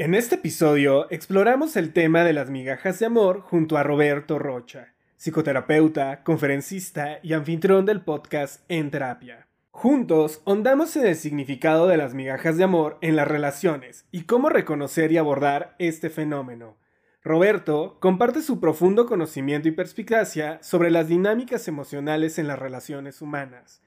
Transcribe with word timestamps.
En 0.00 0.14
este 0.14 0.36
episodio 0.36 1.10
exploramos 1.10 1.76
el 1.76 1.92
tema 1.92 2.24
de 2.24 2.32
las 2.32 2.48
migajas 2.48 2.98
de 2.98 3.04
amor 3.04 3.42
junto 3.42 3.76
a 3.76 3.82
Roberto 3.82 4.38
Rocha, 4.38 4.94
psicoterapeuta, 5.18 6.22
conferencista 6.22 7.18
y 7.22 7.34
anfitrión 7.34 7.84
del 7.84 8.00
podcast 8.00 8.64
En 8.70 8.90
Terapia. 8.90 9.46
Juntos 9.70 10.40
hondamos 10.44 10.96
en 10.96 11.04
el 11.04 11.16
significado 11.16 11.86
de 11.86 11.98
las 11.98 12.14
migajas 12.14 12.56
de 12.56 12.64
amor 12.64 12.96
en 13.02 13.14
las 13.14 13.28
relaciones 13.28 14.06
y 14.10 14.22
cómo 14.22 14.48
reconocer 14.48 15.12
y 15.12 15.18
abordar 15.18 15.76
este 15.78 16.08
fenómeno. 16.08 16.78
Roberto 17.22 17.98
comparte 18.00 18.40
su 18.40 18.58
profundo 18.58 19.04
conocimiento 19.04 19.68
y 19.68 19.72
perspicacia 19.72 20.60
sobre 20.62 20.90
las 20.90 21.08
dinámicas 21.08 21.68
emocionales 21.68 22.38
en 22.38 22.48
las 22.48 22.58
relaciones 22.58 23.20
humanas. 23.20 23.82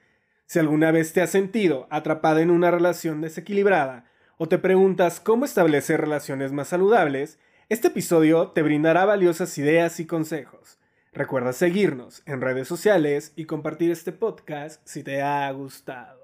Si 0.45 0.59
alguna 0.59 0.91
vez 0.91 1.11
te 1.11 1.23
has 1.23 1.32
sentido 1.32 1.88
atrapada 1.89 2.41
en 2.41 2.52
una 2.52 2.70
relación 2.70 3.20
desequilibrada, 3.21 4.12
o 4.38 4.48
te 4.48 4.58
preguntas 4.58 5.20
cómo 5.20 5.46
establecer 5.46 6.02
relaciones 6.02 6.52
más 6.52 6.70
saludables, 6.70 7.40
este 7.70 7.88
episodio 7.88 8.50
te 8.50 8.62
brindará 8.62 9.05
valiosas 9.05 9.58
ideas 9.58 10.00
y 10.00 10.05
consejos. 10.05 10.80
Recuerda 11.12 11.54
seguirnos 11.54 12.24
en 12.26 12.41
redes 12.41 12.68
sociales 12.68 13.34
y 13.36 13.46
compartir 13.46 13.91
este 13.91 14.12
podcast 14.12 14.82
si 14.86 15.04
te 15.04 15.22
ha 15.22 15.50
gustado. 15.52 16.22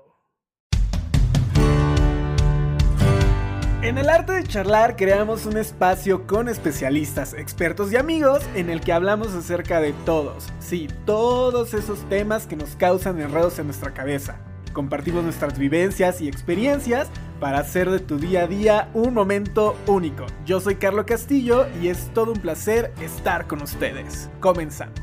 En 3.81 3.97
el 3.97 4.09
arte 4.09 4.33
de 4.33 4.43
charlar 4.43 4.97
creamos 4.97 5.45
un 5.45 5.57
espacio 5.57 6.27
con 6.27 6.49
especialistas, 6.49 7.33
expertos 7.33 7.93
y 7.93 7.97
amigos 7.97 8.43
en 8.53 8.69
el 8.69 8.81
que 8.81 8.91
hablamos 8.91 9.33
acerca 9.33 9.79
de 9.79 9.93
todos, 10.05 10.49
sí, 10.59 10.87
todos 11.05 11.73
esos 11.73 12.07
temas 12.09 12.45
que 12.45 12.57
nos 12.57 12.75
causan 12.75 13.21
enredos 13.21 13.57
en 13.57 13.67
nuestra 13.67 13.93
cabeza 13.93 14.48
Compartimos 14.73 15.23
nuestras 15.23 15.57
vivencias 15.57 16.21
y 16.21 16.27
experiencias 16.27 17.09
para 17.39 17.59
hacer 17.59 17.89
de 17.89 17.99
tu 17.99 18.17
día 18.17 18.43
a 18.43 18.47
día 18.47 18.89
un 18.93 19.13
momento 19.13 19.75
único. 19.87 20.25
Yo 20.45 20.59
soy 20.59 20.75
Carlo 20.75 21.05
Castillo 21.05 21.67
y 21.81 21.87
es 21.87 22.13
todo 22.13 22.33
un 22.33 22.39
placer 22.39 22.93
estar 23.01 23.47
con 23.47 23.61
ustedes. 23.61 24.29
Comenzamos. 24.39 24.99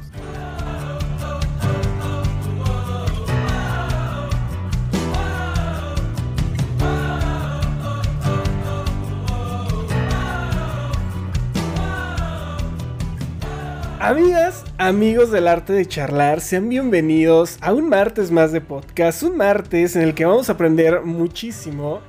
Amigas, 14.06 14.62
amigos 14.78 15.32
del 15.32 15.48
arte 15.48 15.72
de 15.72 15.84
charlar, 15.84 16.40
sean 16.40 16.68
bienvenidos 16.68 17.58
a 17.60 17.74
un 17.74 17.88
martes 17.88 18.30
más 18.30 18.52
de 18.52 18.60
podcast, 18.60 19.24
un 19.24 19.36
martes 19.36 19.96
en 19.96 20.02
el 20.02 20.14
que 20.14 20.24
vamos 20.24 20.48
a 20.48 20.52
aprender 20.52 21.00
muchísimo, 21.02 22.02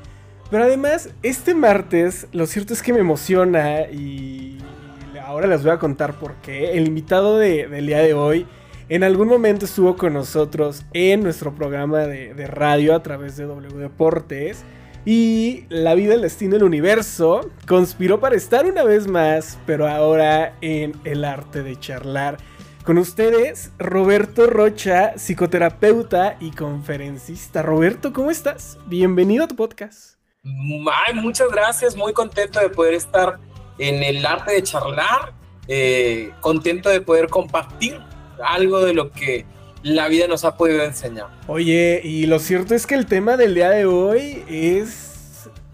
pero 0.52 0.66
además 0.66 1.10
este 1.24 1.56
martes 1.56 2.28
lo 2.34 2.46
cierto 2.46 2.76
es 2.76 2.84
que 2.84 2.94
me 2.94 3.00
emociona 3.00 3.90
y 3.92 4.60
ahora 5.26 5.48
les 5.48 5.64
voy 5.64 5.72
a 5.72 5.80
contar 5.80 6.20
por 6.20 6.36
qué. 6.36 6.74
El 6.74 6.86
invitado 6.86 7.40
del 7.40 7.88
día 7.88 8.04
de 8.04 8.14
hoy 8.14 8.46
en 8.90 9.04
algún 9.04 9.28
momento 9.28 9.66
estuvo 9.66 9.96
con 9.96 10.14
nosotros 10.14 10.86
en 10.94 11.24
nuestro 11.24 11.56
programa 11.56 12.02
de, 12.02 12.36
de 12.36 12.46
radio 12.46 12.94
a 12.94 13.02
través 13.02 13.38
de 13.38 13.46
W 13.46 13.76
Deportes. 13.76 14.64
Y 15.10 15.64
la 15.70 15.96
vida, 15.96 16.16
el 16.16 16.22
destino, 16.22 16.58
el 16.58 16.64
universo 16.64 17.50
conspiró 17.66 18.20
para 18.20 18.36
estar 18.36 18.66
una 18.66 18.84
vez 18.84 19.08
más, 19.08 19.58
pero 19.66 19.88
ahora 19.88 20.58
en 20.60 21.00
el 21.06 21.24
arte 21.24 21.64
de 21.64 21.80
charlar. 21.80 22.36
Con 22.84 22.98
ustedes, 22.98 23.72
Roberto 23.80 24.48
Rocha, 24.48 25.14
psicoterapeuta 25.16 26.36
y 26.42 26.52
conferencista. 26.52 27.62
Roberto, 27.62 28.12
¿cómo 28.12 28.32
estás? 28.32 28.78
Bienvenido 28.88 29.46
a 29.46 29.48
tu 29.48 29.56
podcast. 29.56 30.16
muchas 30.44 31.48
gracias, 31.54 31.96
muy 31.96 32.12
contento 32.12 32.60
de 32.60 32.68
poder 32.68 32.96
estar 32.96 33.40
en 33.78 34.04
el 34.04 34.26
arte 34.26 34.56
de 34.56 34.64
charlar, 34.64 35.32
eh, 35.70 36.32
contento 36.42 36.90
de 36.90 37.00
poder 37.00 37.30
compartir 37.30 37.98
algo 38.44 38.82
de 38.82 38.94
lo 38.94 39.10
que 39.14 39.46
la 39.84 40.08
vida 40.08 40.28
nos 40.28 40.46
ha 40.46 40.58
podido 40.58 40.84
enseñar. 40.84 41.28
Oye, 41.48 42.02
y 42.04 42.26
lo 42.26 42.40
cierto 42.40 42.76
es 42.76 42.86
que 42.86 42.96
el 42.96 43.06
tema 43.06 43.38
del 43.38 43.56
día 43.56 43.70
de 43.70 43.86
hoy 43.86 44.44
es, 44.48 45.07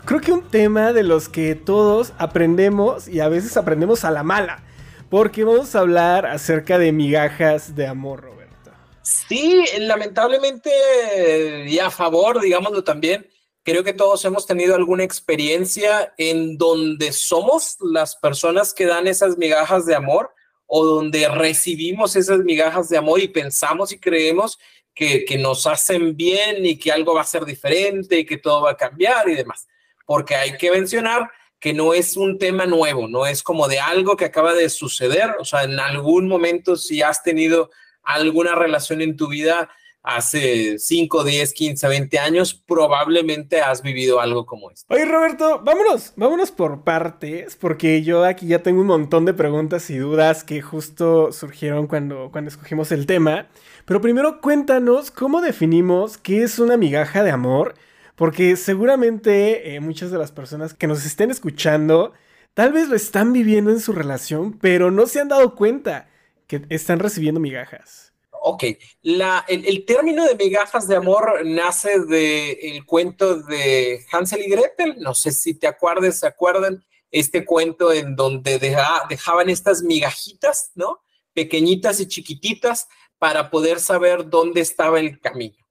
creo 0.05 0.21
que 0.21 0.31
un 0.31 0.49
tema 0.49 0.93
de 0.93 1.03
los 1.03 1.29
que 1.29 1.55
todos 1.55 2.13
aprendemos 2.17 3.07
y 3.07 3.19
a 3.19 3.29
veces 3.29 3.57
aprendemos 3.57 4.03
a 4.03 4.11
la 4.11 4.23
mala, 4.23 4.63
porque 5.09 5.43
vamos 5.43 5.75
a 5.75 5.79
hablar 5.79 6.25
acerca 6.25 6.77
de 6.77 6.91
migajas 6.91 7.75
de 7.75 7.87
amor, 7.87 8.21
Roberto. 8.21 8.71
Sí, 9.01 9.65
lamentablemente, 9.79 11.65
y 11.67 11.79
a 11.79 11.89
favor, 11.89 12.39
digámoslo 12.41 12.83
también, 12.83 13.27
creo 13.63 13.83
que 13.83 13.93
todos 13.93 14.23
hemos 14.25 14.45
tenido 14.45 14.75
alguna 14.75 15.03
experiencia 15.03 16.13
en 16.17 16.57
donde 16.57 17.11
somos 17.11 17.77
las 17.79 18.15
personas 18.15 18.73
que 18.73 18.85
dan 18.85 19.07
esas 19.07 19.37
migajas 19.37 19.85
de 19.85 19.95
amor 19.95 20.31
o 20.65 20.85
donde 20.85 21.27
recibimos 21.29 22.15
esas 22.15 22.39
migajas 22.39 22.89
de 22.89 22.97
amor 22.97 23.19
y 23.19 23.27
pensamos 23.27 23.91
y 23.91 23.99
creemos 23.99 24.57
que, 24.93 25.37
nos 25.39 25.65
hacen 25.67 26.15
bien 26.15 26.65
y 26.65 26.77
que 26.77 26.91
algo 26.91 27.15
va 27.15 27.21
a 27.21 27.25
ser 27.25 27.45
diferente 27.45 28.19
y 28.19 28.25
que 28.25 28.37
todo 28.37 28.63
va 28.63 28.71
a 28.71 28.77
cambiar 28.77 29.27
y 29.29 29.35
demás. 29.35 29.67
Porque 30.05 30.35
hay 30.35 30.57
que 30.57 30.71
mencionar 30.71 31.29
que 31.59 31.73
no 31.73 31.93
es 31.93 32.17
un 32.17 32.37
tema 32.37 32.65
nuevo, 32.65 33.07
no 33.07 33.25
es 33.25 33.41
como 33.41 33.67
de 33.67 33.79
algo 33.79 34.17
que 34.17 34.25
acaba 34.25 34.53
de 34.53 34.67
suceder, 34.69 35.35
o 35.39 35.45
sea, 35.45 35.63
en 35.63 35.79
algún 35.79 36.27
momento 36.27 36.75
si 36.75 37.01
has 37.01 37.23
tenido 37.23 37.69
alguna 38.03 38.53
relación 38.53 39.01
en 39.01 39.15
tu 39.15 39.29
vida 39.29 39.69
hace 40.03 40.77
5, 40.77 41.23
10, 41.23 41.53
15, 41.53 41.87
20 41.87 42.19
años, 42.19 42.53
probablemente 42.53 43.61
has 43.61 43.81
vivido 43.81 44.19
algo 44.19 44.45
como 44.45 44.69
esto. 44.69 44.93
Oye, 44.93 45.05
Roberto, 45.05 45.61
vámonos, 45.63 46.11
vámonos 46.17 46.51
por 46.51 46.83
partes, 46.83 47.55
porque 47.55 48.03
yo 48.03 48.25
aquí 48.25 48.47
ya 48.47 48.59
tengo 48.59 48.81
un 48.81 48.87
montón 48.87 49.23
de 49.23 49.33
preguntas 49.33 49.89
y 49.89 49.97
dudas 49.97 50.43
que 50.43 50.61
justo 50.61 51.31
surgieron 51.31 51.87
cuando, 51.87 52.29
cuando 52.31 52.49
escogimos 52.49 52.91
el 52.91 53.05
tema. 53.05 53.47
Pero 53.85 54.01
primero 54.01 54.41
cuéntanos 54.41 55.09
cómo 55.09 55.41
definimos 55.41 56.17
qué 56.17 56.43
es 56.43 56.59
una 56.59 56.75
migaja 56.75 57.23
de 57.23 57.31
amor, 57.31 57.75
porque 58.15 58.55
seguramente 58.55 59.75
eh, 59.75 59.79
muchas 59.79 60.11
de 60.11 60.17
las 60.17 60.31
personas 60.31 60.73
que 60.73 60.87
nos 60.87 61.05
estén 61.05 61.31
escuchando 61.31 62.13
tal 62.53 62.71
vez 62.71 62.87
lo 62.87 62.95
están 62.95 63.33
viviendo 63.33 63.71
en 63.71 63.79
su 63.79 63.93
relación, 63.93 64.57
pero 64.59 64.91
no 64.91 65.07
se 65.07 65.19
han 65.19 65.29
dado 65.29 65.55
cuenta 65.55 66.09
que 66.47 66.65
están 66.69 66.99
recibiendo 66.99 67.39
migajas. 67.39 68.13
Ok, 68.45 68.63
el, 69.03 69.85
término 69.85 70.25
de 70.25 70.35
migajas 70.35 70.85
de 70.87 70.97
amor 70.97 71.45
nace 71.45 72.01
del 72.01 72.85
cuento 72.85 73.41
de 73.41 74.05
Hansel 74.11 74.41
y 74.41 74.49
Gretel. 74.49 74.97
No 74.99 75.15
sé 75.15 75.31
si 75.31 75.53
te 75.53 75.65
acuerdes, 75.65 76.19
se 76.19 76.27
acuerdan, 76.27 76.83
este 77.09 77.45
cuento 77.45 77.93
en 77.93 78.17
donde 78.17 78.59
dejaban 78.59 79.49
estas 79.49 79.81
migajitas, 79.83 80.71
¿no? 80.75 80.99
Pequeñitas 81.33 82.01
y 82.01 82.07
chiquititas 82.07 82.89
para 83.17 83.49
poder 83.49 83.79
saber 83.79 84.29
dónde 84.29 84.59
estaba 84.59 84.99
el 84.99 85.21
camino. 85.21 85.62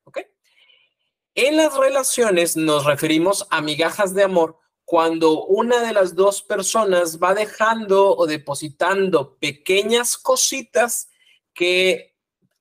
En 1.34 1.56
las 1.56 1.74
relaciones 1.74 2.56
nos 2.56 2.84
referimos 2.84 3.46
a 3.50 3.62
migajas 3.62 4.14
de 4.14 4.24
amor 4.24 4.58
cuando 4.84 5.44
una 5.46 5.80
de 5.80 5.94
las 5.94 6.14
dos 6.14 6.42
personas 6.42 7.18
va 7.18 7.32
dejando 7.32 8.14
o 8.14 8.26
depositando 8.26 9.38
pequeñas 9.38 10.18
cositas 10.18 11.08
que 11.54 12.14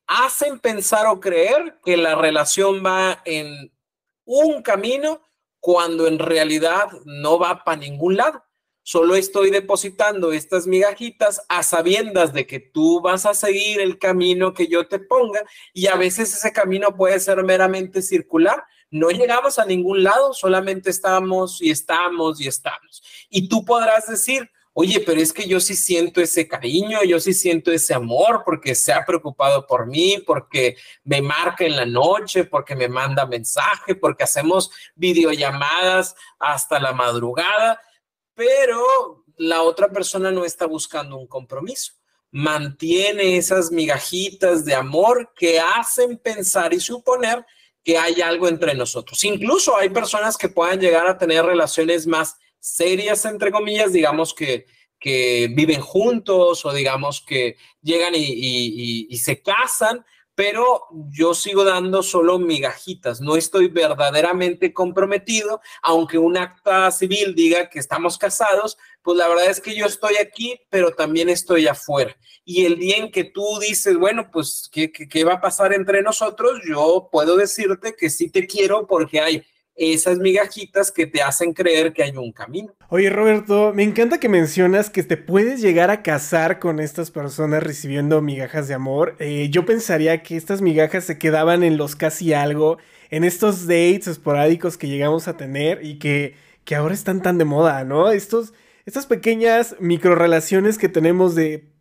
hacen 0.07 0.59
pensar 0.59 1.07
o 1.07 1.19
creer 1.19 1.79
que 1.83 1.97
la 1.97 2.15
relación 2.15 2.81
va 2.85 3.21
en 3.25 3.73
un 4.23 4.61
camino 4.61 5.21
cuando 5.59 6.07
en 6.07 6.17
realidad 6.17 6.87
no 7.03 7.39
va 7.39 7.65
para 7.65 7.77
ningún 7.77 8.15
lado. 8.15 8.41
Solo 8.83 9.15
estoy 9.15 9.51
depositando 9.51 10.31
estas 10.31 10.65
migajitas 10.65 11.43
a 11.49 11.61
sabiendas 11.61 12.33
de 12.33 12.47
que 12.47 12.59
tú 12.59 12.99
vas 13.01 13.25
a 13.27 13.35
seguir 13.35 13.79
el 13.79 13.99
camino 13.99 14.53
que 14.53 14.67
yo 14.67 14.87
te 14.87 14.97
ponga 14.97 15.41
y 15.73 15.87
a 15.87 15.95
veces 15.95 16.33
ese 16.33 16.51
camino 16.51 16.95
puede 16.95 17.19
ser 17.19 17.43
meramente 17.43 18.01
circular. 18.01 18.63
No 18.89 19.09
llegamos 19.09 19.59
a 19.59 19.65
ningún 19.65 20.03
lado, 20.03 20.33
solamente 20.33 20.89
estamos 20.89 21.61
y 21.61 21.69
estamos 21.69 22.41
y 22.41 22.47
estamos. 22.47 23.03
Y 23.29 23.47
tú 23.47 23.63
podrás 23.63 24.07
decir, 24.07 24.49
oye, 24.73 24.99
pero 25.01 25.21
es 25.21 25.31
que 25.33 25.47
yo 25.47 25.59
sí 25.59 25.75
siento 25.75 26.21
ese 26.21 26.47
cariño, 26.47 27.03
yo 27.03 27.19
sí 27.19 27.33
siento 27.33 27.71
ese 27.71 27.93
amor 27.93 28.41
porque 28.45 28.73
se 28.73 28.93
ha 28.93 29.05
preocupado 29.05 29.67
por 29.67 29.85
mí, 29.85 30.23
porque 30.25 30.75
me 31.03 31.21
marca 31.21 31.65
en 31.65 31.75
la 31.75 31.85
noche, 31.85 32.45
porque 32.45 32.75
me 32.75 32.87
manda 32.87 33.25
mensaje, 33.25 33.95
porque 33.95 34.23
hacemos 34.23 34.71
videollamadas 34.95 36.15
hasta 36.39 36.79
la 36.79 36.93
madrugada, 36.93 37.79
pero 38.41 39.23
la 39.37 39.61
otra 39.61 39.89
persona 39.89 40.31
no 40.31 40.45
está 40.45 40.65
buscando 40.65 41.15
un 41.15 41.27
compromiso. 41.27 41.93
Mantiene 42.31 43.37
esas 43.37 43.71
migajitas 43.71 44.65
de 44.65 44.73
amor 44.73 45.31
que 45.35 45.59
hacen 45.59 46.17
pensar 46.17 46.73
y 46.73 46.79
suponer 46.79 47.45
que 47.83 47.99
hay 47.99 48.19
algo 48.21 48.47
entre 48.47 48.73
nosotros. 48.73 49.23
Incluso 49.25 49.77
hay 49.77 49.89
personas 49.89 50.37
que 50.37 50.49
puedan 50.49 50.79
llegar 50.79 51.05
a 51.05 51.19
tener 51.19 51.45
relaciones 51.45 52.07
más 52.07 52.35
serias, 52.59 53.25
entre 53.25 53.51
comillas, 53.51 53.93
digamos 53.93 54.33
que, 54.33 54.65
que 54.99 55.47
viven 55.51 55.81
juntos 55.81 56.65
o 56.65 56.73
digamos 56.73 57.21
que 57.21 57.57
llegan 57.83 58.13
y, 58.15 59.15
se 59.17 59.39
casan, 59.39 60.03
pero 60.41 60.87
yo 61.11 61.35
sigo 61.35 61.63
dando 61.63 62.01
solo 62.01 62.39
migajitas, 62.39 63.21
no 63.21 63.35
estoy 63.35 63.67
verdaderamente 63.67 64.73
comprometido, 64.73 65.61
aunque 65.83 66.17
un 66.17 66.35
acta 66.35 66.89
civil 66.89 67.35
diga 67.35 67.69
que 67.69 67.77
estamos 67.77 68.17
casados, 68.17 68.75
pues 69.03 69.19
la 69.19 69.27
verdad 69.27 69.51
es 69.51 69.61
que 69.61 69.75
yo 69.75 69.85
estoy 69.85 70.15
aquí, 70.17 70.59
pero 70.71 70.95
también 70.95 71.29
estoy 71.29 71.67
afuera. 71.67 72.17
Y 72.43 72.65
el 72.65 72.79
día 72.79 72.97
en 72.97 73.11
que 73.11 73.23
tú 73.23 73.59
dices, 73.59 73.95
bueno, 73.99 74.31
pues, 74.31 74.67
¿qué, 74.71 74.91
qué, 74.91 75.23
va 75.23 75.33
a 75.33 75.41
pasar 75.41 75.73
entre 75.73 76.01
nosotros? 76.01 76.59
Yo 76.67 77.07
puedo 77.11 77.37
decirte 77.37 77.95
que 77.95 78.09
sí 78.09 78.31
te 78.31 78.47
quiero 78.47 78.87
porque 78.87 79.21
hay 79.21 79.45
esas 79.81 80.19
migajitas 80.19 80.91
que 80.91 81.07
te 81.07 81.21
hacen 81.21 81.53
creer 81.53 81.91
que 81.91 82.03
hay 82.03 82.15
un 82.15 82.31
camino. 82.31 82.73
Oye, 82.89 83.09
Roberto, 83.09 83.73
me 83.73 83.83
encanta 83.83 84.19
que 84.19 84.29
mencionas 84.29 84.89
que 84.91 85.01
te 85.01 85.17
puedes 85.17 85.59
llegar 85.59 85.89
a 85.89 86.03
casar 86.03 86.59
con 86.59 86.79
estas 86.79 87.09
personas 87.09 87.63
recibiendo 87.63 88.21
migajas 88.21 88.67
de 88.67 88.75
amor. 88.75 89.15
Eh, 89.19 89.49
yo 89.49 89.65
pensaría 89.65 90.21
que 90.21 90.37
estas 90.37 90.61
migajas 90.61 91.05
se 91.05 91.17
quedaban 91.17 91.63
en 91.63 91.77
los 91.77 91.95
casi 91.95 92.33
algo, 92.33 92.77
en 93.09 93.23
estos 93.23 93.65
dates 93.65 94.07
esporádicos 94.07 94.77
que 94.77 94.87
llegamos 94.87 95.27
a 95.27 95.35
tener 95.35 95.83
y 95.83 95.97
que, 95.97 96.35
que 96.63 96.75
ahora 96.75 96.93
están 96.93 97.21
tan 97.23 97.39
de 97.39 97.45
moda, 97.45 97.83
¿no? 97.83 98.11
Estos, 98.11 98.53
estas 98.85 99.07
pequeñas 99.07 99.75
microrelaciones 99.79 100.77
que 100.77 100.89
tenemos 100.89 101.33
de 101.33 101.71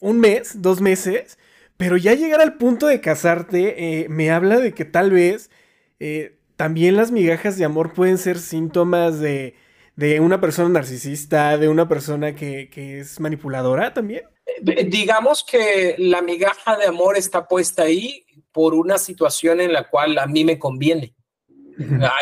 un 0.00 0.20
mes, 0.20 0.62
dos 0.62 0.80
meses, 0.80 1.38
pero 1.76 1.96
ya 1.96 2.14
llegar 2.14 2.40
al 2.40 2.54
punto 2.54 2.86
de 2.86 3.00
casarte 3.00 4.02
eh, 4.02 4.08
me 4.08 4.30
habla 4.30 4.60
de 4.60 4.72
que 4.72 4.84
tal 4.84 5.10
vez... 5.10 5.50
Eh, 5.98 6.35
también 6.56 6.96
las 6.96 7.12
migajas 7.12 7.58
de 7.58 7.64
amor 7.64 7.92
pueden 7.92 8.18
ser 8.18 8.38
síntomas 8.38 9.20
de, 9.20 9.54
una 10.20 10.40
persona 10.40 10.68
narcisista, 10.70 11.56
de 11.58 11.68
una 11.68 11.88
persona 11.88 12.34
que, 12.34 12.70
es 12.74 13.20
manipuladora 13.20 13.92
también. 13.92 14.24
Eh, 14.46 14.84
digamos 14.84 15.44
que 15.44 15.96
la 15.98 16.22
migaja 16.22 16.76
de 16.76 16.86
amor 16.86 17.16
está 17.16 17.46
puesta 17.46 17.82
ahí 17.82 18.24
por 18.52 18.74
una 18.74 18.96
situación 18.96 19.60
en 19.60 19.72
la 19.72 19.88
cual 19.88 20.18
a 20.18 20.26
mí 20.26 20.44
me 20.44 20.58
conviene. 20.58 21.14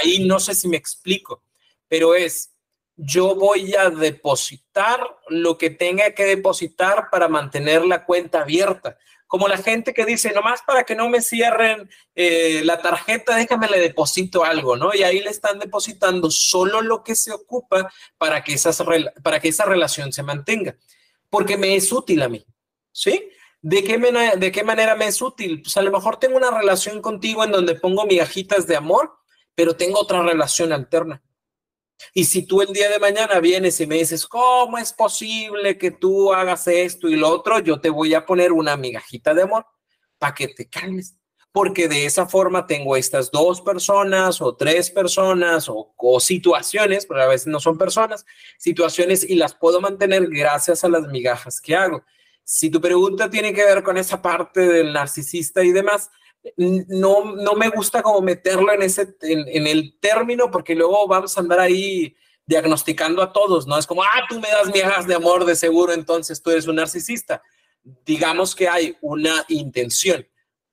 Ahí 0.03 0.27
no 0.27 0.41
sé 0.41 0.55
si 0.55 0.67
me 0.67 0.77
explico, 0.77 1.45
pero 1.87 2.17
es, 2.17 2.53
yo 2.97 3.37
voy 3.37 3.75
a 3.77 3.89
depositar 3.89 5.01
lo 5.29 5.57
que 5.59 5.71
tenga 5.71 6.11
que 6.11 6.25
depositar 6.25 7.09
para 7.11 7.29
mantener 7.29 7.85
la 7.85 8.05
cuenta 8.05 8.41
abierta 8.41 8.99
como 9.35 9.49
la 9.49 9.59
gente 9.59 9.93
que 9.93 10.07
dice, 10.07 10.33
nomás 10.33 10.63
para 10.63 10.85
que 10.85 10.95
no 10.95 11.09
me 11.09 11.21
cierren 11.21 11.91
eh, 12.15 12.61
la 12.63 12.81
tarjeta, 12.81 13.35
déjame 13.35 13.67
le 13.67 13.81
deposito 13.81 14.45
algo, 14.45 14.77
¿no? 14.77 14.95
Y 14.95 15.03
ahí 15.03 15.19
le 15.19 15.31
están 15.31 15.59
depositando 15.59 16.31
solo 16.31 16.81
lo 16.83 17.03
que 17.03 17.17
se 17.17 17.33
ocupa 17.33 17.93
para 18.17 18.45
que, 18.45 18.55
esas, 18.55 18.81
para 19.25 19.41
que 19.41 19.49
esa 19.49 19.65
relación 19.65 20.13
se 20.13 20.23
mantenga, 20.23 20.77
porque 21.31 21.57
me 21.57 21.75
es 21.75 21.91
útil 21.91 22.23
a 22.23 22.29
mí, 22.29 22.47
¿sí? 22.93 23.29
¿De 23.61 23.83
qué, 23.83 23.99
¿De 24.37 24.53
qué 24.53 24.63
manera 24.63 24.95
me 24.95 25.09
es 25.09 25.21
útil? 25.21 25.63
Pues 25.63 25.77
a 25.79 25.83
lo 25.83 25.91
mejor 25.91 26.21
tengo 26.21 26.37
una 26.37 26.57
relación 26.57 27.03
contigo 27.03 27.43
en 27.43 27.51
donde 27.51 27.75
pongo 27.75 28.07
migajitas 28.07 28.69
de 28.69 28.77
amor, 28.77 29.17
pero 29.57 29.75
tengo 29.75 29.99
otra 29.99 30.23
relación 30.23 30.73
alterna. 30.73 31.24
Y 32.13 32.25
si 32.25 32.47
tú 32.47 32.63
el 32.63 32.73
día 32.73 32.91
de 32.91 32.99
mañana 32.99 33.41
vienes 33.41 33.81
y 33.81 33.87
me 33.87 33.97
dices, 33.97 34.27
¿cómo 34.27 34.79
es 34.79 34.93
posible 34.93 35.79
que 35.79 35.91
tú 35.91 36.33
hagas 36.33 36.67
esto 36.69 37.09
y 37.09 37.17
lo 37.17 37.29
otro? 37.29 37.59
Yo 37.61 37.81
te 37.81 37.91
voy 37.91 38.15
a 38.15 38.27
poner 38.27 38.53
una 38.53 38.77
migajita 38.77 39.35
de 39.35 39.43
amor 39.43 39.67
para 40.19 40.35
que 40.35 40.49
te 40.49 40.69
calmes. 40.69 41.17
Porque 41.53 41.87
de 41.87 42.05
esa 42.05 42.27
forma 42.27 42.67
tengo 42.67 42.97
estas 42.97 43.31
dos 43.31 43.61
personas 43.61 44.41
o 44.41 44.57
tres 44.57 44.91
personas 44.91 45.69
o, 45.69 45.95
o 45.97 46.19
situaciones, 46.19 47.07
pero 47.07 47.23
a 47.23 47.29
veces 47.29 47.47
no 47.47 47.61
son 47.61 47.79
personas, 47.79 48.27
situaciones 48.59 49.29
y 49.29 49.37
las 49.37 49.55
puedo 49.55 49.81
mantener 49.81 50.27
gracias 50.29 50.83
a 50.83 50.89
las 50.89 51.07
migajas 51.07 51.61
que 51.61 51.77
hago. 51.77 52.05
Si 52.43 52.71
tu 52.71 52.81
pregunta 52.81 53.31
tiene 53.31 53.55
que 53.55 53.65
ver 53.65 53.85
con 53.85 53.97
esa 53.97 54.21
parte 54.21 54.61
del 54.63 54.93
narcisista 54.93 55.63
y 55.63 55.71
demás, 55.71 56.11
no, 56.57 57.35
no 57.37 57.55
me 57.55 57.69
gusta 57.69 58.03
como 58.03 58.21
meterlo 58.21 58.73
en, 58.73 58.83
ese, 58.83 59.17
en, 59.23 59.67
el 59.67 59.99
término 59.99 60.51
porque 60.51 60.75
luego 60.75 61.07
vamos 61.07 61.37
a 61.37 61.41
andar 61.41 61.61
ahí 61.61 62.15
diagnosticando 62.47 63.23
a 63.23 63.33
todos, 63.33 63.67
¿no? 63.67 63.79
Es 63.79 63.87
como, 63.87 64.03
ah, 64.03 64.27
tú 64.29 64.39
me 64.39 64.49
das 64.51 64.71
migajas 64.73 65.07
de 65.07 65.15
amor 65.15 65.47
de 65.47 65.57
seguro, 65.57 65.93
entonces 65.93 66.43
tú 66.43 66.51
eres 66.51 66.67
un 66.67 66.77
narcisista. 66.77 67.43
Digamos 68.05 68.55
que 68.55 68.69
hay 68.69 68.97
una 69.01 69.45
intención 69.49 70.27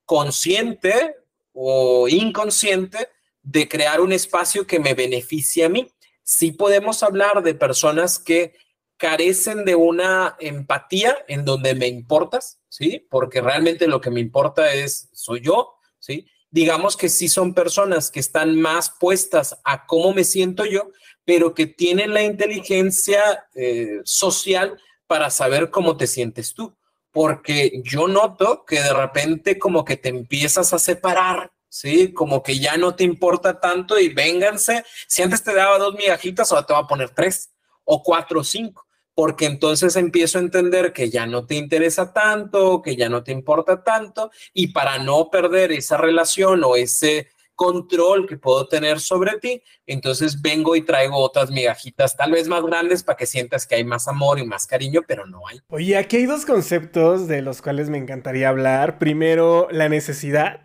consciente 0.05 1.15
o 1.53 2.07
inconsciente 2.09 3.07
de 3.41 3.67
crear 3.67 4.01
un 4.01 4.11
espacio 4.11 4.67
que 4.67 4.79
me 4.79 4.93
beneficie 4.93 5.65
a 5.65 5.69
mí. 5.69 5.89
Sí 6.23 6.51
podemos 6.51 7.03
hablar 7.03 7.41
de 7.41 7.55
personas 7.55 8.19
que 8.19 8.53
carecen 9.01 9.65
de 9.65 9.73
una 9.73 10.35
empatía 10.39 11.17
en 11.27 11.43
donde 11.43 11.73
me 11.73 11.87
importas, 11.87 12.61
¿sí? 12.69 13.07
Porque 13.09 13.41
realmente 13.41 13.87
lo 13.87 13.99
que 13.99 14.11
me 14.11 14.19
importa 14.19 14.75
es, 14.75 15.09
soy 15.11 15.41
yo, 15.41 15.73
¿sí? 15.97 16.27
Digamos 16.51 16.95
que 16.95 17.09
sí 17.09 17.27
son 17.27 17.55
personas 17.55 18.11
que 18.11 18.19
están 18.19 18.61
más 18.61 18.91
puestas 18.91 19.59
a 19.63 19.87
cómo 19.87 20.13
me 20.13 20.23
siento 20.23 20.65
yo, 20.65 20.91
pero 21.25 21.55
que 21.55 21.65
tienen 21.65 22.13
la 22.13 22.21
inteligencia 22.21 23.47
eh, 23.55 24.01
social 24.03 24.79
para 25.07 25.31
saber 25.31 25.71
cómo 25.71 25.97
te 25.97 26.05
sientes 26.05 26.53
tú. 26.53 26.77
Porque 27.11 27.81
yo 27.83 28.07
noto 28.07 28.65
que 28.67 28.83
de 28.83 28.93
repente 28.93 29.57
como 29.57 29.83
que 29.83 29.97
te 29.97 30.09
empiezas 30.09 30.73
a 30.73 30.79
separar, 30.79 31.51
¿sí? 31.69 32.13
Como 32.13 32.43
que 32.43 32.59
ya 32.59 32.77
no 32.77 32.93
te 32.93 33.03
importa 33.03 33.59
tanto 33.59 33.99
y 33.99 34.09
vénganse. 34.09 34.85
Si 35.07 35.23
antes 35.23 35.41
te 35.41 35.55
daba 35.55 35.79
dos 35.79 35.95
migajitas, 35.95 36.51
ahora 36.51 36.67
te 36.67 36.73
va 36.73 36.79
a 36.79 36.87
poner 36.87 37.09
tres 37.09 37.49
o 37.83 38.03
cuatro 38.03 38.41
o 38.41 38.43
cinco 38.43 38.85
porque 39.13 39.45
entonces 39.45 39.95
empiezo 39.95 40.37
a 40.37 40.41
entender 40.41 40.93
que 40.93 41.09
ya 41.09 41.25
no 41.25 41.45
te 41.45 41.55
interesa 41.55 42.13
tanto, 42.13 42.81
que 42.81 42.95
ya 42.95 43.09
no 43.09 43.23
te 43.23 43.31
importa 43.31 43.83
tanto, 43.83 44.31
y 44.53 44.67
para 44.67 44.97
no 44.99 45.29
perder 45.29 45.71
esa 45.71 45.97
relación 45.97 46.63
o 46.63 46.75
ese 46.75 47.27
control 47.55 48.27
que 48.27 48.37
puedo 48.37 48.67
tener 48.67 48.99
sobre 48.99 49.37
ti, 49.37 49.61
entonces 49.85 50.41
vengo 50.41 50.75
y 50.75 50.81
traigo 50.81 51.17
otras 51.17 51.51
migajitas, 51.51 52.17
tal 52.17 52.31
vez 52.31 52.47
más 52.47 52.63
grandes, 52.63 53.03
para 53.03 53.17
que 53.17 53.27
sientas 53.27 53.67
que 53.67 53.75
hay 53.75 53.83
más 53.83 54.07
amor 54.07 54.39
y 54.39 54.45
más 54.45 54.65
cariño, 54.65 55.01
pero 55.07 55.27
no 55.27 55.47
hay. 55.47 55.59
Oye, 55.67 55.95
aquí 55.95 56.17
hay 56.17 56.25
dos 56.25 56.45
conceptos 56.45 57.27
de 57.27 57.43
los 57.43 57.61
cuales 57.61 57.91
me 57.91 57.99
encantaría 57.99 58.49
hablar. 58.49 58.97
Primero, 58.97 59.67
la 59.69 59.89
necesidad 59.89 60.61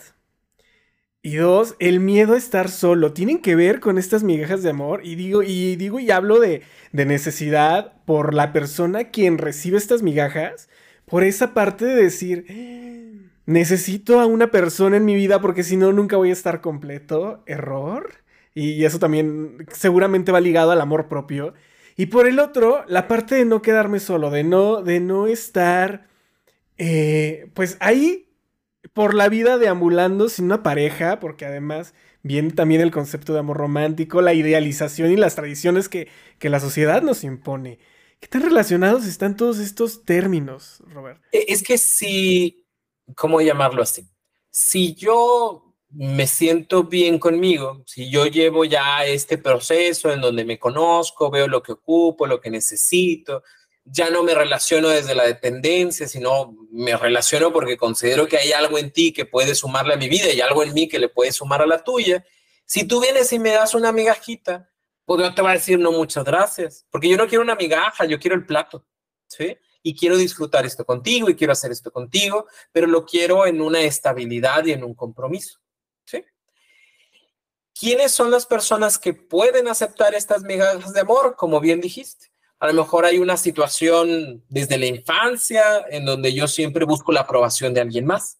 y 1.27 1.35
dos, 1.39 1.75
el 1.81 1.99
miedo 1.99 2.35
a 2.35 2.39
estar 2.39 2.71
solo. 2.71 3.13
Tienen 3.13 3.41
que 3.41 3.57
ver 3.57 3.81
con 3.81 3.99
estas 3.99 4.23
migajas 4.23 4.63
de 4.63 4.71
amor. 4.71 5.01
Y 5.03 5.17
digo, 5.17 5.43
y 5.43 5.75
digo, 5.75 5.99
y 5.99 6.13
hablo 6.13 6.39
de, 6.39 6.63
de 6.93 7.05
necesidad 7.05 7.95
por 8.05 8.33
la 8.33 8.53
persona 8.53 9.11
quien 9.11 9.37
recibe 9.37 9.77
estas 9.77 10.03
migajas. 10.05 10.69
Por 11.05 11.25
esa 11.25 11.53
parte 11.53 11.85
de 11.85 12.01
decir, 12.01 13.33
necesito 13.45 14.21
a 14.21 14.27
una 14.27 14.53
persona 14.53 14.99
en 14.99 15.05
mi 15.05 15.17
vida 15.17 15.41
porque 15.41 15.65
si 15.65 15.77
no, 15.77 15.93
nunca 15.93 16.17
voy 16.17 16.31
a 16.31 16.33
estar 16.33 16.61
completo. 16.61 17.43
Error. 17.47 18.09
Y 18.55 18.85
eso 18.85 19.01
también 19.01 19.67
seguramente 19.73 20.31
va 20.31 20.41
ligado 20.41 20.71
al 20.71 20.81
amor 20.81 21.09
propio. 21.09 21.55
Y 21.97 22.07
por 22.07 22.29
el 22.29 22.39
otro, 22.39 22.85
la 22.87 23.09
parte 23.09 23.35
de 23.35 23.45
no 23.45 23.63
quedarme 23.63 23.99
solo, 23.99 24.31
de 24.31 24.45
no, 24.45 24.81
de 24.81 25.01
no 25.01 25.27
estar, 25.27 26.07
eh, 26.79 27.51
pues 27.53 27.79
ahí 27.81 28.26
por 28.93 29.15
la 29.15 29.29
vida 29.29 29.59
deambulando 29.59 30.29
sin 30.29 30.47
una 30.47 30.63
pareja, 30.63 31.21
porque 31.21 31.47
además 31.47 31.95
viene 32.23 32.51
también 32.51 32.81
el 32.81 32.91
concepto 32.91 33.33
de 33.33 33.41
amor 33.41 33.57
romántico, 33.57 34.21
la 34.21 34.35
idealización 34.35 35.13
y 35.13 35.17
las 35.17 35.35
tradiciones 35.35 35.89
que, 35.89 36.09
que 36.39 36.51
la 36.51 36.61
sociedad 36.61 37.03
nos 37.03 37.25
impone. 37.25 37.79
¿Qué 38.21 38.29
tan 38.29 38.43
relacionados 38.43 39.07
están 39.07 39.37
todos 39.37 39.59
estos 39.59 40.05
términos, 40.05 40.83
Robert? 40.87 41.23
E, 41.33 41.47
es 41.49 41.63
que 41.63 41.79
si, 41.79 42.67
¿cómo 43.15 43.41
llamarlo 43.41 43.83
así? 43.83 44.09
Si 44.51 44.95
yo 44.95 45.75
me 45.91 46.27
siento 46.27 46.85
bien 46.85 47.19
conmigo, 47.19 47.83
si 47.87 48.11
yo 48.11 48.27
llevo 48.27 48.65
ya 48.65 49.05
este 49.05 49.39
proceso 49.39 50.13
en 50.13 50.21
donde 50.21 50.45
me 50.45 50.59
conozco, 50.59 51.31
veo 51.31 51.47
lo 51.47 51.63
que 51.63 51.73
ocupo, 51.73 52.27
lo 52.27 52.41
que 52.41 52.51
necesito, 52.51 53.43
ya 53.89 54.11
no 54.11 54.25
me 54.25 54.35
relaciono 54.35 54.89
desde 54.89 55.15
la 55.15 55.25
dependencia, 55.25 56.09
sino 56.09 56.57
me 56.73 56.97
relaciono 56.97 57.53
porque 57.53 57.77
considero 57.77 58.27
que 58.27 58.37
hay 58.37 58.53
algo 58.53 58.79
en 58.79 58.91
ti 58.91 59.13
que 59.13 59.27
puede 59.27 59.55
sumarle 59.55 59.95
a 59.95 59.97
mi 59.97 60.09
vida 60.09 60.33
y 60.33 60.41
algo 60.41 60.63
en 60.63 60.75
mí 60.75 60.89
que 60.89 60.99
le 60.99 61.09
puede 61.09 61.31
sumar 61.31 61.63
a 61.63 61.67
la 61.67 61.85
tuya. 61.85 62.25
Si 62.65 62.85
tú 62.85 63.01
vienes 63.01 63.33
y 63.33 63.39
me 63.39 63.53
das 63.53 63.75
una 63.75 63.93
migajita, 63.93 64.69
pues 65.05 65.23
yo 65.23 65.33
te 65.33 65.41
voy 65.41 65.53
a 65.53 65.55
decir 65.55 65.79
no 65.79 65.93
muchas 65.93 66.25
gracias, 66.25 66.85
porque 66.91 67.09
yo 67.09 67.17
no 67.17 67.29
quiero 67.29 67.43
una 67.43 67.55
migaja, 67.55 68.05
yo 68.07 68.19
quiero 68.19 68.35
el 68.35 68.45
plato, 68.45 68.85
¿sí? 69.29 69.57
Y 69.85 69.95
quiero 69.95 70.17
disfrutar 70.17 70.67
esto 70.67 70.85
contigo 70.85 71.31
y 71.31 71.37
quiero 71.37 71.53
hacer 71.53 71.71
esto 71.71 71.93
contigo, 71.93 72.47
pero 72.73 72.89
lo 72.89 73.07
quiero 73.07 73.47
en 73.47 73.61
una 73.61 73.81
estabilidad 73.83 74.65
y 74.65 74.73
en 74.73 74.83
un 74.83 74.95
compromiso, 74.95 75.61
¿sí? 76.05 76.25
¿Quiénes 77.73 78.11
son 78.11 78.33
las 78.33 78.47
personas 78.47 78.99
que 78.99 79.15
pueden 79.15 79.69
aceptar 79.69 80.13
estas 80.15 80.43
migajas 80.43 80.93
de 80.93 81.01
amor? 81.01 81.37
Como 81.37 81.61
bien 81.61 81.81
dijiste, 81.81 82.33
a 82.59 82.67
lo 82.69 82.83
mejor 82.83 83.05
hay 83.05 83.19
una 83.19 83.37
situación 83.37 84.45
desde 84.49 84.79
la 84.79 84.87
infancia 84.87 85.85
en 85.91 86.05
donde 86.05 86.33
yo 86.33 86.49
siempre 86.49 86.85
busco 86.85 87.13
la 87.13 87.21
aprobación 87.21 87.75
de 87.75 87.81
alguien 87.81 88.07
más. 88.07 88.39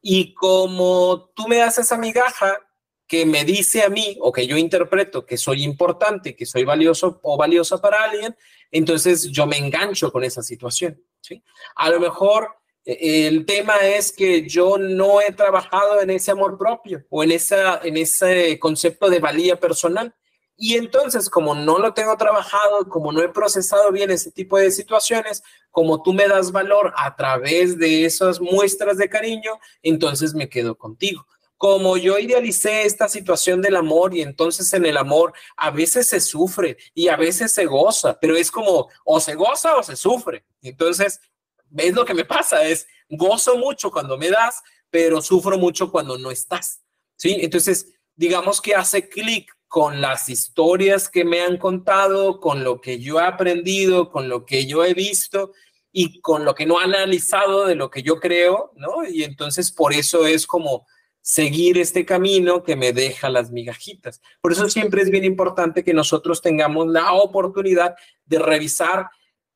Y 0.00 0.34
como 0.34 1.30
tú 1.34 1.48
me 1.48 1.56
das 1.56 1.78
esa 1.78 1.98
migaja 1.98 2.60
que 3.06 3.26
me 3.26 3.44
dice 3.44 3.82
a 3.82 3.88
mí 3.88 4.16
o 4.20 4.32
que 4.32 4.46
yo 4.46 4.56
interpreto 4.56 5.26
que 5.26 5.36
soy 5.36 5.64
importante, 5.64 6.36
que 6.36 6.46
soy 6.46 6.64
valioso 6.64 7.20
o 7.22 7.36
valiosa 7.36 7.80
para 7.80 8.04
alguien, 8.04 8.36
entonces 8.70 9.30
yo 9.30 9.46
me 9.46 9.58
engancho 9.58 10.12
con 10.12 10.24
esa 10.24 10.42
situación. 10.42 11.02
¿sí? 11.20 11.42
A 11.74 11.90
lo 11.90 12.00
mejor 12.00 12.50
E, 12.86 13.26
el 13.26 13.44
tema 13.44 13.76
es 13.78 14.12
que 14.12 14.48
yo 14.48 14.78
no 14.78 15.20
he 15.20 15.32
trabajado 15.32 16.00
en 16.00 16.10
ese 16.10 16.30
amor 16.30 16.56
propio 16.56 17.04
o 17.10 17.24
en, 17.24 17.32
esa, 17.32 17.80
en 17.82 17.96
ese 17.96 18.58
concepto 18.60 19.10
de 19.10 19.18
valía 19.18 19.58
personal. 19.58 20.14
Y 20.56 20.76
entonces, 20.76 21.28
como 21.28 21.54
no 21.54 21.78
lo 21.78 21.92
tengo 21.92 22.16
trabajado, 22.16 22.88
como 22.88 23.12
no 23.12 23.22
he 23.22 23.28
procesado 23.28 23.92
bien 23.92 24.10
ese 24.10 24.32
tipo 24.32 24.56
de 24.56 24.70
situaciones, 24.70 25.42
como 25.70 26.02
tú 26.02 26.14
me 26.14 26.26
das 26.26 26.50
valor 26.50 26.94
a 26.96 27.14
través 27.14 27.78
de 27.78 28.06
esas 28.06 28.40
muestras 28.40 28.96
de 28.96 29.10
cariño, 29.10 29.58
entonces 29.82 30.32
me 30.32 30.48
quedo 30.48 30.78
contigo. 30.78 31.26
Como 31.58 31.98
yo 31.98 32.18
idealicé 32.18 32.84
esta 32.84 33.08
situación 33.08 33.60
del 33.60 33.76
amor 33.76 34.14
y 34.14 34.22
entonces 34.22 34.72
en 34.72 34.86
el 34.86 34.96
amor 34.96 35.34
a 35.56 35.70
veces 35.70 36.08
se 36.08 36.20
sufre 36.20 36.78
y 36.94 37.08
a 37.08 37.16
veces 37.16 37.52
se 37.52 37.66
goza, 37.66 38.18
pero 38.18 38.36
es 38.36 38.50
como 38.50 38.88
o 39.04 39.20
se 39.20 39.34
goza 39.34 39.76
o 39.76 39.82
se 39.82 39.96
sufre. 39.96 40.44
Entonces, 40.62 41.20
¿ves 41.68 41.94
lo 41.94 42.04
que 42.04 42.14
me 42.14 42.24
pasa? 42.24 42.64
Es 42.64 42.86
gozo 43.10 43.56
mucho 43.56 43.90
cuando 43.90 44.16
me 44.16 44.30
das, 44.30 44.62
pero 44.90 45.20
sufro 45.20 45.58
mucho 45.58 45.90
cuando 45.90 46.16
no 46.16 46.30
estás. 46.30 46.82
¿Sí? 47.16 47.36
Entonces, 47.40 47.94
digamos 48.14 48.60
que 48.60 48.74
hace 48.74 49.08
clic 49.08 49.55
con 49.68 50.00
las 50.00 50.28
historias 50.28 51.08
que 51.08 51.24
me 51.24 51.40
han 51.40 51.56
contado, 51.56 52.40
con 52.40 52.64
lo 52.64 52.80
que 52.80 52.98
yo 52.98 53.20
he 53.20 53.24
aprendido, 53.24 54.10
con 54.10 54.28
lo 54.28 54.44
que 54.44 54.66
yo 54.66 54.84
he 54.84 54.94
visto 54.94 55.52
y 55.92 56.20
con 56.20 56.44
lo 56.44 56.54
que 56.54 56.66
no 56.66 56.78
han 56.78 56.94
analizado 56.94 57.66
de 57.66 57.74
lo 57.74 57.90
que 57.90 58.02
yo 58.02 58.20
creo, 58.20 58.72
¿no? 58.76 59.06
Y 59.08 59.24
entonces 59.24 59.72
por 59.72 59.92
eso 59.92 60.26
es 60.26 60.46
como 60.46 60.86
seguir 61.20 61.78
este 61.78 62.04
camino 62.04 62.62
que 62.62 62.76
me 62.76 62.92
deja 62.92 63.28
las 63.28 63.50
migajitas. 63.50 64.20
Por 64.40 64.52
eso 64.52 64.68
siempre 64.68 65.02
es 65.02 65.10
bien 65.10 65.24
importante 65.24 65.82
que 65.82 65.92
nosotros 65.92 66.40
tengamos 66.40 66.86
la 66.86 67.14
oportunidad 67.14 67.96
de 68.24 68.38
revisar 68.38 69.08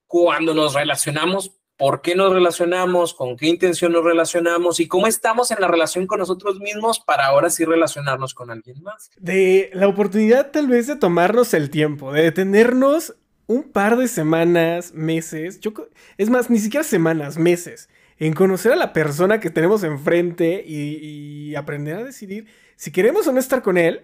cuando 0.07 0.52
nos 0.52 0.75
relacionamos 0.75 1.60
por 1.81 2.03
qué 2.03 2.15
nos 2.15 2.31
relacionamos, 2.31 3.15
con 3.15 3.39
qué 3.39 3.47
intención 3.47 3.93
nos 3.93 4.05
relacionamos 4.05 4.81
y 4.81 4.87
cómo 4.87 5.07
estamos 5.07 5.51
en 5.51 5.63
la 5.63 5.67
relación 5.67 6.07
con 6.07 6.19
nosotros 6.19 6.61
mismos 6.61 7.01
para 7.01 7.25
ahora 7.25 7.49
sí 7.49 7.65
relacionarnos 7.65 8.35
con 8.35 8.51
alguien 8.51 8.83
más. 8.83 9.11
De 9.17 9.71
la 9.73 9.89
oportunidad 9.89 10.51
tal 10.51 10.69
vez 10.69 10.87
de 10.87 10.97
tomarnos 10.97 11.55
el 11.55 11.71
tiempo, 11.71 12.13
de 12.13 12.25
detenernos 12.25 13.17
un 13.47 13.63
par 13.73 13.97
de 13.97 14.09
semanas, 14.09 14.93
meses, 14.93 15.59
yo, 15.61 15.73
es 16.19 16.29
más, 16.29 16.51
ni 16.51 16.59
siquiera 16.59 16.85
semanas, 16.85 17.39
meses, 17.39 17.89
en 18.19 18.35
conocer 18.35 18.73
a 18.73 18.77
la 18.77 18.93
persona 18.93 19.41
que 19.41 19.49
tenemos 19.49 19.83
enfrente 19.83 20.63
y, 20.67 21.51
y 21.51 21.55
aprender 21.57 21.97
a 21.97 22.05
decidir 22.05 22.47
si 22.77 22.93
queremos 22.93 23.27
o 23.27 23.33
no 23.33 23.41
estar 23.41 23.63
con 23.63 23.79
él, 23.79 24.03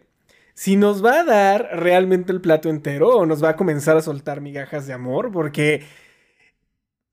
si 0.55 0.77
nos 0.77 1.05
va 1.05 1.21
a 1.21 1.25
dar 1.25 1.69
realmente 1.75 2.33
el 2.33 2.41
plato 2.41 2.71
entero 2.71 3.19
o 3.19 3.27
nos 3.27 3.45
va 3.45 3.51
a 3.51 3.57
comenzar 3.57 3.99
a 3.99 4.03
soltar 4.03 4.41
migajas 4.41 4.87
de 4.87 4.95
amor, 4.95 5.31
porque 5.31 5.85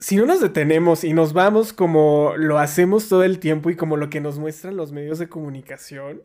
si 0.03 0.17
no 0.17 0.25
nos 0.25 0.41
detenemos 0.41 1.05
y 1.05 1.13
nos 1.13 1.31
vamos 1.31 1.72
como 1.72 2.33
lo 2.36 2.60
hacemos 2.60 3.07
todo 3.07 3.24
el 3.24 3.39
tiempo 3.39 3.69
y 3.69 3.77
como 3.77 3.95
lo 3.95 4.10
que 4.10 4.19
nos 4.19 4.38
muestran 4.38 4.75
los 4.75 4.91
medios 4.91 5.17
de 5.17 5.29
comunicación, 5.29 6.24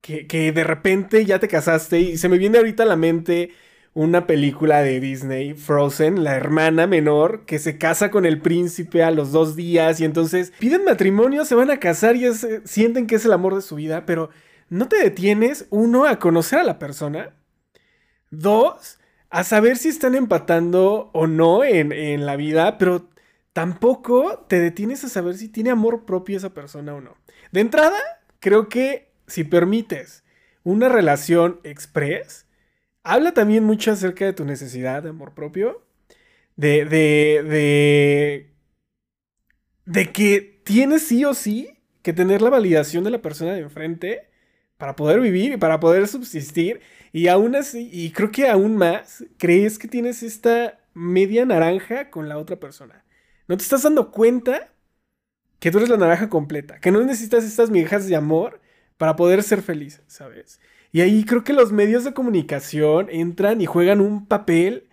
que, 0.00 0.50
de 0.50 0.64
repente 0.64 1.24
ya 1.24 1.38
te 1.38 1.46
casaste 1.46 2.00
y 2.00 2.18
se 2.18 2.28
me 2.28 2.36
viene 2.36 2.58
ahorita 2.58 2.82
a 2.82 2.86
la 2.86 2.96
mente 2.96 3.52
una 3.94 4.26
película 4.26 4.82
de 4.82 4.98
Disney, 4.98 5.54
Frozen, 5.54 6.24
la 6.24 6.34
hermana 6.34 6.88
menor 6.88 7.44
que 7.44 7.60
se 7.60 7.78
casa 7.78 8.10
con 8.10 8.26
el 8.26 8.40
príncipe 8.40 9.04
a 9.04 9.12
los 9.12 9.30
dos 9.30 9.54
días 9.54 10.00
y 10.00 10.04
entonces 10.04 10.52
piden 10.58 10.84
matrimonio, 10.84 11.44
se 11.44 11.54
van 11.54 11.70
a 11.70 11.78
casar 11.78 12.16
y 12.16 12.24
sienten 12.64 13.06
que 13.06 13.14
es 13.14 13.24
el 13.24 13.34
amor 13.34 13.54
de 13.54 13.62
su 13.62 13.76
vida, 13.76 14.04
pero 14.04 14.30
no 14.68 14.88
te 14.88 14.96
detienes, 14.96 15.68
uno, 15.70 16.06
a 16.06 16.18
conocer 16.18 16.58
a 16.58 16.64
la 16.64 16.80
persona, 16.80 17.36
dos, 18.30 18.98
a 19.30 19.44
saber 19.44 19.76
si 19.76 19.90
están 19.90 20.16
empatando 20.16 21.10
o 21.12 21.28
no 21.28 21.62
en, 21.62 21.92
en 21.92 22.26
la 22.26 22.34
vida, 22.34 22.78
pero 22.78 23.11
tampoco 23.52 24.44
te 24.48 24.60
detienes 24.60 25.04
a 25.04 25.08
saber 25.08 25.36
si 25.36 25.48
tiene 25.48 25.70
amor 25.70 26.04
propio 26.04 26.36
esa 26.36 26.54
persona 26.54 26.94
o 26.94 27.00
no. 27.00 27.16
De 27.52 27.60
entrada, 27.60 27.98
creo 28.40 28.68
que 28.68 29.12
si 29.26 29.44
permites 29.44 30.24
una 30.64 30.88
relación 30.88 31.60
express, 31.64 32.46
habla 33.02 33.32
también 33.32 33.64
mucho 33.64 33.92
acerca 33.92 34.24
de 34.24 34.32
tu 34.32 34.44
necesidad 34.44 35.02
de 35.02 35.10
amor 35.10 35.34
propio, 35.34 35.82
de, 36.56 36.84
de, 36.84 37.42
de, 37.42 38.50
de 39.86 40.12
que 40.12 40.60
tienes 40.64 41.02
sí 41.02 41.24
o 41.24 41.34
sí 41.34 41.78
que 42.02 42.12
tener 42.12 42.42
la 42.42 42.50
validación 42.50 43.04
de 43.04 43.10
la 43.10 43.22
persona 43.22 43.54
de 43.54 43.60
enfrente 43.60 44.28
para 44.76 44.96
poder 44.96 45.20
vivir 45.20 45.52
y 45.52 45.56
para 45.56 45.80
poder 45.80 46.08
subsistir. 46.08 46.80
Y 47.12 47.28
aún 47.28 47.54
así, 47.56 47.88
y 47.92 48.10
creo 48.12 48.30
que 48.30 48.48
aún 48.48 48.76
más, 48.76 49.24
crees 49.38 49.78
que 49.78 49.88
tienes 49.88 50.22
esta 50.22 50.80
media 50.94 51.44
naranja 51.44 52.10
con 52.10 52.28
la 52.28 52.38
otra 52.38 52.56
persona. 52.56 53.01
No 53.52 53.58
te 53.58 53.64
estás 53.64 53.82
dando 53.82 54.10
cuenta 54.10 54.72
que 55.60 55.70
tú 55.70 55.76
eres 55.76 55.90
la 55.90 55.98
naranja 55.98 56.30
completa, 56.30 56.80
que 56.80 56.90
no 56.90 57.02
necesitas 57.02 57.44
estas 57.44 57.68
migajas 57.68 58.08
de 58.08 58.16
amor 58.16 58.62
para 58.96 59.14
poder 59.14 59.42
ser 59.42 59.60
feliz, 59.60 60.00
¿sabes? 60.06 60.58
Y 60.90 61.02
ahí 61.02 61.26
creo 61.26 61.44
que 61.44 61.52
los 61.52 61.70
medios 61.70 62.02
de 62.04 62.14
comunicación 62.14 63.08
entran 63.10 63.60
y 63.60 63.66
juegan 63.66 64.00
un 64.00 64.24
papel 64.24 64.88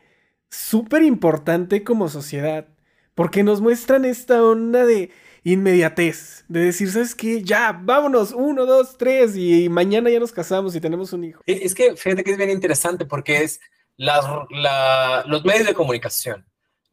súper 0.50 1.04
importante 1.04 1.86
como 1.86 2.10
sociedad, 2.10 2.68
porque 3.16 3.44
nos 3.44 3.62
muestran 3.62 4.04
esta 4.04 4.44
onda 4.44 4.86
de 4.86 5.10
inmediatez, 5.46 6.44
de 6.50 6.60
decir, 6.60 6.92
¿sabes 6.92 7.16
qué? 7.16 7.42
Ya, 7.42 7.72
vámonos, 7.82 8.34
uno, 8.34 8.66
dos, 8.66 8.98
tres, 8.98 9.38
y 9.38 9.70
mañana 9.70 10.10
ya 10.10 10.20
nos 10.20 10.34
casamos 10.34 10.76
y 10.76 10.82
tenemos 10.82 11.14
un 11.14 11.24
hijo. 11.24 11.42
Es 11.46 11.74
que 11.74 11.96
fíjate 11.96 12.26
que 12.26 12.32
es 12.32 12.38
bien 12.38 12.50
interesante 12.50 13.06
porque 13.06 13.42
es 13.42 13.62
los 13.96 15.46
medios 15.46 15.66
de 15.66 15.74
comunicación, 15.74 16.46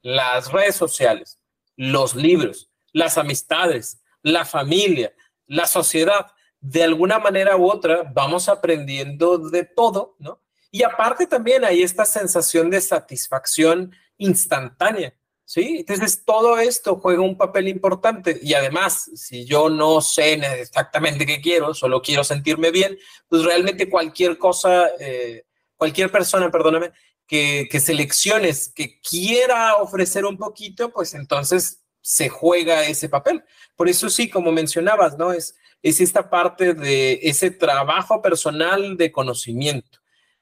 las 0.02 0.52
redes 0.52 0.76
sociales, 0.76 1.35
los 1.76 2.14
libros, 2.14 2.70
las 2.92 3.18
amistades, 3.18 4.02
la 4.22 4.44
familia, 4.44 5.12
la 5.46 5.66
sociedad. 5.66 6.26
De 6.60 6.82
alguna 6.82 7.18
manera 7.18 7.56
u 7.56 7.70
otra 7.70 8.10
vamos 8.14 8.48
aprendiendo 8.48 9.38
de 9.38 9.64
todo, 9.64 10.16
¿no? 10.18 10.42
Y 10.70 10.82
aparte 10.82 11.26
también 11.26 11.64
hay 11.64 11.82
esta 11.82 12.04
sensación 12.04 12.70
de 12.70 12.80
satisfacción 12.80 13.94
instantánea, 14.18 15.14
¿sí? 15.44 15.76
Entonces 15.78 16.24
todo 16.24 16.58
esto 16.58 16.96
juega 16.96 17.22
un 17.22 17.38
papel 17.38 17.68
importante 17.68 18.38
y 18.42 18.54
además, 18.54 19.10
si 19.14 19.44
yo 19.44 19.68
no 19.68 20.00
sé 20.00 20.34
exactamente 20.60 21.24
qué 21.24 21.40
quiero, 21.40 21.72
solo 21.72 22.02
quiero 22.02 22.24
sentirme 22.24 22.70
bien, 22.70 22.98
pues 23.28 23.44
realmente 23.44 23.88
cualquier 23.88 24.38
cosa, 24.38 24.88
eh, 24.98 25.44
cualquier 25.76 26.10
persona, 26.10 26.50
perdóname, 26.50 26.92
que, 27.26 27.68
selecciones, 27.80 28.72
que 28.74 29.00
quiera 29.00 29.76
ofrecer 29.76 30.24
un 30.24 30.36
poquito, 30.36 30.92
pues 30.92 31.14
entonces 31.14 31.82
se 32.00 32.28
juega 32.28 32.86
ese 32.86 33.08
papel. 33.08 33.44
Por 33.74 33.88
eso 33.88 34.08
sí, 34.08 34.30
como 34.30 34.52
mencionabas, 34.52 35.18
¿no? 35.18 35.32
Es, 35.32 35.56
es 35.82 36.00
esta 36.00 36.30
parte 36.30 36.74
de 36.74 37.20
ese 37.22 37.50
trabajo 37.50 38.22
personal 38.22 38.96
de 38.96 39.12
conocimiento. 39.12 39.98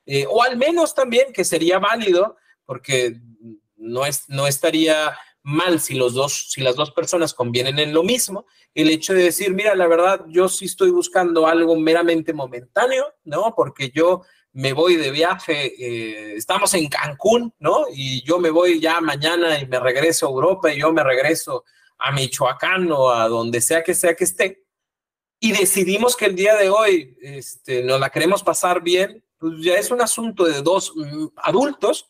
Eh, 0.07 0.27
o 0.29 0.43
al 0.43 0.57
menos 0.57 0.95
también 0.95 1.33
que 1.33 1.45
sería 1.45 1.79
válido, 1.79 2.37
porque 2.67 3.21
no, 3.77 4.05
es, 4.05 4.25
no 4.29 4.47
estaría 4.47 5.17
mal 5.43 5.81
si, 5.81 5.95
los 5.95 6.15
dos, 6.15 6.51
si 6.51 6.63
las 6.63 6.77
dos 6.77 6.91
personas 6.91 7.35
convienen 7.35 7.79
en 7.79 7.93
lo 7.93 8.03
mismo, 8.03 8.47
el 8.75 8.89
hecho 8.91 9.15
de 9.15 9.25
decir, 9.25 9.53
mira, 9.55 9.75
la 9.75 9.87
verdad, 9.87 10.25
yo 10.29 10.49
sí 10.49 10.65
estoy 10.65 10.91
buscando 10.91 11.47
algo 11.47 11.77
meramente 11.77 12.33
momentáneo, 12.33 13.15
¿no? 13.25 13.55
Porque 13.55 13.91
yo 13.91 14.23
me 14.55 14.73
voy 14.73 14.97
de 14.97 15.11
viaje, 15.11 15.75
eh, 15.79 16.37
estamos 16.37 16.73
en 16.75 16.89
Cancún, 16.89 17.53
¿no? 17.59 17.87
Y 17.93 18.23
yo 18.23 18.39
me 18.39 18.51
voy 18.51 18.81
ya 18.81 19.01
mañana 19.01 19.59
y 19.59 19.67
me 19.67 19.81
regreso 19.81 20.27
a 20.27 20.31
Europa 20.31 20.73
y 20.73 20.79
yo 20.79 20.93
me 20.93 21.03
regreso 21.03 21.65
a 21.99 22.13
Michoacán 22.13 22.91
o 22.93 23.11
a 23.11 23.29
donde 23.29 23.61
sea 23.61 23.83
que 23.83 23.95
sea 23.95 24.15
que 24.15 24.25
esté. 24.25 24.65
Y 25.41 25.53
decidimos 25.53 26.17
que 26.17 26.27
el 26.27 26.37
día 26.37 26.55
de 26.55 26.71
hoy 26.71 27.17
este, 27.21 27.83
nos 27.83 27.99
la 27.99 28.11
queremos 28.11 28.45
pasar 28.45 28.81
bien, 28.81 29.25
pues 29.39 29.55
ya 29.59 29.75
es 29.75 29.91
un 29.91 30.01
asunto 30.01 30.45
de 30.45 30.63
dos 30.63 30.93
mm, 30.95 31.27
adultos 31.37 32.09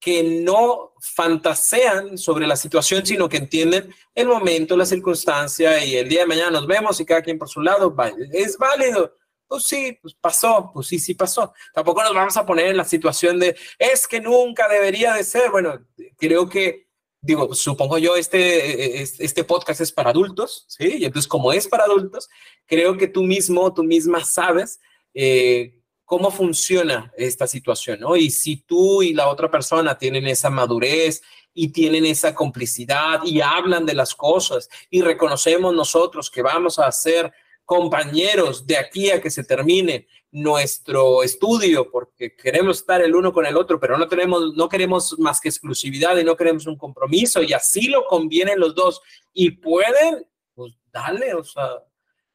que 0.00 0.24
no 0.24 0.92
fantasean 1.00 2.18
sobre 2.18 2.48
la 2.48 2.56
situación, 2.56 3.06
sino 3.06 3.28
que 3.28 3.36
entienden 3.36 3.94
el 4.12 4.26
momento, 4.26 4.76
la 4.76 4.86
circunstancia 4.86 5.84
y 5.84 5.94
el 5.94 6.08
día 6.08 6.22
de 6.22 6.26
mañana 6.26 6.50
nos 6.50 6.66
vemos 6.66 7.00
y 7.00 7.06
cada 7.06 7.22
quien 7.22 7.38
por 7.38 7.48
su 7.48 7.60
lado. 7.60 7.94
Es 8.32 8.58
válido 8.58 9.14
pues 9.48 9.64
sí, 9.64 9.98
pues 10.00 10.14
pasó, 10.14 10.70
pues 10.72 10.88
sí, 10.88 10.98
sí 10.98 11.14
pasó. 11.14 11.52
Tampoco 11.72 12.02
nos 12.02 12.14
vamos 12.14 12.36
a 12.36 12.46
poner 12.46 12.68
en 12.68 12.76
la 12.76 12.84
situación 12.84 13.38
de, 13.38 13.56
es 13.78 14.06
que 14.06 14.20
nunca 14.20 14.68
debería 14.68 15.14
de 15.14 15.24
ser. 15.24 15.50
Bueno, 15.50 15.86
creo 16.16 16.48
que, 16.48 16.88
digo, 17.20 17.54
supongo 17.54 17.98
yo, 17.98 18.16
este, 18.16 19.02
este 19.02 19.44
podcast 19.44 19.80
es 19.80 19.92
para 19.92 20.10
adultos, 20.10 20.64
¿sí? 20.68 20.96
Y 20.98 21.04
entonces, 21.04 21.28
como 21.28 21.52
es 21.52 21.68
para 21.68 21.84
adultos, 21.84 22.28
creo 22.66 22.96
que 22.96 23.08
tú 23.08 23.22
mismo, 23.22 23.72
tú 23.72 23.84
misma 23.84 24.24
sabes 24.24 24.80
eh, 25.14 25.80
cómo 26.04 26.30
funciona 26.30 27.12
esta 27.16 27.46
situación, 27.46 28.00
¿no? 28.00 28.16
Y 28.16 28.30
si 28.30 28.56
tú 28.56 29.02
y 29.02 29.12
la 29.12 29.28
otra 29.28 29.50
persona 29.50 29.98
tienen 29.98 30.26
esa 30.26 30.50
madurez 30.50 31.22
y 31.52 31.68
tienen 31.68 32.04
esa 32.04 32.34
complicidad 32.34 33.24
y 33.24 33.40
hablan 33.40 33.86
de 33.86 33.94
las 33.94 34.14
cosas 34.14 34.68
y 34.90 35.02
reconocemos 35.02 35.74
nosotros 35.74 36.30
que 36.30 36.42
vamos 36.42 36.78
a 36.78 36.86
hacer 36.86 37.32
compañeros 37.66 38.66
de 38.66 38.78
aquí 38.78 39.10
a 39.10 39.20
que 39.20 39.30
se 39.30 39.44
termine 39.44 40.06
nuestro 40.30 41.22
estudio 41.22 41.90
porque 41.90 42.34
queremos 42.34 42.78
estar 42.78 43.02
el 43.02 43.14
uno 43.14 43.32
con 43.32 43.44
el 43.44 43.56
otro, 43.56 43.80
pero 43.80 43.98
no 43.98 44.06
tenemos, 44.06 44.54
no 44.54 44.68
queremos 44.68 45.18
más 45.18 45.40
que 45.40 45.48
exclusividad 45.48 46.16
y 46.16 46.24
no 46.24 46.36
queremos 46.36 46.66
un 46.66 46.78
compromiso 46.78 47.42
y 47.42 47.52
así 47.52 47.88
lo 47.88 48.06
convienen 48.06 48.60
los 48.60 48.74
dos 48.74 49.02
y 49.34 49.50
pueden, 49.50 50.26
pues 50.54 50.74
dale, 50.92 51.34
o 51.34 51.42
sea, 51.42 51.82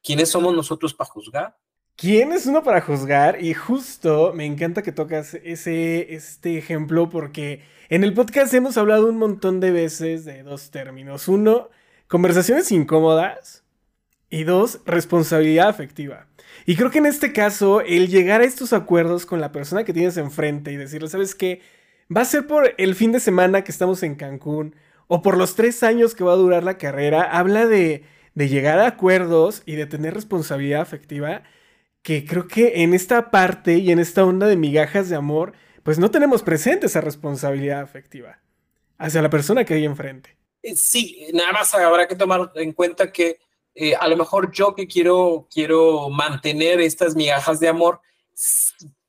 ¿quiénes 0.04 0.30
somos 0.30 0.54
nosotros 0.54 0.94
para 0.94 1.10
juzgar? 1.10 1.58
¿Quién 1.96 2.34
es 2.34 2.46
uno 2.46 2.62
para 2.64 2.82
juzgar? 2.82 3.42
Y 3.42 3.54
justo 3.54 4.34
me 4.34 4.46
encanta 4.46 4.82
que 4.82 4.92
tocas 4.92 5.36
ese, 5.36 6.14
este 6.14 6.58
ejemplo 6.58 7.10
porque 7.10 7.62
en 7.90 8.04
el 8.04 8.14
podcast 8.14 8.54
hemos 8.54 8.78
hablado 8.78 9.08
un 9.08 9.18
montón 9.18 9.60
de 9.60 9.72
veces 9.72 10.26
de 10.26 10.44
dos 10.44 10.72
términos. 10.72 11.28
Uno, 11.28 11.70
conversaciones 12.08 12.72
incómodas 12.72 13.61
y 14.32 14.46
dos, 14.46 14.80
responsabilidad 14.86 15.68
afectiva. 15.68 16.26
Y 16.66 16.76
creo 16.76 16.90
que 16.90 16.98
en 17.00 17.06
este 17.06 17.34
caso, 17.34 17.82
el 17.82 18.08
llegar 18.08 18.42
a 18.42 18.46
estos 18.46 18.74
acuerdos 18.74 19.28
con 19.28 19.42
la 19.42 19.52
persona 19.52 19.84
que 19.84 19.94
tienes 19.94 20.18
enfrente 20.18 20.72
y 20.72 20.78
decirle, 20.78 21.10
¿sabes 21.10 21.36
qué? 21.36 21.62
Va 22.16 22.22
a 22.22 22.26
ser 22.26 22.48
por 22.48 22.74
el 22.78 22.96
fin 22.96 23.12
de 23.12 23.20
semana 23.20 23.64
que 23.64 23.72
estamos 23.72 24.02
en 24.04 24.16
Cancún 24.16 24.76
o 25.08 25.22
por 25.22 25.38
los 25.38 25.56
tres 25.56 25.84
años 25.84 26.16
que 26.16 26.24
va 26.24 26.34
a 26.34 26.38
durar 26.38 26.64
la 26.64 26.78
carrera, 26.78 27.24
habla 27.24 27.68
de, 27.68 28.06
de 28.34 28.48
llegar 28.48 28.80
a 28.80 28.88
acuerdos 28.88 29.64
y 29.66 29.76
de 29.76 29.86
tener 29.86 30.14
responsabilidad 30.14 30.82
afectiva 30.82 31.44
que 32.02 32.26
creo 32.26 32.48
que 32.48 32.84
en 32.84 32.94
esta 32.94 33.30
parte 33.30 33.78
y 33.78 33.92
en 33.92 34.00
esta 34.00 34.26
onda 34.26 34.48
de 34.48 34.56
migajas 34.56 35.10
de 35.10 35.16
amor, 35.16 35.54
pues 35.84 36.00
no 36.00 36.10
tenemos 36.10 36.42
presente 36.42 36.88
esa 36.88 37.02
responsabilidad 37.02 37.82
afectiva 37.82 38.40
hacia 38.98 39.22
la 39.22 39.30
persona 39.30 39.66
que 39.66 39.74
hay 39.74 39.86
enfrente. 39.86 40.38
Eh, 40.64 40.76
sí, 40.76 41.28
nada 41.34 41.52
más 41.52 41.74
habrá 41.74 42.08
que 42.08 42.16
tomar 42.16 42.52
en 42.56 42.72
cuenta 42.72 43.12
que 43.12 43.40
eh, 43.76 43.96
a 43.96 44.08
lo 44.08 44.18
mejor 44.18 44.52
yo 44.52 44.76
que 44.76 44.88
quiero, 44.88 45.48
quiero 45.50 46.10
mantener 46.10 46.82
estas 46.82 47.16
migajas 47.16 47.60
de 47.60 47.70
amor, 47.70 48.02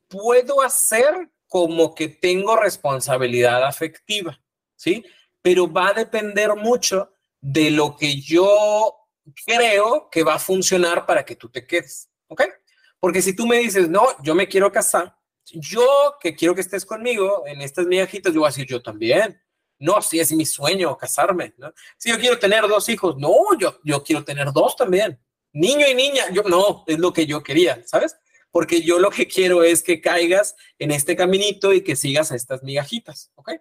puedo 0.08 0.62
hacer 0.62 1.30
como 1.48 1.94
que 1.94 2.08
tengo 2.08 2.56
responsabilidad 2.56 3.64
afectiva, 3.64 4.40
¿sí? 4.76 5.04
Pero 5.42 5.70
va 5.70 5.88
a 5.88 5.94
depender 5.94 6.54
mucho 6.56 7.12
de 7.40 7.70
lo 7.70 7.96
que 7.96 8.20
yo 8.20 8.96
creo 9.44 10.08
que 10.10 10.22
va 10.22 10.34
a 10.34 10.38
funcionar 10.38 11.06
para 11.06 11.24
que 11.24 11.36
tú 11.36 11.48
te 11.48 11.66
quedes, 11.66 12.08
¿ok? 12.28 12.42
Porque 13.00 13.20
si 13.20 13.34
tú 13.34 13.46
me 13.46 13.58
dices, 13.58 13.88
no, 13.88 14.06
yo 14.22 14.34
me 14.34 14.46
quiero 14.46 14.70
casar, 14.70 15.16
yo 15.44 16.16
que 16.20 16.36
quiero 16.36 16.54
que 16.54 16.60
estés 16.60 16.86
conmigo 16.86 17.42
en 17.46 17.60
estas 17.60 17.86
migajitas, 17.86 18.32
yo 18.32 18.40
voy 18.40 18.46
a 18.46 18.50
decir, 18.50 18.66
yo 18.66 18.80
también. 18.80 19.41
No, 19.82 20.00
si 20.00 20.20
es 20.20 20.32
mi 20.32 20.46
sueño 20.46 20.96
casarme, 20.96 21.54
¿no? 21.58 21.72
Si 21.98 22.10
yo 22.10 22.18
quiero 22.18 22.38
tener 22.38 22.66
dos 22.68 22.88
hijos, 22.88 23.16
no, 23.18 23.34
yo, 23.58 23.78
yo 23.84 24.02
quiero 24.02 24.24
tener 24.24 24.52
dos 24.52 24.76
también. 24.76 25.18
Niño 25.52 25.86
y 25.88 25.94
niña, 25.94 26.30
yo 26.32 26.42
no, 26.44 26.84
es 26.86 26.98
lo 26.98 27.12
que 27.12 27.26
yo 27.26 27.42
quería, 27.42 27.82
¿sabes? 27.86 28.16
Porque 28.50 28.82
yo 28.82 28.98
lo 28.98 29.10
que 29.10 29.26
quiero 29.26 29.62
es 29.62 29.82
que 29.82 30.00
caigas 30.00 30.56
en 30.78 30.90
este 30.90 31.16
caminito 31.16 31.72
y 31.72 31.82
que 31.82 31.96
sigas 31.96 32.32
a 32.32 32.36
estas 32.36 32.62
migajitas, 32.62 33.30
¿ok? 33.34 33.52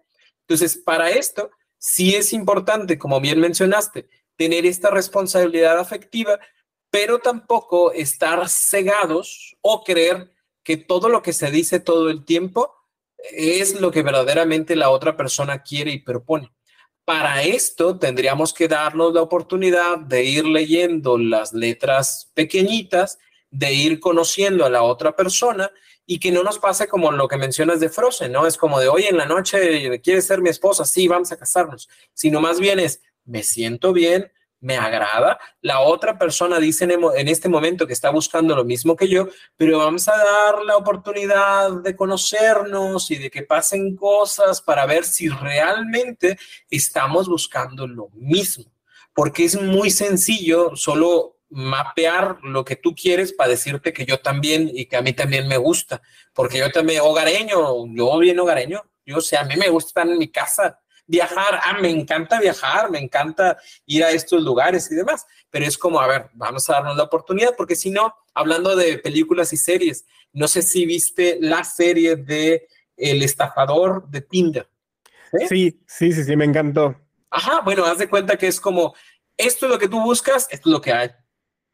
Entonces, 0.48 0.78
para 0.78 1.10
esto, 1.10 1.52
sí 1.78 2.16
es 2.16 2.34
importante, 2.34 2.98
como 2.98 3.20
bien 3.20 3.40
mencionaste, 3.40 4.10
tener 4.38 4.66
esta 4.66 4.90
responsabilidad 4.90 5.78
afectiva 5.80 6.40
pero 6.92 7.20
tampoco 7.20 7.94
estar 7.94 8.48
cegados 8.50 9.58
o 9.62 9.84
creer 9.84 10.30
que 10.64 10.78
todo 10.78 11.10
lo 11.10 11.24
que 11.24 11.34
se 11.34 11.50
dice 11.50 11.80
todo 11.80 12.10
el 12.10 12.26
tiempo 12.26 12.76
es 13.32 13.80
lo 13.80 13.92
que 13.92 14.04
verdaderamente 14.04 14.76
la 14.76 14.90
otra 14.90 15.16
persona 15.16 15.62
quiere 15.62 15.92
y 15.92 16.00
propone. 16.00 16.52
Para 17.06 17.44
esto 17.44 17.98
tendríamos 17.98 18.54
que 18.54 18.68
darnos 18.68 19.14
la 19.14 19.22
oportunidad 19.22 19.98
de 19.98 20.24
ir 20.24 20.46
leyendo 20.46 21.18
las 21.18 21.54
letras 21.54 22.32
pequeñitas, 22.34 23.18
de 23.50 23.74
ir 23.74 24.00
conociendo 24.00 24.66
a 24.66 24.70
la 24.70 24.84
otra 24.84 25.16
persona 25.16 25.72
y 26.06 26.20
que 26.20 26.32
no 26.32 26.44
nos 26.44 26.60
pase 26.60 26.88
como 26.88 27.12
lo 27.12 27.28
que 27.28 27.38
mencionas 27.38 27.80
de 27.80 27.90
Frozen, 27.90 28.32
¿no? 28.32 28.46
Es 28.46 28.58
como 28.58 28.80
de 28.80 28.88
hoy 28.88 29.04
en 29.04 29.18
la 29.18 29.26
noche, 29.26 30.00
¿quieres 30.02 30.26
ser 30.26 30.42
mi 30.42 30.50
esposa? 30.50 30.86
Sí, 30.86 31.08
vamos 31.08 31.32
a 31.32 31.38
casarnos. 31.38 31.90
Sino 32.14 32.40
más 32.42 32.60
bien 32.60 32.80
es, 32.80 33.02
me 33.26 33.44
siento 33.44 33.94
bien, 33.94 34.32
me 34.62 34.78
agrada. 34.78 35.40
La 35.62 35.82
otra 35.82 36.18
persona 36.18 36.60
dice 36.60 36.86
en, 36.86 37.28
este 37.28 37.50
momento 37.50 37.86
que 37.86 37.94
está 37.94 38.10
buscando 38.12 38.56
lo 38.56 38.64
mismo 38.64 38.96
que 38.96 39.10
yo, 39.10 39.28
pero 39.58 39.80
vamos 39.80 40.08
a 40.08 40.16
dar 40.16 40.64
la 40.64 40.78
oportunidad 40.78 41.72
de 41.82 41.96
conocernos 41.96 43.12
y 43.12 43.18
de 43.18 43.30
que 43.30 43.42
pasen 43.42 43.96
cosas 43.96 44.62
para 44.62 44.86
ver 44.86 45.04
si 45.04 45.28
realmente 45.28 46.38
estamos 46.70 47.28
buscando 47.28 47.88
lo 47.88 48.10
mismo. 48.14 48.72
Porque 49.14 49.44
es 49.44 49.60
muy 49.60 49.90
sencillo 49.90 50.76
solo 50.76 51.40
mapear 51.50 52.38
lo 52.44 52.64
que 52.64 52.78
tú 52.78 52.96
quieres 52.96 53.34
para 53.34 53.50
decirte 53.50 53.92
que 53.92 54.06
yo 54.06 54.20
también 54.20 54.72
y 54.74 54.86
que 54.86 54.96
a 54.96 55.02
mí 55.02 55.12
también 55.12 55.48
me 55.48 55.58
gusta. 55.58 56.02
Porque 56.34 56.60
yo 56.60 56.72
también, 56.72 57.02
hogareño, 57.02 57.88
yo 57.94 58.18
bien 58.20 58.40
hogareño, 58.40 58.84
yo 59.06 59.20
sé, 59.20 59.36
a 59.38 59.44
mí 59.44 59.56
me 59.58 59.70
gusta 59.70 60.04
en 60.04 60.18
mi 60.18 60.32
casa 60.32 60.81
viajar, 61.12 61.60
ah, 61.62 61.78
me 61.82 61.90
encanta 61.90 62.40
viajar, 62.40 62.90
me 62.90 62.98
encanta 62.98 63.58
ir 63.86 64.02
a 64.02 64.12
estos 64.12 64.42
lugares 64.42 64.90
y 64.90 64.96
demás, 64.96 65.28
pero 65.50 65.66
es 65.66 65.78
como, 65.78 66.00
a 66.00 66.08
ver, 66.08 66.30
vamos 66.34 66.70
a 66.70 66.74
darnos 66.74 66.96
la 66.96 67.04
oportunidad, 67.04 67.54
porque 67.58 67.76
si 67.76 67.92
no, 67.92 68.16
hablando 68.34 68.78
de 68.78 68.98
películas 68.98 69.52
y 69.52 69.58
series, 69.58 70.06
no 70.32 70.48
sé 70.48 70.62
si 70.62 70.86
viste 70.86 71.38
la 71.42 71.66
serie 71.66 72.16
de 72.16 72.66
El 72.96 73.22
estafador 73.24 74.08
de 74.08 74.22
Tinder. 74.22 74.70
Sí, 75.50 75.82
sí, 75.86 76.14
sí, 76.14 76.24
sí, 76.24 76.36
me 76.38 76.46
encantó. 76.46 76.96
Ajá, 77.30 77.60
bueno, 77.60 77.84
haz 77.84 77.98
de 77.98 78.10
cuenta 78.10 78.38
que 78.38 78.48
es 78.48 78.62
como, 78.62 78.96
esto 79.36 79.66
es 79.66 79.72
lo 79.72 79.80
que 79.80 79.90
tú 79.90 80.02
buscas, 80.02 80.48
esto 80.50 80.70
es 80.70 80.74
lo 80.74 80.80
que 80.80 80.94
hay. 80.94 81.10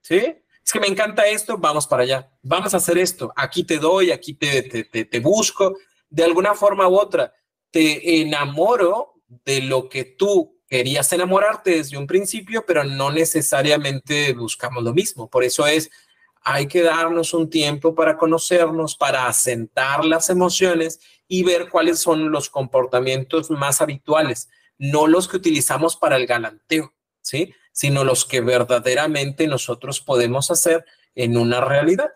¿Sí? 0.01 0.35
Es 0.65 0.71
que 0.73 0.79
me 0.79 0.87
encanta 0.87 1.27
esto, 1.27 1.59
vamos 1.59 1.85
para 1.85 2.03
allá. 2.03 2.31
Vamos 2.41 2.73
a 2.73 2.77
hacer 2.77 2.97
esto. 2.97 3.31
Aquí 3.35 3.63
te 3.63 3.77
doy, 3.77 4.11
aquí 4.11 4.33
te, 4.33 4.63
te, 4.63 5.05
te 5.05 5.19
busco. 5.19 5.77
De 6.09 6.23
alguna 6.23 6.55
forma 6.55 6.87
u 6.87 6.95
otra, 6.95 7.33
te 7.71 8.21
enamoro 8.21 9.16
de 9.27 9.61
lo 9.61 9.89
que 9.89 10.03
tú 10.03 10.57
querías 10.67 11.11
enamorarte 11.13 11.71
desde 11.71 11.97
un 11.97 12.07
principio, 12.07 12.65
pero 12.65 12.83
no 12.83 13.11
necesariamente 13.11 14.33
buscamos 14.33 14.83
lo 14.83 14.93
mismo. 14.93 15.29
Por 15.29 15.43
eso 15.43 15.65
es, 15.65 15.89
hay 16.43 16.67
que 16.67 16.81
darnos 16.81 17.33
un 17.33 17.49
tiempo 17.49 17.95
para 17.95 18.17
conocernos, 18.17 18.95
para 18.95 19.27
asentar 19.27 20.05
las 20.05 20.29
emociones 20.29 20.99
y 21.27 21.43
ver 21.43 21.69
cuáles 21.69 21.99
son 21.99 22.31
los 22.31 22.49
comportamientos 22.49 23.49
más 23.49 23.81
habituales, 23.81 24.49
no 24.77 25.07
los 25.07 25.27
que 25.27 25.37
utilizamos 25.37 25.95
para 25.95 26.15
el 26.15 26.25
galanteo, 26.25 26.93
¿sí? 27.21 27.53
Sino 27.71 28.03
los 28.03 28.25
que 28.25 28.41
verdaderamente 28.41 29.47
nosotros 29.47 29.99
podemos 29.99 30.49
hacer 30.51 30.85
en 31.15 31.37
una 31.37 31.61
realidad. 31.61 32.11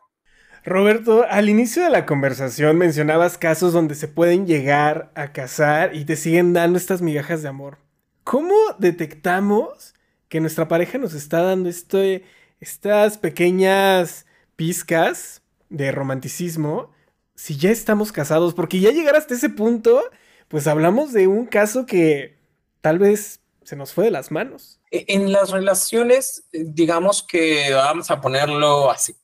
Roberto, 0.64 1.26
al 1.28 1.50
inicio 1.50 1.84
de 1.84 1.90
la 1.90 2.06
conversación 2.06 2.78
mencionabas 2.78 3.40
casos 3.40 3.74
donde 3.74 3.96
se 3.96 4.08
pueden 4.08 4.46
llegar 4.46 5.12
a 5.16 5.34
casar 5.34 5.96
y 5.96 6.06
te 6.06 6.16
siguen 6.16 6.54
dando 6.54 6.78
estas 6.78 7.02
migajas 7.02 7.42
de 7.42 7.50
amor. 7.50 7.80
¿Cómo 8.24 8.54
detectamos 8.78 9.96
que 10.30 10.40
nuestra 10.40 10.68
pareja 10.68 11.00
nos 11.00 11.16
está 11.16 11.42
dando 11.42 11.68
este, 11.68 12.26
estas 12.60 13.18
pequeñas 13.18 14.28
pizcas 14.56 15.42
de 15.70 15.92
romanticismo 15.92 16.92
si 17.34 17.58
ya 17.58 17.72
estamos 17.72 18.12
casados? 18.12 18.54
Porque 18.54 18.80
ya 18.80 18.92
llegar 18.92 19.16
hasta 19.16 19.34
ese 19.34 19.50
punto, 19.50 20.04
pues 20.48 20.68
hablamos 20.68 21.12
de 21.12 21.26
un 21.26 21.48
caso 21.48 21.88
que 21.88 22.38
tal 22.82 23.00
vez 23.00 23.40
se 23.64 23.76
nos 23.76 23.94
fue 23.94 24.06
de 24.06 24.12
las 24.12 24.30
manos. 24.30 24.80
E, 24.92 25.06
en 25.08 25.32
las 25.32 25.50
relaciones, 25.50 26.44
digamos 26.52 27.24
que 27.24 27.74
vamos 27.74 28.12
a 28.12 28.22
ponerlo 28.22 28.92
así 28.92 29.16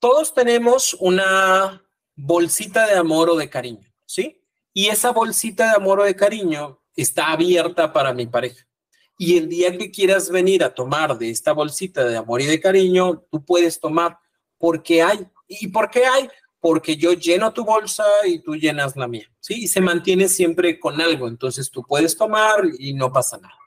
todos 0.00 0.34
tenemos 0.34 0.96
una 0.98 1.84
bolsita 2.16 2.86
de 2.86 2.94
amor 2.94 3.30
o 3.30 3.36
de 3.36 3.48
cariño, 3.48 3.92
¿sí? 4.06 4.42
Y 4.72 4.88
esa 4.88 5.12
bolsita 5.12 5.70
de 5.70 5.76
amor 5.76 6.00
o 6.00 6.04
de 6.04 6.16
cariño 6.16 6.82
está 6.96 7.32
abierta 7.32 7.92
para 7.92 8.12
mi 8.12 8.26
pareja. 8.26 8.66
Y 9.18 9.36
el 9.36 9.48
día 9.48 9.76
que 9.76 9.90
quieras 9.90 10.30
venir 10.30 10.64
a 10.64 10.74
tomar 10.74 11.18
de 11.18 11.30
esta 11.30 11.52
bolsita 11.52 12.04
de 12.04 12.16
amor 12.16 12.40
y 12.40 12.46
de 12.46 12.60
cariño, 12.60 13.26
tú 13.30 13.44
puedes 13.44 13.78
tomar 13.78 14.18
porque 14.58 15.02
hay. 15.02 15.26
¿Y 15.46 15.68
por 15.68 15.90
qué 15.90 16.06
hay? 16.06 16.28
Porque 16.58 16.96
yo 16.96 17.12
lleno 17.12 17.52
tu 17.52 17.64
bolsa 17.64 18.04
y 18.26 18.38
tú 18.38 18.56
llenas 18.56 18.96
la 18.96 19.06
mía, 19.06 19.30
¿sí? 19.40 19.64
Y 19.64 19.68
se 19.68 19.82
mantiene 19.82 20.28
siempre 20.28 20.80
con 20.80 21.00
algo. 21.00 21.28
Entonces 21.28 21.70
tú 21.70 21.82
puedes 21.86 22.16
tomar 22.16 22.62
y 22.78 22.94
no 22.94 23.12
pasa 23.12 23.36
nada. 23.36 23.58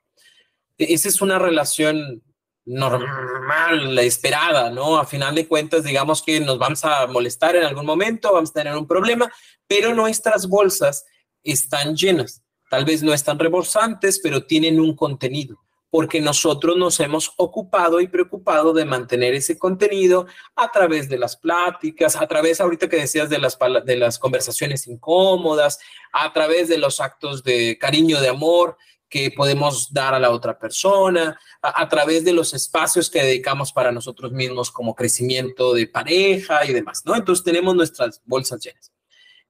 E-, 0.77 0.93
esa 0.93 1.09
es 1.09 1.21
una 1.21 1.37
relación 1.37 2.23
normal, 2.65 3.93
la 3.93 4.03
esperada, 4.03 4.69
¿no? 4.69 4.97
A 4.97 5.05
final 5.05 5.35
de 5.35 5.47
cuentas, 5.47 5.83
digamos 5.83 6.21
que 6.21 6.39
nos 6.39 6.57
vamos 6.57 6.83
a 6.85 7.07
molestar 7.07 7.55
en 7.55 7.63
algún 7.63 7.85
momento, 7.85 8.33
vamos 8.33 8.51
a 8.51 8.53
tener 8.53 8.75
un 8.77 8.87
problema, 8.87 9.31
pero 9.67 9.93
nuestras 9.93 10.47
bolsas 10.47 11.05
están 11.43 11.95
llenas. 11.95 12.41
Tal 12.69 12.85
vez 12.85 13.03
no 13.03 13.13
están 13.13 13.37
rebosantes, 13.37 14.19
pero 14.23 14.45
tienen 14.45 14.79
un 14.79 14.95
contenido, 14.95 15.59
porque 15.89 16.21
nosotros 16.21 16.77
nos 16.77 16.99
hemos 17.01 17.33
ocupado 17.37 17.99
y 17.99 18.07
preocupado 18.07 18.73
de 18.73 18.85
mantener 18.85 19.33
ese 19.35 19.59
contenido 19.59 20.25
a 20.55 20.71
través 20.71 21.09
de 21.09 21.19
las 21.19 21.35
pláticas, 21.35 22.15
a 22.15 22.25
través, 22.27 22.61
ahorita 22.61 22.89
que 22.89 22.97
decías, 22.97 23.29
de 23.29 23.39
las, 23.39 23.57
de 23.85 23.97
las 23.97 24.17
conversaciones 24.17 24.87
incómodas, 24.87 25.79
a 26.13 26.31
través 26.31 26.69
de 26.69 26.77
los 26.77 26.99
actos 26.99 27.43
de 27.43 27.77
cariño, 27.77 28.21
de 28.21 28.29
amor, 28.29 28.77
que 29.13 29.29
podemos 29.29 29.93
dar 29.93 30.15
a 30.15 30.19
la 30.19 30.31
otra 30.31 30.57
persona, 30.57 31.39
a, 31.61 31.87
través 31.87 32.25
de 32.25 32.33
los 32.33 32.51
espacios 32.55 33.11
que 33.11 33.21
dedicamos 33.21 33.71
para 33.71 33.91
nosotros 33.91 34.31
mismos 34.31 34.71
como 34.71 34.95
crecimiento 34.95 35.75
de 35.75 35.85
pareja 35.85 36.65
y 36.65 36.73
demás, 36.73 37.03
¿no? 37.05 37.15
Entonces 37.15 37.45
tenemos 37.45 37.75
nuestras 37.75 38.23
bolsas 38.25 38.59
llenas. 38.59 38.91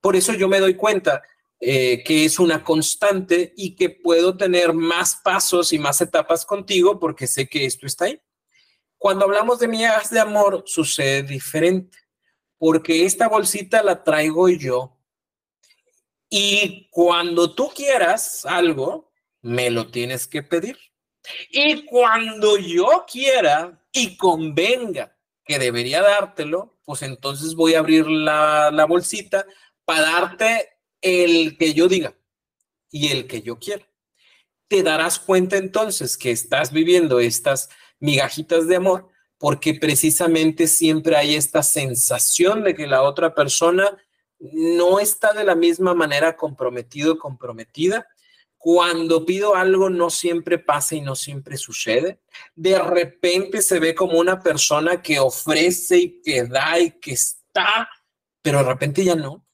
Por 0.02 0.18
eso 0.18 0.34
yo 0.34 0.50
me 0.50 0.60
doy 0.60 0.76
cuenta 0.76 1.22
eh, 1.62 2.04
que 2.04 2.26
es 2.26 2.40
una 2.40 2.62
constante 2.62 3.54
y 3.56 3.74
que 3.74 3.90
puedo 3.90 4.36
tener 4.36 4.74
más 4.74 5.22
pasos 5.24 5.72
y 5.72 5.80
más 5.80 6.02
etapas 6.02 6.46
contigo 6.46 7.00
porque 7.00 7.26
sé 7.26 7.48
que 7.48 7.64
esto 7.64 7.86
está 7.86 8.04
ahí. 8.04 8.22
Cuando 8.98 9.24
hablamos 9.24 9.60
de 9.60 9.70
migas 9.70 10.10
de 10.10 10.20
amor, 10.20 10.64
sucede 10.66 11.24
diferente, 11.24 11.98
porque 12.58 13.06
esta 13.06 13.30
bolsita 13.30 13.82
la 13.82 14.04
traigo 14.04 14.50
yo. 14.50 14.98
Y 16.30 16.90
cuando 16.92 17.56
tú 17.56 17.72
quieras 17.74 18.46
algo, 18.46 19.13
me 19.44 19.70
lo 19.70 19.92
tienes 19.92 20.26
que 20.26 20.42
pedir. 20.42 20.78
Y 21.52 21.86
cuando 21.86 22.58
yo 22.58 23.06
quiera 23.10 23.80
y 23.92 24.18
convenga 24.18 25.16
que 25.46 25.60
debería 25.60 26.02
dártelo, 26.02 26.80
pues 26.84 27.04
entonces 27.04 27.54
voy 27.54 27.76
a 27.76 27.80
abrir 27.80 28.08
la, 28.08 28.72
la 28.72 28.86
bolsita 28.86 29.46
para 29.86 30.02
darte 30.02 30.70
el 31.02 31.58
que 31.58 31.74
yo 31.74 31.88
diga 31.88 32.16
y 32.90 33.10
el 33.10 33.28
que 33.28 33.44
yo 33.44 33.60
quiera. 33.60 33.88
Te 34.68 34.82
darás 34.82 35.20
cuenta 35.20 35.58
entonces 35.58 36.18
que 36.18 36.32
estás 36.32 36.72
viviendo 36.72 37.20
estas 37.20 37.70
migajitas 38.00 38.68
de 38.68 38.78
amor 38.78 39.14
porque 39.44 39.74
precisamente 39.74 40.68
siempre 40.68 41.18
hay 41.18 41.36
esta 41.36 41.64
sensación 41.64 42.64
de 42.64 42.74
que 42.74 42.88
la 42.88 43.02
otra 43.02 43.36
persona 43.36 43.98
no 44.40 45.00
está 45.00 45.34
de 45.34 45.44
la 45.44 45.54
misma 45.54 45.94
manera 45.94 46.38
comprometido, 46.38 47.20
comprometida. 47.20 48.08
Cuando 48.64 49.26
pido 49.26 49.56
algo 49.56 49.90
no 49.90 50.10
siempre 50.10 50.58
pasa 50.58 50.96
y 50.96 51.02
no 51.02 51.18
siempre 51.18 51.58
sucede. 51.58 52.22
De 52.56 52.80
repente 52.80 53.62
se 53.62 53.78
ve 53.78 53.94
como 53.94 54.18
una 54.18 54.40
persona 54.40 55.02
que 55.02 55.20
ofrece 55.20 55.98
y 55.98 56.22
que 56.22 56.46
da 56.46 56.80
y 56.80 56.92
que 56.92 57.12
está, 57.12 57.90
pero 58.42 58.60
de 58.60 58.64
repente 58.64 59.04
ya 59.04 59.16
no. 59.16 59.46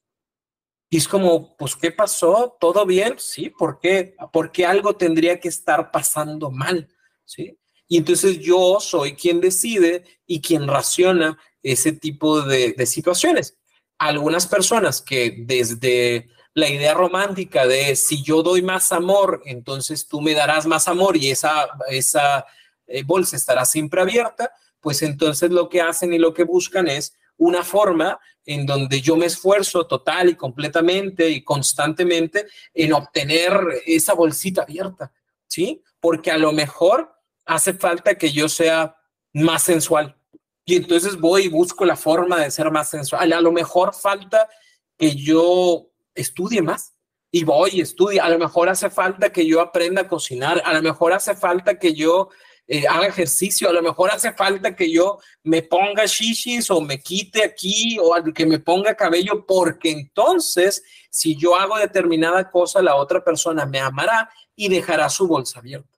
Y 0.91 0.98
es 0.98 1.08
como, 1.08 1.58
pues, 1.58 1.76
¿qué 1.76 1.91
pasó? 1.91 2.56
¿Todo 2.60 2.86
bien? 2.86 3.15
Sí, 3.17 3.50
¿por 3.50 3.80
qué? 3.80 4.15
Porque 4.32 4.67
algo 4.67 4.95
tendría 4.95 5.39
que 5.39 5.48
estar 5.48 5.89
pasando 5.89 6.52
mal, 6.52 6.88
¿sí? 7.26 7.58
Y 7.88 7.98
entonces 7.98 8.38
yo 8.38 8.78
soy 8.80 9.15
quien 9.15 9.41
decide 9.41 10.04
y 10.28 10.39
quien 10.39 10.67
raciona 10.67 11.36
ese 11.63 11.93
tipo 11.93 12.43
de, 12.43 12.74
de 12.74 12.86
situaciones. 12.86 13.58
Algunas 13.98 14.45
personas 14.45 15.02
que 15.02 15.34
desde 15.39 16.30
la 16.60 16.69
idea 16.69 16.93
romántica 16.93 17.65
de 17.65 17.95
si 17.95 18.22
yo 18.24 18.43
doy 18.43 18.62
más 18.62 18.91
amor, 18.91 19.41
entonces 19.45 20.08
tú 20.08 20.22
me 20.22 20.34
darás 20.34 20.65
más 20.65 20.88
amor 20.88 21.17
y 21.17 21.32
esa, 21.32 21.67
esa 21.89 22.45
eh, 22.88 23.04
bolsa 23.04 23.36
estará 23.36 23.65
siempre 23.65 24.02
abierta, 24.02 24.52
pues 24.80 25.02
entonces 25.02 25.52
lo 25.52 25.69
que 25.69 25.82
hacen 25.82 26.13
y 26.13 26.17
lo 26.17 26.34
que 26.34 26.43
buscan 26.43 26.88
es 26.88 27.13
una 27.38 27.63
forma 27.63 28.19
en 28.45 28.65
donde 28.65 29.02
yo 29.02 29.15
me 29.15 29.26
esfuerzo 29.26 29.88
total 29.88 30.30
y 30.30 30.36
completamente 30.36 31.30
y 31.30 31.43
constantemente 31.43 32.48
en 32.74 32.93
obtener 32.93 33.54
esa 33.86 34.13
bolsita 34.13 34.63
abierta, 34.63 35.12
¿sí? 35.48 35.84
Porque 36.00 36.32
a 36.32 36.38
lo 36.38 36.52
mejor 36.52 37.13
hace 37.45 37.74
falta 37.74 38.15
que 38.15 38.32
yo 38.32 38.50
sea 38.50 38.95
más 39.34 39.63
sensual. 39.63 40.15
Y 40.65 40.76
entonces 40.76 41.17
voy 41.17 41.43
y 41.43 41.50
busco 41.50 41.86
la 41.86 41.95
forma 41.95 42.39
de 42.39 42.52
ser 42.52 42.72
más 42.72 42.89
sensual. 42.89 43.34
A 43.34 43.41
lo 43.41 43.52
mejor 43.52 43.93
falta 43.93 44.48
que 44.98 45.15
yo 45.15 45.88
estudie 46.19 46.62
más 46.62 46.95
y 47.32 47.43
voy 47.43 47.71
y 47.73 47.82
estudio. 47.82 48.23
A 48.23 48.29
lo 48.29 48.39
mejor 48.39 48.69
hace 48.69 48.89
falta 48.89 49.32
que 49.32 49.45
yo 49.45 49.62
aprenda 49.62 50.01
a 50.01 50.08
cocinar. 50.08 50.62
A 50.65 50.73
lo 50.73 50.82
mejor 50.82 51.13
hace 51.13 51.36
falta 51.36 51.77
que 51.77 51.93
yo 51.93 52.29
eh, 52.67 52.86
haga 52.88 53.08
ejercicio, 53.08 53.67
a 53.67 53.73
lo 53.73 53.82
mejor 53.82 54.12
hace 54.12 54.32
falta 54.34 54.75
que 54.75 54.91
yo 54.91 55.19
me 55.43 55.63
ponga 55.63 56.05
shishis 56.05 56.69
o 56.69 56.82
me 56.82 57.01
quite 57.01 57.43
aquí 57.43 57.97
o 57.99 58.13
que 58.32 58.45
me 58.45 58.60
ponga 58.60 58.95
cabello, 58.95 59.43
porque 59.47 59.89
entonces 59.89 60.84
si 61.10 61.36
yo 61.36 61.55
hago 61.55 61.77
determinada 61.77 62.51
cosa, 62.51 62.82
la 62.84 62.95
otra 62.95 63.23
persona 63.23 63.65
me 63.65 63.79
amará 63.79 64.29
y 64.55 64.69
dejará 64.69 65.10
su 65.10 65.27
bolsa 65.27 65.60
abierta. 65.60 65.97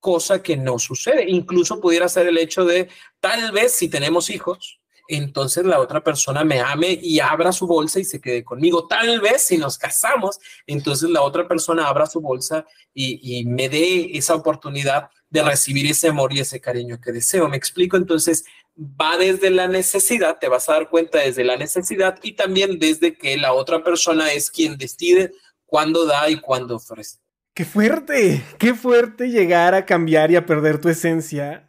Cosa 0.00 0.42
que 0.42 0.56
no 0.56 0.80
sucede. 0.80 1.26
Incluso 1.28 1.80
pudiera 1.80 2.08
ser 2.08 2.26
el 2.26 2.38
hecho 2.38 2.64
de, 2.64 2.88
tal 3.20 3.52
vez 3.52 3.72
si 3.72 3.88
tenemos 3.88 4.30
hijos, 4.30 4.80
entonces 5.08 5.64
la 5.64 5.80
otra 5.80 6.02
persona 6.02 6.44
me 6.44 6.60
ame 6.60 6.98
y 7.00 7.20
abra 7.20 7.52
su 7.52 7.66
bolsa 7.66 8.00
y 8.00 8.04
se 8.04 8.20
quede 8.20 8.44
conmigo. 8.44 8.86
Tal 8.86 9.20
vez 9.20 9.42
si 9.42 9.58
nos 9.58 9.78
casamos, 9.78 10.38
entonces 10.66 11.10
la 11.10 11.22
otra 11.22 11.46
persona 11.48 11.86
abra 11.86 12.06
su 12.06 12.20
bolsa 12.20 12.64
y, 12.94 13.44
me 13.46 13.68
dé 13.68 14.16
esa 14.16 14.34
oportunidad 14.34 15.10
de 15.30 15.42
recibir 15.42 15.90
ese 15.90 16.08
amor 16.08 16.32
y 16.32 16.40
ese 16.40 16.60
cariño 16.60 17.00
que 17.00 17.12
deseo. 17.12 17.48
¿Me 17.48 17.56
explico? 17.56 17.96
Entonces, 17.96 18.44
va 18.78 19.16
desde 19.16 19.50
la 19.50 19.68
necesidad, 19.68 20.38
te 20.38 20.48
vas 20.48 20.68
a 20.68 20.74
dar 20.74 20.88
cuenta 20.88 21.18
desde 21.18 21.44
la 21.44 21.56
necesidad 21.56 22.18
y 22.22 22.32
también 22.32 22.78
desde 22.78 23.16
que 23.16 23.36
la 23.36 23.52
otra 23.52 23.82
persona 23.82 24.32
es 24.32 24.50
quien 24.50 24.76
decide 24.76 25.32
cuándo 25.66 26.06
da 26.06 26.28
y 26.28 26.36
cuándo 26.36 26.76
ofrece. 26.76 27.18
Qué 27.54 27.64
fuerte, 27.64 28.42
qué 28.58 28.74
fuerte 28.74 29.28
llegar 29.28 29.74
a 29.74 29.84
cambiar 29.84 30.30
y 30.30 30.36
a 30.36 30.46
perder 30.46 30.80
tu 30.80 30.88
esencia 30.88 31.68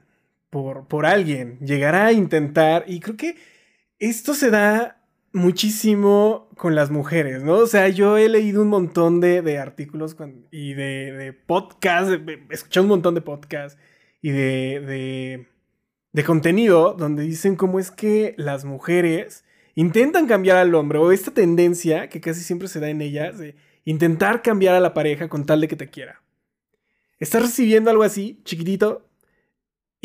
por, 0.53 0.87
por 0.87 1.07
alguien, 1.07 1.57
llegar 1.61 1.95
a 1.95 2.11
intentar, 2.11 2.85
y 2.85 2.99
creo 2.99 3.17
que 3.17 3.35
esto 3.97 4.35
se 4.35 4.51
da 4.51 5.03
muchísimo 5.31 6.47
con 6.57 6.75
las 6.75 6.91
mujeres, 6.91 7.41
¿no? 7.41 7.55
O 7.55 7.65
sea, 7.65 7.89
yo 7.89 8.19
he 8.19 8.29
leído 8.29 8.61
un 8.61 8.67
montón 8.67 9.19
de, 9.19 9.57
artículos 9.57 10.15
y 10.51 10.75
de, 10.75 11.11
de 11.11 11.33
podcasts, 11.33 12.11
he 12.11 12.53
escuchado 12.53 12.83
un 12.83 12.89
montón 12.89 13.15
de 13.15 13.21
podcasts 13.21 13.79
y 14.21 14.29
de, 14.29 15.47
de, 16.13 16.23
contenido 16.23 16.93
donde 16.93 17.23
dicen 17.23 17.55
cómo 17.55 17.79
es 17.79 17.89
que 17.89 18.35
las 18.37 18.63
mujeres 18.63 19.45
intentan 19.73 20.27
cambiar 20.27 20.57
al 20.57 20.75
hombre 20.75 20.99
o 20.99 21.11
esta 21.11 21.31
tendencia 21.31 22.09
que 22.09 22.21
casi 22.21 22.41
siempre 22.41 22.67
se 22.67 22.79
da 22.79 22.91
en 22.91 23.01
ellas 23.01 23.39
de 23.39 23.55
intentar 23.85 24.43
cambiar 24.43 24.75
a 24.75 24.79
la 24.79 24.93
pareja 24.93 25.29
con 25.29 25.47
tal 25.47 25.61
de 25.61 25.67
que 25.67 25.75
te 25.75 25.89
quiera. 25.89 26.21
Estás 27.17 27.41
recibiendo 27.41 27.89
algo 27.89 28.03
así, 28.03 28.39
chiquitito, 28.43 29.09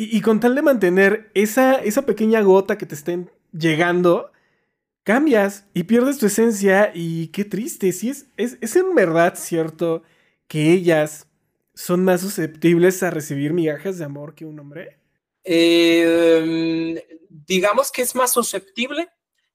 y, 0.00 0.20
con 0.20 0.38
tal 0.38 0.54
de 0.54 0.62
mantener 0.62 1.28
esa, 1.34 1.74
esa 1.74 2.06
pequeña 2.06 2.40
gota 2.40 2.78
que 2.78 2.86
te 2.86 2.94
estén 2.94 3.32
llegando, 3.52 4.30
cambias 5.02 5.66
y 5.74 5.82
pierdes 5.82 6.18
tu 6.18 6.26
esencia 6.26 6.92
y 6.94 7.26
qué 7.28 7.44
triste, 7.44 7.90
sí 7.90 8.10
es, 8.10 8.28
es, 8.36 8.76
en 8.76 8.94
verdad 8.94 9.34
cierto 9.36 10.04
que 10.46 10.72
ellas 10.72 11.26
son 11.74 12.04
más 12.04 12.20
susceptibles 12.20 13.02
a 13.02 13.10
recibir 13.10 13.52
migajas 13.52 13.98
de 13.98 14.04
amor 14.04 14.36
que 14.36 14.46
un 14.46 14.60
hombre. 14.60 14.98
Em, 15.42 16.96
digamos 17.28 17.90
que 17.90 18.02
es 18.02 18.14
más 18.14 18.32
susceptible 18.32 19.08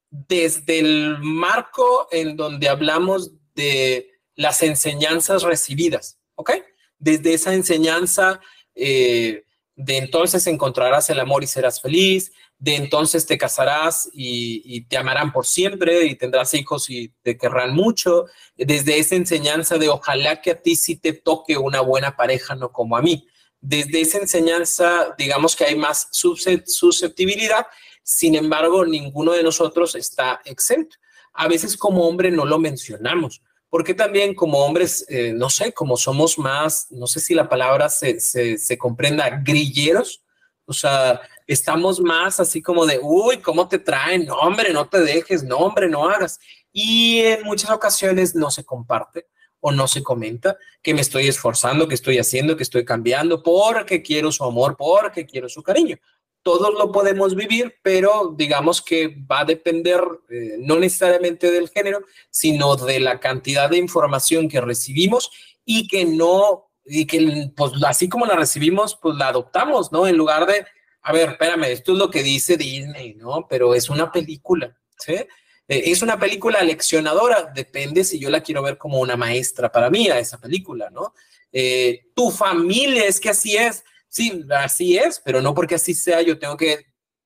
desde 0.10 0.80
el 0.80 1.20
marco 1.22 2.10
en 2.12 2.36
donde 2.36 2.68
hablamos 2.68 3.32
de 3.56 4.12
las 4.36 4.62
enseñanzas 4.62 5.44
recibidas, 5.44 6.20
¿ok? 6.36 6.52
Desde 7.00 7.34
esa 7.34 7.54
enseñanza 7.54 8.42
eh, 8.76 9.46
de 9.76 9.98
entonces 9.98 10.46
encontrarás 10.48 11.10
el 11.10 11.20
amor 11.20 11.44
y 11.44 11.48
serás 11.48 11.82
feliz, 11.82 12.32
de 12.60 12.76
entonces 12.76 13.26
te 13.26 13.38
casarás 13.38 14.10
y, 14.14 14.82
te 14.86 14.98
amarán 14.98 15.34
por 15.34 15.46
siempre 15.46 16.06
y 16.06 16.16
tendrás 16.16 16.54
hijos 16.54 16.90
y 16.90 17.10
te 17.22 17.38
querrán 17.38 17.74
mucho, 17.74 18.26
desde 18.56 19.00
esa 19.00 19.16
enseñanza 19.16 19.78
de 19.78 19.90
ojalá 19.90 20.42
que 20.42 20.52
a 20.52 20.62
ti 20.62 20.76
sí 20.76 20.96
te 20.96 21.14
toque 21.14 21.58
una 21.58 21.82
buena 21.82 22.16
pareja, 22.16 22.56
no 22.56 22.72
como 22.72 22.96
a 22.96 23.02
mí. 23.02 23.28
Desde 23.60 24.02
esa 24.02 24.20
enseñanza, 24.20 25.14
digamos 25.18 25.56
que 25.56 25.66
hay 25.66 25.76
más 25.76 26.08
susceptibilidad, 26.12 27.66
sin 28.04 28.36
embargo, 28.36 28.86
ninguno 28.86 29.32
de 29.32 29.44
nosotros 29.44 29.96
está 29.96 30.42
exento. 30.46 30.98
A 31.34 31.48
veces 31.48 31.76
como 31.76 32.08
hombre 32.08 32.30
no 32.32 32.46
lo 32.46 32.60
mencionamos, 32.60 33.42
porque 33.74 33.96
también 33.96 34.36
como 34.36 34.60
hombres, 34.60 35.04
eh, 35.10 35.34
no 35.34 35.50
sé, 35.50 35.74
como 35.74 35.98
somos 35.98 36.38
más, 36.38 36.92
no 36.92 37.08
sé 37.08 37.20
si 37.20 37.34
la 37.34 37.50
palabra 37.50 37.90
se, 37.90 38.20
se, 38.20 38.60
se 38.60 38.78
comprenda, 38.78 39.42
grilleros, 39.44 40.22
o 40.68 40.74
sea, 40.74 41.20
estamos 41.48 42.00
más 42.00 42.40
así 42.40 42.62
como 42.62 42.86
de, 42.86 43.00
uy, 43.02 43.38
¿cómo 43.40 43.68
te 43.68 43.80
traen? 43.80 44.28
No, 44.28 44.36
hombre, 44.36 44.72
no 44.72 44.88
te 44.88 45.00
dejes, 45.00 45.44
no, 45.44 45.58
hombre, 45.58 45.90
no 45.90 46.08
hagas. 46.08 46.40
Y 46.72 47.22
en 47.22 47.46
muchas 47.46 47.72
ocasiones 47.72 48.36
no 48.36 48.52
se 48.52 48.64
comparte 48.64 49.26
o 49.60 49.72
no 49.72 49.88
se 49.88 50.04
comenta 50.04 50.56
que 50.84 50.94
me 50.94 51.02
estoy 51.02 51.28
esforzando, 51.28 51.88
que 51.88 51.96
estoy 51.96 52.20
haciendo, 52.20 52.56
que 52.56 52.62
estoy 52.62 52.86
cambiando, 52.86 53.42
porque 53.42 54.04
quiero 54.04 54.32
su 54.32 54.44
amor, 54.44 54.76
porque 54.78 55.26
quiero 55.26 55.50
su 55.50 55.64
cariño. 55.64 55.98
Todos 56.44 56.74
lo 56.74 56.92
podemos 56.92 57.36
vivir, 57.36 57.76
pero 57.82 58.34
digamos 58.38 58.82
que 58.82 59.08
va 59.30 59.40
a 59.40 59.46
depender 59.46 60.02
eh, 60.30 60.58
no 60.60 60.78
necesariamente 60.78 61.50
del 61.50 61.70
género, 61.70 62.04
sino 62.30 62.76
de 62.76 63.00
la 63.00 63.20
cantidad 63.20 63.70
de 63.70 63.78
información 63.78 64.50
que 64.50 64.62
recibimos 64.62 65.32
y 65.66 65.88
que 65.88 66.06
no, 66.06 66.70
y 66.86 67.08
que 67.08 67.50
pues 67.56 67.72
así 67.86 68.10
como 68.10 68.26
la 68.26 68.36
recibimos, 68.36 69.00
pues 69.02 69.16
la 69.16 69.30
adoptamos, 69.30 69.92
¿no? 69.92 70.06
En 70.06 70.18
lugar 70.18 70.46
de 70.46 70.66
a 71.04 71.12
ver, 71.12 71.32
espérame, 71.32 71.66
esto 71.66 71.92
es 71.92 71.98
lo 71.98 72.10
que 72.10 72.24
dice 72.24 72.56
Disney, 72.56 73.14
¿no? 73.16 73.46
Pero 73.50 73.76
es 73.76 73.90
una 73.90 74.10
película, 74.12 74.76
¿sí? 74.98 75.14
Eh, 75.14 75.28
¿Es 75.68 76.02
una 76.02 76.18
película 76.18 76.64
leccionadora? 76.64 77.52
Depende 77.54 78.06
si 78.06 78.20
yo 78.20 78.30
la 78.30 78.42
quiero 78.42 78.64
ver 78.64 78.78
como 78.78 79.00
una 79.00 79.18
maestra 79.18 79.70
para 79.70 79.90
mí 79.90 80.10
a 80.10 80.20
esa 80.20 80.40
película, 80.40 80.90
¿no? 80.90 81.14
Eh, 81.52 82.12
tu 82.16 82.32
familia 82.32 83.06
es 83.06 83.20
que 83.20 83.30
así 83.30 83.58
es. 83.58 83.84
Sí, 84.14 84.46
así 84.52 84.96
es, 84.96 85.20
pero 85.26 85.42
no 85.42 85.56
porque 85.56 85.74
así 85.74 85.96
sea, 85.96 86.22
yo 86.22 86.38
tengo 86.38 86.56
que 86.56 86.86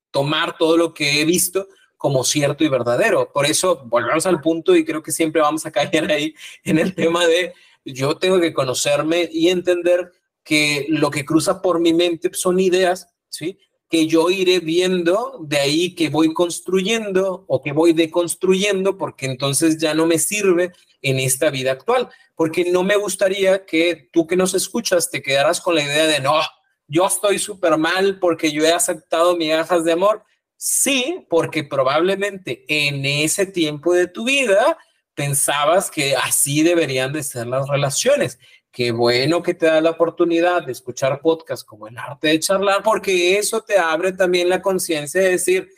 tomar 0.10 0.58
todo 0.58 0.78
lo 0.78 0.93
que 0.93 1.19
he 1.19 1.26
visto 1.26 1.67
como 1.97 2.23
cierto 2.23 2.63
y 2.63 2.69
verdadero. 2.69 3.30
Por 3.34 3.45
eso 3.45 3.84
volvemos 3.88 4.26
al 4.26 4.39
punto 4.39 4.73
y 4.73 4.86
creo 4.86 5.04
que 5.04 5.12
siempre 5.12 5.41
vamos 5.41 5.65
a 5.65 5.71
caer 5.73 6.10
ahí 6.10 6.34
en 6.63 6.80
el 6.80 6.95
tema 6.95 7.28
de 7.28 7.54
yo 7.84 8.15
tengo 8.15 8.39
que 8.39 8.54
conocerme 8.54 9.28
y 9.30 9.50
entender 9.50 10.13
que 10.45 10.86
lo 10.88 11.12
que 11.12 11.26
cruza 11.26 11.62
por 11.62 11.82
mi 11.82 11.91
mente 11.91 12.30
son 12.32 12.58
ideas, 12.58 13.10
¿sí? 13.28 13.60
Que 13.89 14.08
yo 14.08 14.30
iré 14.30 14.62
viendo, 14.62 15.39
de 15.41 15.58
ahí 15.58 15.93
que 15.93 16.08
voy 16.08 16.34
construyendo 16.34 17.43
o 17.50 17.62
que 17.62 17.73
voy 17.73 17.91
deconstruyendo, 17.91 18.97
porque 18.97 19.26
entonces 19.26 19.78
ya 19.78 19.93
no 19.93 20.06
me 20.06 20.19
sirve 20.19 20.71
en 21.02 21.19
esta 21.19 21.50
vida 21.50 21.73
actual. 21.73 22.08
Porque 22.34 22.71
no 22.71 22.84
me 22.84 22.95
gustaría 22.95 23.65
que 23.65 24.10
tú 24.13 24.26
que 24.26 24.38
nos 24.38 24.54
escuchas 24.54 25.12
te 25.12 25.21
quedaras 25.21 25.60
con 25.60 25.76
la 25.76 25.84
idea 25.84 26.08
de, 26.08 26.21
no, 26.21 26.39
yo 26.88 27.06
estoy 27.06 27.39
súper 27.39 27.78
mal 27.78 28.19
porque 28.19 28.52
yo 28.52 28.63
he 28.63 28.71
aceptado 28.71 29.36
migajas 29.36 29.84
de 29.84 29.91
amor. 29.91 30.23
Sí, 30.56 31.26
porque 31.30 31.63
probablemente 31.63 32.65
en 32.67 33.06
ese 33.06 33.45
tiempo 33.45 33.93
de 33.93 34.08
tu 34.08 34.26
vida 34.26 34.78
pensabas 35.13 35.91
que 35.91 36.15
así 36.15 36.63
deberían 36.63 37.13
de 37.13 37.23
ser 37.23 37.47
las 37.47 37.67
relaciones. 37.67 38.39
Qué 38.71 38.91
bueno 38.91 39.41
que 39.41 39.54
te 39.54 39.65
da 39.65 39.82
la 39.82 39.91
oportunidad 39.91 40.63
de 40.63 40.71
escuchar 40.71 41.21
podcasts 41.21 41.65
como 41.65 41.88
El 41.88 41.97
arte 41.97 42.28
de 42.28 42.39
charlar, 42.39 42.84
porque 42.84 43.38
eso 43.38 43.62
te 43.62 43.78
abre 43.78 44.13
también 44.13 44.50
la 44.50 44.62
conciencia 44.62 45.21
de 45.21 45.32
decir, 45.32 45.69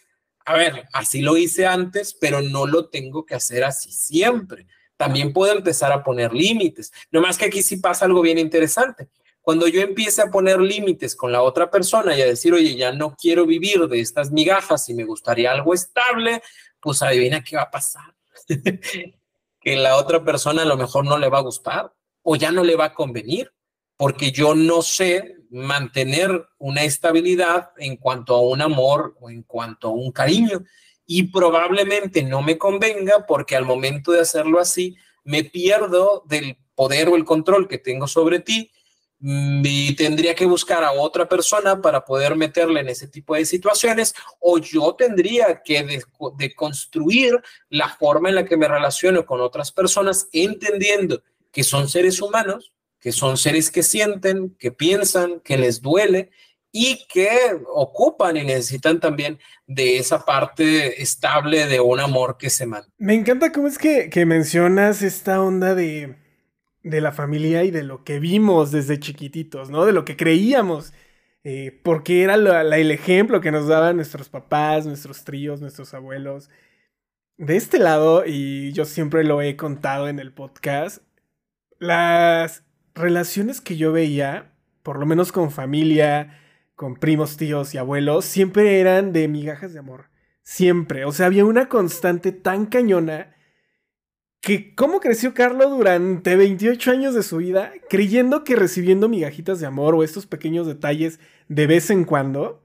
a 0.46 0.56
ver, 0.56 0.86
así 0.92 1.22
lo 1.22 1.38
hice 1.38 1.66
antes, 1.66 2.14
pero 2.14 2.42
no 2.42 2.68
lo 2.68 2.90
tengo 2.90 3.26
que 3.26 3.36
hacer 3.36 3.64
así 3.64 3.92
siempre. 3.92 4.68
También 4.98 5.32
puedo 5.32 5.54
empezar 5.54 5.94
a 5.94 6.04
poner 6.04 6.34
límites. 6.34 6.92
No 7.10 7.22
más 7.22 7.38
que 7.38 7.46
aquí 7.46 7.64
sí 7.64 7.78
pasa 7.78 8.04
algo 8.04 8.22
bien 8.22 8.38
interesante. 8.38 9.08
Cuando 9.50 9.68
yo 9.68 9.82
empiece 9.82 10.22
a 10.22 10.30
poner 10.30 10.62
límites 10.62 11.16
con 11.16 11.32
la 11.32 11.42
otra 11.42 11.72
persona 11.72 12.16
y 12.16 12.22
a 12.22 12.28
decir, 12.28 12.54
oye, 12.54 12.76
ya 12.76 12.92
no 12.92 13.16
quiero 13.16 13.48
vivir 13.48 13.88
de 13.88 14.00
estas 14.00 14.30
migajas 14.30 14.88
y 14.90 14.94
me 14.94 15.06
gustaría 15.06 15.52
algo 15.52 15.74
estable, 15.74 16.44
pues 16.80 17.02
adivina 17.02 17.44
qué 17.44 17.56
va 17.56 17.64
a 17.64 17.72
pasar. 17.72 18.14
que 19.60 19.76
la 19.76 19.96
otra 19.96 20.24
persona 20.24 20.62
a 20.62 20.66
lo 20.66 20.78
mejor 20.78 21.04
no 21.04 21.18
le 21.18 21.30
va 21.30 21.40
a 21.40 21.42
gustar 21.42 21.92
o 22.22 22.36
ya 22.36 22.52
no 22.52 22.64
le 22.64 22.76
va 22.76 22.86
a 22.86 22.94
convenir, 22.94 23.52
porque 23.98 24.32
yo 24.32 24.54
no 24.54 24.84
sé 24.84 25.38
mantener 25.50 26.48
una 26.60 26.84
estabilidad 26.84 27.72
en 27.78 27.98
cuanto 27.98 28.36
a 28.36 28.42
un 28.42 28.62
amor 28.62 29.18
o 29.20 29.32
en 29.32 29.42
cuanto 29.42 29.88
a 29.88 29.94
un 29.94 30.12
cariño. 30.12 30.64
Y 31.08 31.24
probablemente 31.32 32.22
no 32.22 32.44
me 32.44 32.60
convenga 32.60 33.26
porque 33.26 33.56
al 33.56 33.66
momento 33.66 34.12
de 34.12 34.22
hacerlo 34.22 34.60
así, 34.60 34.96
me 35.24 35.44
pierdo 35.44 36.22
del 36.28 36.56
poder 36.76 37.10
o 37.10 37.16
el 37.16 37.26
control 37.26 37.68
que 37.68 37.80
tengo 37.80 38.08
sobre 38.08 38.42
ti 38.42 38.72
y 39.22 39.96
tendría 39.96 40.34
que 40.34 40.46
buscar 40.46 40.84
a 40.84 40.94
otra 40.94 41.28
persona 41.28 41.82
para 41.82 42.06
poder 42.06 42.36
meterle 42.36 42.80
en 42.80 42.90
ese 42.90 43.08
tipo 43.08 43.36
de 43.36 43.46
situaciones 43.46 44.14
o 44.40 44.58
yo 44.60 44.96
tendría 44.96 45.62
que 45.62 46.02
deconstruir 46.38 47.34
de 47.34 47.42
la 47.78 47.90
forma 47.90 48.30
en 48.30 48.36
la 48.36 48.46
que 48.46 48.56
me 48.56 48.68
relaciono 48.68 49.26
con 49.26 49.42
otras 49.42 49.72
personas 49.72 50.30
entendiendo 50.32 51.22
que 51.52 51.64
son 51.64 51.90
seres 51.90 52.22
humanos, 52.22 52.72
que 53.00 53.12
son 53.12 53.38
seres 53.38 53.72
que 53.72 53.84
sienten, 53.84 54.56
que 54.58 54.72
piensan, 54.72 55.42
que 55.42 55.58
les 55.58 55.82
duele 55.82 56.30
y 56.72 57.06
que 57.08 57.30
ocupan 57.74 58.38
y 58.38 58.44
necesitan 58.44 59.00
también 59.00 59.40
de 59.66 59.98
esa 59.98 60.24
parte 60.24 61.02
estable 61.02 61.66
de 61.66 61.80
un 61.80 62.00
amor 62.00 62.38
que 62.38 62.50
se 62.50 62.66
mantiene. 62.66 62.94
Me 63.00 63.16
encanta 63.16 63.52
cómo 63.52 63.68
es 63.68 63.78
que, 63.78 64.10
que 64.10 64.26
mencionas 64.26 65.02
esta 65.02 65.42
onda 65.42 65.74
de 65.74 66.16
de 66.84 67.02
la 67.02 67.12
familia 67.12 67.64
y 67.64 67.72
de 67.72 67.84
lo 67.84 68.04
que 68.04 68.20
vimos 68.20 68.72
desde 68.72 69.00
chiquititos, 69.00 69.70
¿no? 69.70 69.86
De 69.86 69.94
lo 69.94 70.06
que 70.06 70.16
creíamos, 70.16 70.94
eh, 71.44 71.80
porque 71.84 72.24
era 72.24 72.36
el 72.36 72.92
ejemplo 72.92 73.42
que 73.42 73.52
nos 73.52 73.68
daban 73.68 73.98
nuestros 73.98 74.30
papás, 74.30 74.86
nuestros 74.86 75.24
tríos, 75.24 75.62
nuestros 75.62 75.94
abuelos. 75.94 76.50
De 77.38 77.56
este 77.56 77.80
lado, 77.80 78.24
y 78.26 78.72
yo 78.74 78.86
siempre 78.86 79.24
lo 79.24 79.42
he 79.42 79.56
contado 79.56 80.10
en 80.10 80.20
el 80.20 80.34
podcast, 80.34 81.04
las 81.80 82.64
relaciones 82.96 83.62
que 83.62 83.78
yo 83.78 83.92
veía, 83.92 84.54
por 84.84 85.00
lo 85.00 85.06
menos 85.06 85.32
con 85.32 85.52
familia, 85.52 86.38
con 86.76 86.96
primos, 86.96 87.38
tíos 87.38 87.74
y 87.74 87.78
abuelos, 87.78 88.26
siempre 88.26 88.80
eran 88.80 89.14
de 89.14 89.28
migajas 89.28 89.74
de 89.74 89.80
amor. 89.80 90.10
Siempre. 90.44 91.06
O 91.06 91.12
sea, 91.12 91.28
había 91.28 91.46
una 91.46 91.70
constante 91.70 92.32
tan 92.32 92.66
cañona 92.66 93.36
que 94.42 94.74
cómo 94.76 95.00
creció 95.00 95.34
Carlo 95.34 95.70
durante 95.70 96.36
28 96.36 96.92
años 96.92 97.14
de 97.14 97.24
su 97.24 97.38
vida 97.38 97.74
creyendo 97.90 98.44
que 98.44 98.56
recibiendo 98.56 99.10
migajitas 99.10 99.60
de 99.60 99.68
amor 99.68 99.96
o 99.96 100.04
estos 100.04 100.26
pequeños 100.26 100.66
detalles 100.66 101.20
de 101.50 101.68
vez 101.68 101.90
en 101.90 102.06
cuando, 102.06 102.64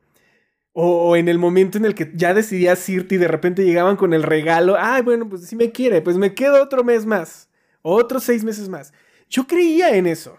o, 0.72 1.16
en 1.16 1.28
el 1.28 1.38
momento 1.38 1.78
en 1.78 1.84
el 1.84 1.94
que 1.94 2.10
ya 2.14 2.34
decidías 2.34 2.88
irte 2.88 3.14
y 3.14 3.18
de 3.18 3.28
repente 3.28 3.64
llegaban 3.64 3.96
con 3.96 4.12
el 4.12 4.24
regalo, 4.24 4.76
ay, 4.78 5.02
bueno, 5.02 5.28
pues 5.28 5.46
si 5.46 5.54
me 5.56 5.70
quiere, 5.70 6.02
pues 6.02 6.16
me 6.16 6.34
quedo 6.34 6.62
otro 6.62 6.82
mes 6.82 7.06
más, 7.06 7.48
otros 7.82 8.24
seis 8.24 8.42
meses 8.44 8.68
más. 8.68 8.92
Yo 9.30 9.46
creía 9.46 9.96
en 9.96 10.06
eso. 10.06 10.38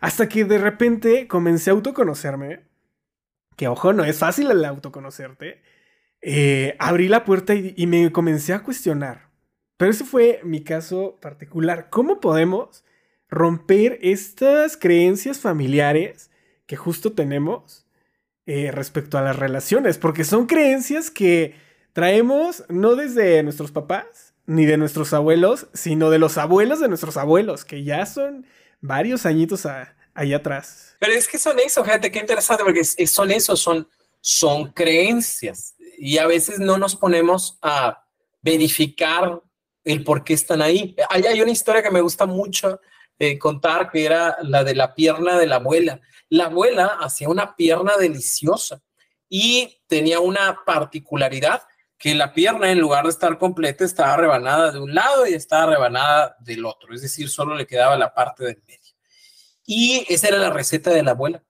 Hasta 0.00 0.28
que 0.28 0.44
de 0.44 0.58
repente 0.58 1.28
comencé 1.28 1.70
a 1.70 1.72
autoconocerme, 1.72 2.64
que 3.56 3.68
ojo, 3.68 3.92
no 3.92 4.04
es 4.04 4.18
fácil 4.18 4.50
el 4.50 4.64
autoconocerte, 4.64 5.62
eh, 6.20 6.76
abrí 6.80 7.08
la 7.08 7.24
puerta 7.24 7.54
y 7.54 7.86
me 7.86 8.10
comencé 8.10 8.52
a 8.52 8.62
cuestionar. 8.62 9.33
Pero 9.76 9.90
ese 9.90 10.04
fue 10.04 10.40
mi 10.44 10.62
caso 10.62 11.18
particular. 11.20 11.88
¿Cómo 11.90 12.20
podemos 12.20 12.84
romper 13.28 13.98
estas 14.02 14.76
creencias 14.76 15.38
familiares 15.38 16.30
que 16.66 16.76
justo 16.76 17.12
tenemos 17.12 17.86
eh, 18.46 18.70
respecto 18.70 19.18
a 19.18 19.22
las 19.22 19.36
relaciones? 19.36 19.98
Porque 19.98 20.24
son 20.24 20.46
creencias 20.46 21.10
que 21.10 21.54
traemos 21.92 22.64
no 22.68 22.94
desde 22.94 23.42
nuestros 23.42 23.72
papás 23.72 24.34
ni 24.46 24.66
de 24.66 24.76
nuestros 24.76 25.12
abuelos, 25.12 25.68
sino 25.72 26.10
de 26.10 26.18
los 26.18 26.38
abuelos 26.38 26.80
de 26.80 26.88
nuestros 26.88 27.16
abuelos, 27.16 27.64
que 27.64 27.82
ya 27.82 28.04
son 28.04 28.46
varios 28.80 29.24
añitos 29.26 29.66
ahí 30.14 30.34
atrás. 30.34 30.96
Pero 30.98 31.12
es 31.14 31.26
que 31.26 31.38
son 31.38 31.58
eso, 31.58 31.82
fíjate 31.82 32.12
qué 32.12 32.18
interesante, 32.18 32.62
porque 32.62 32.84
son 32.84 33.30
eso, 33.30 33.56
son, 33.56 33.88
son 34.20 34.70
creencias. 34.72 35.74
Y 35.96 36.18
a 36.18 36.26
veces 36.26 36.58
no 36.58 36.76
nos 36.76 36.94
ponemos 36.94 37.58
a 37.62 38.04
verificar 38.42 39.40
el 39.84 40.02
por 40.02 40.24
qué 40.24 40.34
están 40.34 40.62
ahí. 40.62 40.96
Hay, 41.10 41.40
una 41.40 41.50
historia 41.50 41.82
que 41.82 41.90
me 41.90 42.00
gusta 42.00 42.26
mucho 42.26 42.80
eh, 43.18 43.38
contar, 43.38 43.90
que 43.90 44.04
era 44.04 44.36
la 44.42 44.64
de 44.64 44.74
la 44.74 44.94
pierna 44.94 45.38
de 45.38 45.46
la 45.46 45.56
abuela. 45.56 46.00
La 46.28 46.46
abuela 46.46 46.98
hacía 47.00 47.28
una 47.28 47.54
pierna 47.54 47.96
deliciosa 47.96 48.80
y 49.28 49.82
tenía 49.86 50.20
una 50.20 50.60
particularidad 50.64 51.62
que 51.98 52.14
la 52.14 52.32
pierna 52.32 52.70
en 52.70 52.80
lugar 52.80 53.04
de 53.04 53.10
estar 53.10 53.38
completa 53.38 53.84
estaba 53.84 54.16
rebanada 54.16 54.72
de 54.72 54.80
un 54.80 54.94
lado 54.94 55.26
y 55.26 55.34
estaba 55.34 55.72
rebanada 55.72 56.36
del 56.40 56.64
otro, 56.66 56.94
es 56.94 57.02
decir, 57.02 57.28
solo 57.30 57.54
le 57.54 57.66
quedaba 57.66 57.96
la 57.96 58.12
parte 58.12 58.44
del 58.44 58.62
medio. 58.66 58.92
Y 59.64 60.04
esa 60.08 60.28
era 60.28 60.38
la 60.38 60.50
receta 60.50 60.90
de 60.90 61.02
la 61.02 61.12
abuela. 61.12 61.42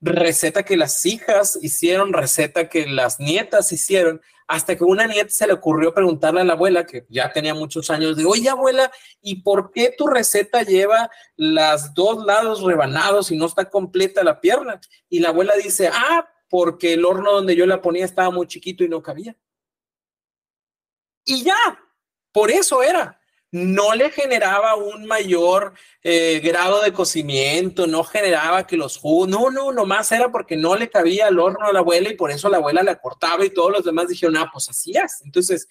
Receta 0.00 0.64
que 0.64 0.76
las 0.76 1.06
hijas 1.06 1.58
hicieron, 1.62 2.12
receta 2.12 2.68
que 2.68 2.86
las 2.86 3.20
nietas 3.20 3.70
hicieron, 3.72 4.20
hasta 4.46 4.76
que 4.76 4.84
una 4.84 5.06
nieta 5.06 5.30
se 5.30 5.46
le 5.46 5.54
ocurrió 5.54 5.94
preguntarle 5.94 6.40
a 6.42 6.44
la 6.44 6.52
abuela, 6.52 6.86
que 6.86 7.06
ya 7.08 7.32
tenía 7.32 7.54
muchos 7.54 7.90
años, 7.90 8.16
de, 8.16 8.24
oye 8.24 8.48
abuela, 8.48 8.90
¿y 9.22 9.42
por 9.42 9.70
qué 9.70 9.94
tu 9.96 10.06
receta 10.06 10.62
lleva 10.62 11.10
las 11.36 11.94
dos 11.94 12.24
lados 12.24 12.62
rebanados 12.62 13.30
y 13.30 13.36
no 13.36 13.46
está 13.46 13.70
completa 13.70 14.22
la 14.22 14.40
pierna? 14.40 14.80
Y 15.08 15.20
la 15.20 15.30
abuela 15.30 15.54
dice, 15.54 15.90
ah, 15.92 16.28
porque 16.48 16.92
el 16.92 17.04
horno 17.04 17.32
donde 17.32 17.56
yo 17.56 17.66
la 17.66 17.80
ponía 17.80 18.04
estaba 18.04 18.30
muy 18.30 18.46
chiquito 18.46 18.84
y 18.84 18.88
no 18.88 19.02
cabía. 19.02 19.36
Y 21.24 21.42
ya, 21.42 21.56
por 22.32 22.50
eso 22.50 22.82
era 22.82 23.18
no 23.54 23.94
le 23.94 24.10
generaba 24.10 24.74
un 24.74 25.06
mayor 25.06 25.74
eh, 26.02 26.40
grado 26.42 26.82
de 26.82 26.92
cocimiento, 26.92 27.86
no 27.86 28.02
generaba 28.02 28.66
que 28.66 28.76
los 28.76 28.96
jugos, 28.96 29.28
no, 29.28 29.48
no, 29.48 29.70
nomás 29.70 30.10
era 30.10 30.32
porque 30.32 30.56
no 30.56 30.74
le 30.74 30.90
cabía 30.90 31.28
al 31.28 31.38
horno 31.38 31.64
a 31.64 31.72
la 31.72 31.78
abuela 31.78 32.10
y 32.10 32.16
por 32.16 32.32
eso 32.32 32.48
la 32.48 32.56
abuela 32.56 32.82
la 32.82 32.98
cortaba 32.98 33.44
y 33.44 33.50
todos 33.50 33.70
los 33.70 33.84
demás 33.84 34.08
dijeron, 34.08 34.36
ah, 34.38 34.50
pues 34.52 34.68
así 34.68 34.90
es. 34.96 35.22
Entonces, 35.24 35.68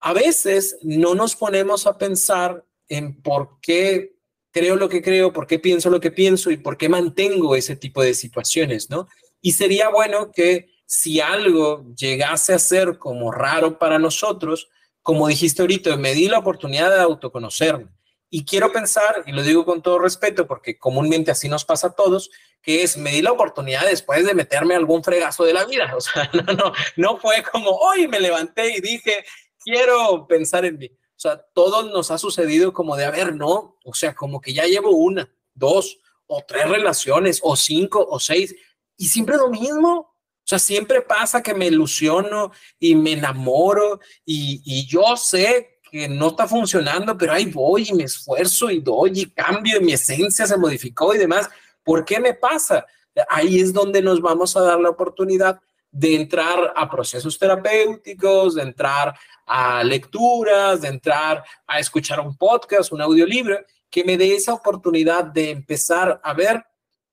a 0.00 0.12
veces 0.12 0.76
no 0.82 1.14
nos 1.14 1.34
ponemos 1.34 1.86
a 1.86 1.96
pensar 1.96 2.62
en 2.90 3.22
por 3.22 3.58
qué 3.62 4.12
creo 4.50 4.76
lo 4.76 4.90
que 4.90 5.00
creo, 5.00 5.32
por 5.32 5.46
qué 5.46 5.58
pienso 5.58 5.88
lo 5.88 5.98
que 5.98 6.10
pienso 6.10 6.50
y 6.50 6.58
por 6.58 6.76
qué 6.76 6.90
mantengo 6.90 7.56
ese 7.56 7.74
tipo 7.74 8.02
de 8.02 8.12
situaciones, 8.12 8.90
¿no? 8.90 9.08
Y 9.40 9.52
sería 9.52 9.88
bueno 9.88 10.30
que 10.30 10.68
si 10.84 11.20
algo 11.20 11.86
llegase 11.96 12.52
a 12.52 12.58
ser 12.58 12.98
como 12.98 13.32
raro 13.32 13.78
para 13.78 13.98
nosotros, 13.98 14.68
como 15.02 15.28
dijiste 15.28 15.62
ahorita, 15.62 15.96
me 15.96 16.14
di 16.14 16.28
la 16.28 16.38
oportunidad 16.38 16.90
de 16.90 17.00
autoconocerme. 17.00 17.88
Y 18.32 18.44
quiero 18.44 18.70
pensar, 18.70 19.24
y 19.26 19.32
lo 19.32 19.42
digo 19.42 19.64
con 19.64 19.82
todo 19.82 19.98
respeto, 19.98 20.46
porque 20.46 20.78
comúnmente 20.78 21.32
así 21.32 21.48
nos 21.48 21.64
pasa 21.64 21.88
a 21.88 21.94
todos, 21.94 22.30
que 22.62 22.84
es, 22.84 22.96
me 22.96 23.10
di 23.10 23.22
la 23.22 23.32
oportunidad 23.32 23.84
después 23.86 24.24
de 24.24 24.34
meterme 24.34 24.76
algún 24.76 25.02
fregazo 25.02 25.44
de 25.44 25.52
la 25.52 25.64
vida. 25.64 25.92
O 25.96 26.00
sea, 26.00 26.30
no, 26.32 26.52
no, 26.54 26.72
no 26.96 27.16
fue 27.18 27.42
como, 27.42 27.70
hoy 27.70 28.06
me 28.06 28.20
levanté 28.20 28.76
y 28.76 28.80
dije, 28.80 29.24
quiero 29.58 30.26
pensar 30.28 30.64
en 30.64 30.78
mí. 30.78 30.86
O 30.86 31.20
sea, 31.20 31.44
todo 31.52 31.82
nos 31.82 32.10
ha 32.10 32.18
sucedido 32.18 32.72
como 32.72 32.96
de, 32.96 33.04
a 33.04 33.10
ver, 33.10 33.34
no, 33.34 33.76
o 33.84 33.94
sea, 33.94 34.14
como 34.14 34.40
que 34.40 34.54
ya 34.54 34.64
llevo 34.64 34.90
una, 34.90 35.28
dos 35.54 35.98
o 36.26 36.42
tres 36.46 36.68
relaciones 36.68 37.40
o 37.42 37.56
cinco 37.56 38.06
o 38.08 38.20
seis 38.20 38.54
y 38.96 39.06
siempre 39.06 39.36
lo 39.36 39.50
mismo. 39.50 40.09
Sea, 40.50 40.58
siempre 40.58 41.00
pasa 41.00 41.40
que 41.40 41.54
me 41.54 41.68
ilusiono 41.68 42.50
y 42.80 42.96
me 42.96 43.12
enamoro 43.12 44.00
y, 44.24 44.60
y 44.64 44.84
yo 44.84 45.16
sé 45.16 45.78
que 45.88 46.08
no 46.08 46.30
está 46.30 46.48
funcionando, 46.48 47.16
pero 47.16 47.34
ahí 47.34 47.44
voy 47.44 47.88
y 47.88 47.92
me 47.92 48.02
esfuerzo 48.02 48.68
y 48.68 48.80
doy 48.80 49.12
y 49.14 49.26
cambio 49.26 49.76
y 49.76 49.84
mi 49.84 49.92
esencia 49.92 50.48
se 50.48 50.56
modificó 50.56 51.14
y 51.14 51.18
demás. 51.18 51.48
¿Por 51.84 52.04
qué 52.04 52.18
me 52.18 52.34
pasa? 52.34 52.84
Ahí 53.28 53.60
es 53.60 53.72
donde 53.72 54.02
nos 54.02 54.20
vamos 54.20 54.56
a 54.56 54.62
dar 54.62 54.80
la 54.80 54.90
oportunidad 54.90 55.60
de 55.92 56.16
entrar 56.16 56.72
a 56.74 56.90
procesos 56.90 57.38
terapéuticos, 57.38 58.56
de 58.56 58.62
entrar 58.62 59.16
a 59.46 59.84
lecturas, 59.84 60.80
de 60.80 60.88
entrar 60.88 61.44
a 61.64 61.78
escuchar 61.78 62.18
un 62.18 62.36
podcast, 62.36 62.90
un 62.90 63.02
audiolibro, 63.02 63.56
que 63.88 64.02
me 64.02 64.18
dé 64.18 64.34
esa 64.34 64.52
oportunidad 64.52 65.22
de 65.26 65.50
empezar 65.50 66.20
a 66.24 66.34
ver 66.34 66.64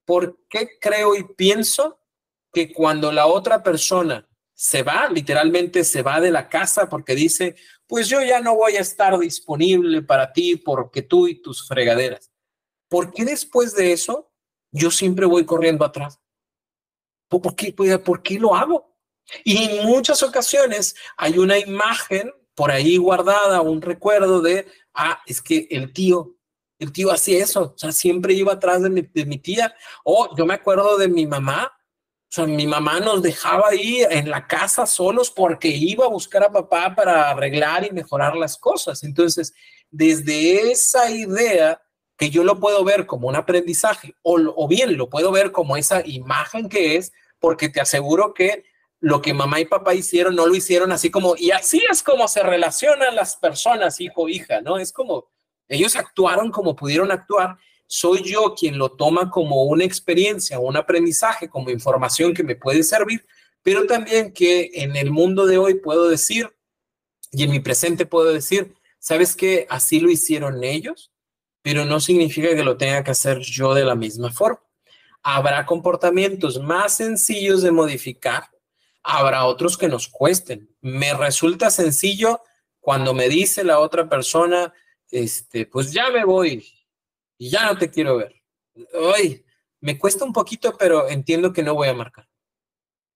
por 0.06 0.39
qué 0.50 0.80
creo 0.82 1.15
y 1.15 1.23
pienso 1.23 2.00
que 2.54 2.74
cuando 2.74 3.12
la 3.12 3.28
otra 3.28 3.64
persona 3.64 4.28
se 4.54 4.82
va, 4.82 5.08
literalmente 5.10 5.84
se 5.84 6.02
va 6.02 6.20
de 6.20 6.32
la 6.32 6.50
casa 6.50 6.90
porque 6.90 7.14
dice, 7.14 7.56
pues 7.86 8.10
yo 8.10 8.22
ya 8.22 8.42
no 8.42 8.56
voy 8.56 8.76
a 8.76 8.82
estar 8.82 9.18
disponible 9.20 10.02
para 10.02 10.34
ti 10.34 10.56
porque 10.56 11.04
tú 11.04 11.28
y 11.28 11.42
tus 11.42 11.68
fregaderas. 11.68 12.32
¿Por 12.90 13.14
qué 13.14 13.26
después 13.26 13.76
de 13.76 13.94
eso 13.94 14.32
yo 14.72 14.90
siempre 14.90 15.26
voy 15.26 15.46
corriendo 15.46 15.86
atrás? 15.86 16.20
¿Por 17.30 17.56
qué, 17.56 17.74
¿Por 17.74 18.24
qué 18.24 18.40
lo 18.40 18.56
hago? 18.56 18.98
Y 19.44 19.58
en 19.58 19.86
muchas 19.86 20.24
ocasiones 20.24 20.96
hay 21.18 21.38
una 21.38 21.58
imagen 21.60 22.32
por 22.56 22.72
ahí 22.72 22.98
guardada, 22.98 23.62
un 23.62 23.82
recuerdo 23.82 24.42
de, 24.42 24.66
ah, 24.94 25.22
es 25.28 25.42
que 25.42 25.68
el 25.70 25.94
tío, 25.94 26.36
el 26.80 26.92
tío 26.92 27.12
hacía 27.12 27.44
eso, 27.44 27.74
o 27.76 27.78
sea, 27.78 27.92
siempre 27.92 28.34
iba 28.34 28.54
atrás 28.54 28.82
de 28.82 28.90
mi, 28.90 29.02
de 29.02 29.26
mi 29.26 29.38
tía. 29.38 29.76
O 30.04 30.36
yo 30.36 30.46
me 30.46 30.56
acuerdo 30.56 30.98
de 30.98 31.08
mi 31.08 31.28
mamá, 31.28 31.72
o 32.30 32.30
sea, 32.30 32.46
mi 32.46 32.68
mamá 32.68 33.00
nos 33.00 33.22
dejaba 33.22 33.70
ahí 33.70 34.04
en 34.10 34.30
la 34.30 34.48
casa 34.48 34.86
solos 34.86 35.32
porque 35.32 35.70
iba 35.70 36.06
a 36.06 36.10
buscar 36.10 36.44
a 36.44 36.52
papá 36.52 36.94
para 36.94 37.30
arreglar 37.30 37.86
y 37.86 37.92
mejorar 37.92 38.36
las 38.36 38.58
cosas. 38.58 39.04
Entonces, 39.04 39.54
desde 39.90 40.72
esa 40.72 41.10
idea 41.10 41.82
que 42.18 42.30
yo 42.30 42.44
lo 42.44 42.60
puedo 42.60 42.84
ver 42.84 43.06
como 43.06 43.30
un 43.30 43.36
aprendizaje 43.38 44.13
o, 44.24 44.38
o 44.56 44.68
bien 44.68 44.98
lo 44.98 45.10
puedo 45.10 45.32
ver 45.32 45.54
como 45.54 45.78
esa 45.78 46.06
imagen 46.06 46.68
que 46.68 46.98
es, 46.98 47.13
porque 47.40 47.70
te 47.70 47.80
aseguro 47.80 48.34
que 48.34 48.66
lo 49.00 49.22
que 49.22 49.34
mamá 49.34 49.60
y 49.60 49.66
papá 49.66 49.94
hicieron 49.94 50.36
no 50.36 50.48
lo 50.48 50.56
hicieron 50.56 50.92
así 50.92 51.10
como, 51.10 51.36
y 51.38 51.52
así 51.52 51.82
es 51.90 52.04
como 52.04 52.28
se 52.28 52.44
relacionan 52.44 53.16
las 53.16 53.38
personas, 53.38 54.02
hijo, 54.02 54.28
hija, 54.28 54.60
¿no? 54.62 54.80
Es 54.80 54.92
como, 54.92 55.30
ellos 55.70 55.96
actuaron 55.96 56.52
como 56.52 56.76
pudieron 56.76 57.12
actuar 57.12 57.58
soy 57.88 58.21
yo 58.23 58.54
quien 58.54 58.78
lo 58.78 58.91
toma 58.91 59.30
como 59.30 59.63
una 59.63 59.86
experiencia, 59.86 60.60
un 60.60 60.76
aprendizaje, 60.76 61.50
como 61.50 61.69
información 61.69 62.34
que 62.34 62.43
me 62.43 62.56
puede 62.56 62.84
servir, 62.84 63.26
pero 63.63 63.86
también 63.86 64.34
que 64.34 64.69
en 64.73 64.95
el 64.95 65.10
mundo 65.10 65.45
de 65.45 65.58
hoy 65.58 65.76
puedo 65.76 66.08
decir, 66.08 66.54
y 67.32 67.43
en 67.43 67.52
mi 67.52 67.60
presente 67.60 68.06
puedo 68.06 68.32
decir, 68.32 68.76
¿sabes 69.00 69.36
qué? 69.36 69.65
Así 69.69 70.00
lo 70.00 70.10
hicieron 70.10 70.63
ellos, 70.63 71.12
pero 71.62 71.86
no 71.86 72.00
significa 72.00 72.56
que 72.56 72.63
lo 72.63 72.78
tenga 72.78 73.04
que 73.04 73.12
hacer 73.12 73.39
yo 73.39 73.73
de 73.73 73.86
la 73.86 73.95
misma 73.95 74.32
forma. 74.32 74.62
Habrá 75.23 75.65
comportamientos 75.65 76.60
más 76.60 76.97
sencillos 76.97 77.62
de 77.62 77.71
modificar, 77.71 78.50
habrá 79.04 79.45
otros 79.45 79.78
que 79.78 79.88
nos 79.88 80.08
cuesten. 80.08 80.69
Me 80.82 81.13
resulta 81.13 81.69
sencillo 81.69 82.41
cuando 82.80 83.13
me 83.13 83.28
dice 83.28 83.63
la 83.63 83.80
otra 83.80 84.08
persona, 84.08 84.73
este, 85.12 85.65
pues 85.65 85.91
ya 85.91 86.10
me 86.10 86.23
voy, 86.23 86.65
y 87.38 87.50
ya 87.50 87.65
no 87.65 87.78
te 87.78 87.89
quiero 87.89 88.17
ver. 88.17 88.36
Hoy 88.93 89.45
me 89.82 89.97
cuesta 89.97 90.26
un 90.26 90.34
poquito, 90.34 90.76
pero 90.78 91.10
entiendo 91.10 91.54
que 91.54 91.63
no 91.63 91.76
voy 91.76 91.88
a 91.89 91.93
marcar. 91.93 92.28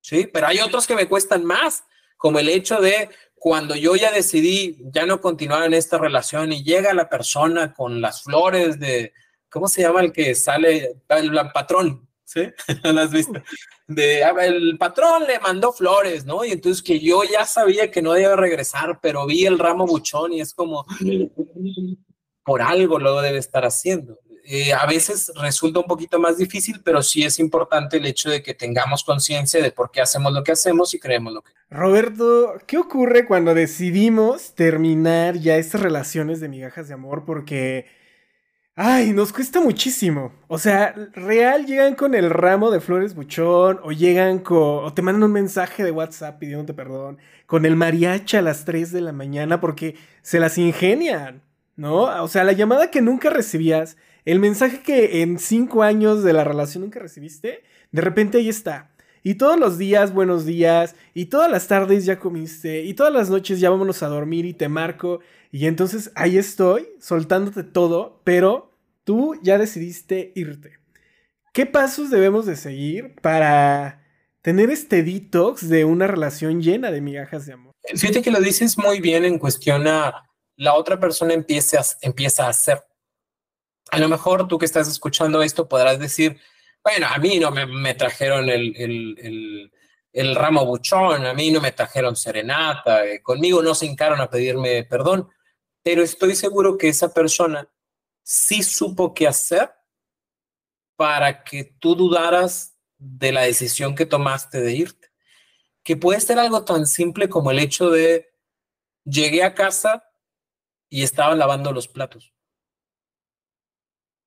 Sí, 0.01 0.27
pero 0.31 0.47
hay 0.47 0.59
otros 0.59 0.87
que 0.87 0.95
me 0.95 1.07
cuestan 1.07 1.45
más, 1.45 1.83
como 2.17 2.39
el 2.39 2.49
hecho 2.49 2.79
de 2.81 3.09
cuando 3.35 3.75
yo 3.75 3.95
ya 3.95 4.11
decidí 4.11 4.77
ya 4.93 5.05
no 5.05 5.19
continuar 5.19 5.63
en 5.63 5.73
esta 5.73 5.97
relación 5.97 6.53
y 6.53 6.63
llega 6.63 6.93
la 6.93 7.09
persona 7.09 7.73
con 7.73 7.99
las 7.99 8.21
flores 8.21 8.79
de, 8.79 9.13
¿cómo 9.49 9.67
se 9.67 9.81
llama 9.81 10.01
el 10.01 10.11
que 10.11 10.35
sale? 10.35 10.97
El, 11.09 11.31
patrón, 11.51 12.07
¿sí? 12.23 12.41
¿Lo 12.83 13.01
has 13.01 13.11
visto? 13.11 13.41
De, 13.87 14.21
el 14.21 14.77
patrón 14.77 15.25
le 15.25 15.39
mandó 15.39 15.73
flores, 15.73 16.23
¿no? 16.25 16.45
Y 16.45 16.51
entonces 16.51 16.83
que 16.83 16.99
yo 16.99 17.23
ya 17.23 17.45
sabía 17.45 17.89
que 17.89 18.01
no 18.01 18.13
debía 18.13 18.35
regresar, 18.35 18.99
pero 19.01 19.25
vi 19.25 19.45
el 19.45 19.57
ramo 19.57 19.87
buchón 19.87 20.33
y 20.33 20.41
es 20.41 20.53
como, 20.53 20.85
por 22.43 22.61
algo 22.61 22.99
lo 22.99 23.21
debe 23.21 23.37
estar 23.37 23.65
haciendo. 23.65 24.19
Eh, 24.43 24.73
a 24.73 24.85
veces 24.85 25.31
resulta 25.39 25.79
un 25.79 25.85
poquito 25.85 26.19
más 26.19 26.37
difícil, 26.37 26.81
pero 26.83 27.03
sí 27.03 27.23
es 27.23 27.39
importante 27.39 27.97
el 27.97 28.05
hecho 28.05 28.29
de 28.29 28.41
que 28.41 28.53
tengamos 28.53 29.03
conciencia 29.03 29.61
de 29.61 29.71
por 29.71 29.91
qué 29.91 30.01
hacemos 30.01 30.33
lo 30.33 30.43
que 30.43 30.51
hacemos 30.51 30.93
y 30.93 30.99
creemos 30.99 31.33
lo 31.33 31.41
que. 31.41 31.51
Roberto, 31.69 32.55
¿qué 32.67 32.77
ocurre 32.77 33.25
cuando 33.25 33.53
decidimos 33.53 34.55
terminar 34.55 35.37
ya 35.37 35.57
estas 35.57 35.81
relaciones 35.81 36.39
de 36.39 36.49
migajas 36.49 36.87
de 36.87 36.95
amor? 36.95 37.23
Porque, 37.23 37.85
ay, 38.75 39.13
nos 39.13 39.31
cuesta 39.31 39.61
muchísimo. 39.61 40.33
O 40.47 40.57
sea, 40.57 40.93
real 41.13 41.65
llegan 41.67 41.95
con 41.95 42.15
el 42.15 42.29
ramo 42.29 42.71
de 42.71 42.81
flores 42.81 43.13
buchón 43.13 43.79
o 43.83 43.91
llegan 43.91 44.39
con, 44.39 44.83
o 44.85 44.93
te 44.93 45.01
mandan 45.01 45.23
un 45.23 45.33
mensaje 45.33 45.83
de 45.83 45.91
WhatsApp 45.91 46.39
pidiéndote 46.39 46.73
perdón, 46.73 47.19
con 47.45 47.65
el 47.65 47.75
mariachi 47.75 48.37
a 48.37 48.41
las 48.41 48.65
3 48.65 48.91
de 48.91 49.01
la 49.01 49.13
mañana 49.13 49.61
porque 49.61 49.95
se 50.23 50.39
las 50.39 50.57
ingenian. 50.57 51.43
¿No? 51.81 52.23
O 52.23 52.27
sea, 52.27 52.43
la 52.43 52.51
llamada 52.51 52.91
que 52.91 53.01
nunca 53.01 53.31
recibías, 53.31 53.97
el 54.23 54.39
mensaje 54.39 54.83
que 54.83 55.23
en 55.23 55.39
cinco 55.39 55.81
años 55.81 56.23
de 56.23 56.31
la 56.31 56.43
relación 56.43 56.83
nunca 56.83 56.99
recibiste, 56.99 57.63
de 57.91 58.01
repente 58.01 58.37
ahí 58.37 58.49
está. 58.49 58.91
Y 59.23 59.35
todos 59.35 59.59
los 59.59 59.79
días, 59.79 60.13
buenos 60.13 60.45
días, 60.45 60.95
y 61.15 61.25
todas 61.25 61.49
las 61.49 61.67
tardes 61.67 62.05
ya 62.05 62.19
comiste, 62.19 62.83
y 62.83 62.93
todas 62.93 63.11
las 63.11 63.31
noches 63.31 63.59
ya 63.59 63.71
vámonos 63.71 64.03
a 64.03 64.09
dormir 64.09 64.45
y 64.45 64.53
te 64.53 64.69
marco. 64.69 65.21
Y 65.51 65.65
entonces 65.65 66.11
ahí 66.13 66.37
estoy, 66.37 66.87
soltándote 66.99 67.63
todo, 67.63 68.21
pero 68.23 68.77
tú 69.03 69.39
ya 69.41 69.57
decidiste 69.57 70.33
irte. 70.35 70.77
¿Qué 71.51 71.65
pasos 71.65 72.11
debemos 72.11 72.45
de 72.45 72.57
seguir 72.57 73.15
para 73.21 74.03
tener 74.43 74.69
este 74.69 75.01
detox 75.01 75.67
de 75.67 75.83
una 75.85 76.05
relación 76.05 76.61
llena 76.61 76.91
de 76.91 77.01
migajas 77.01 77.47
de 77.47 77.53
amor? 77.53 77.73
Fíjate 77.95 78.21
que 78.21 78.31
lo 78.31 78.39
dices 78.39 78.77
muy 78.77 79.01
bien 79.01 79.25
en 79.25 79.39
cuestión 79.39 79.87
a 79.87 80.30
la 80.61 80.75
otra 80.75 80.99
persona 80.99 81.33
empiece 81.33 81.75
a, 81.75 81.83
empieza 82.01 82.45
a 82.45 82.49
hacer. 82.49 82.85
A 83.89 83.97
lo 83.97 84.07
mejor 84.07 84.47
tú 84.47 84.59
que 84.59 84.65
estás 84.65 84.87
escuchando 84.87 85.41
esto 85.41 85.67
podrás 85.67 85.97
decir, 85.97 86.39
bueno, 86.83 87.07
a 87.09 87.17
mí 87.17 87.39
no 87.39 87.49
me, 87.49 87.95
trajeron 87.95 88.47
el, 88.47 88.75
el, 88.77 89.71
el, 90.13 90.35
ramo 90.35 90.63
buchón, 90.63 91.25
a 91.25 91.33
mí 91.33 91.49
no 91.49 91.61
me 91.61 91.71
trajeron 91.71 92.15
serenata, 92.15 93.07
eh, 93.07 93.23
conmigo 93.23 93.63
no 93.63 93.73
se 93.73 93.87
hincaron 93.87 94.21
a 94.21 94.29
pedirme 94.29 94.83
perdón, 94.83 95.29
pero 95.81 96.03
estoy 96.03 96.35
seguro 96.35 96.77
que 96.77 96.89
esa 96.89 97.11
persona 97.11 97.67
sí 98.21 98.61
supo 98.61 99.15
qué 99.15 99.27
hacer 99.27 99.71
para 100.95 101.43
que 101.43 101.75
tú 101.79 101.95
dudaras 101.95 102.77
de 102.99 103.31
la 103.31 103.41
decisión 103.41 103.95
que 103.95 104.05
tomaste 104.05 104.61
de 104.61 104.73
irte. 104.73 105.07
Que 105.83 105.97
puede 105.97 106.21
ser 106.21 106.37
algo 106.37 106.63
tan 106.65 106.85
simple 106.85 107.29
como 107.29 107.49
el 107.49 107.57
hecho 107.57 107.89
de 107.89 108.29
llegué 109.03 109.41
a 109.41 109.55
casa, 109.55 110.10
y 110.91 111.03
estaba 111.03 111.33
lavando 111.35 111.71
los 111.71 111.87
platos. 111.87 112.33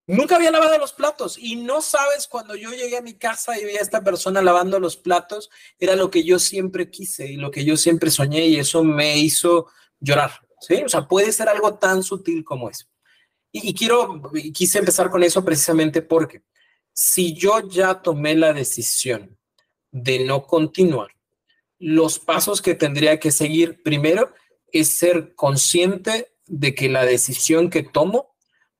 Nunca 0.06 0.36
había 0.36 0.50
lavado 0.50 0.76
los 0.78 0.92
platos 0.92 1.38
y 1.38 1.56
no 1.56 1.80
sabes 1.80 2.26
cuando 2.26 2.56
yo 2.56 2.70
llegué 2.70 2.96
a 2.96 3.02
mi 3.02 3.14
casa 3.14 3.58
y 3.58 3.64
vi 3.64 3.76
a 3.76 3.80
esta 3.80 4.02
persona 4.02 4.42
lavando 4.42 4.80
los 4.80 4.96
platos, 4.96 5.50
era 5.78 5.94
lo 5.94 6.10
que 6.10 6.24
yo 6.24 6.38
siempre 6.38 6.90
quise 6.90 7.30
y 7.30 7.36
lo 7.36 7.50
que 7.50 7.64
yo 7.64 7.76
siempre 7.76 8.10
soñé 8.10 8.46
y 8.46 8.56
eso 8.56 8.82
me 8.82 9.16
hizo 9.18 9.68
llorar, 10.00 10.32
¿sí? 10.60 10.82
O 10.84 10.88
sea, 10.88 11.06
puede 11.06 11.32
ser 11.32 11.48
algo 11.48 11.74
tan 11.74 12.02
sutil 12.02 12.44
como 12.44 12.68
eso. 12.68 12.86
Y, 13.52 13.72
quiero, 13.74 14.20
y 14.34 14.52
quise 14.52 14.78
empezar 14.78 15.10
con 15.10 15.22
eso 15.22 15.44
precisamente 15.44 16.02
porque 16.02 16.42
si 16.92 17.34
yo 17.34 17.60
ya 17.68 18.02
tomé 18.02 18.34
la 18.34 18.52
decisión 18.52 19.38
de 19.90 20.24
no 20.24 20.46
continuar, 20.46 21.12
los 21.78 22.18
pasos 22.18 22.60
que 22.60 22.74
tendría 22.74 23.20
que 23.20 23.30
seguir 23.30 23.82
primero 23.82 24.32
es 24.72 24.88
ser 24.88 25.34
consciente 25.34 26.33
de 26.46 26.74
que 26.74 26.88
la 26.88 27.04
decisión 27.04 27.70
que 27.70 27.82
tomo 27.82 28.34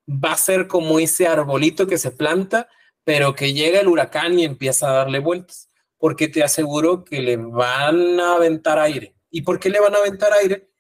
va 0.09 0.33
a 0.33 0.37
ser 0.37 0.67
como 0.67 0.99
ese 0.99 1.27
arbolito 1.27 1.87
que 1.87 1.99
se 1.99 2.11
planta, 2.11 2.69
pero 3.05 3.35
que 3.35 3.53
llega 3.53 3.81
el 3.81 3.89
huracán 3.89 4.39
y 4.39 4.45
empieza 4.45 4.89
a 4.89 4.95
darle 4.95 5.19
vueltas, 5.19 5.71
porque 5.99 6.29
te 6.29 6.43
aseguro 6.43 7.05
que 7.05 7.21
le 7.21 7.37
van 7.37 8.21
a 8.21 8.35
aventar 8.35 8.79
aire. 8.79 9.15
¿Y 9.31 9.43
por 9.43 9.59
qué 9.59 9.71
le 9.71 9.81
van 9.81 9.95
a 9.95 9.99
aventar 9.99 10.33
aire? 10.33 10.71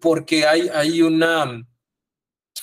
Porque 0.00 0.46
hay, 0.46 0.68
hay 0.68 1.02
una 1.02 1.66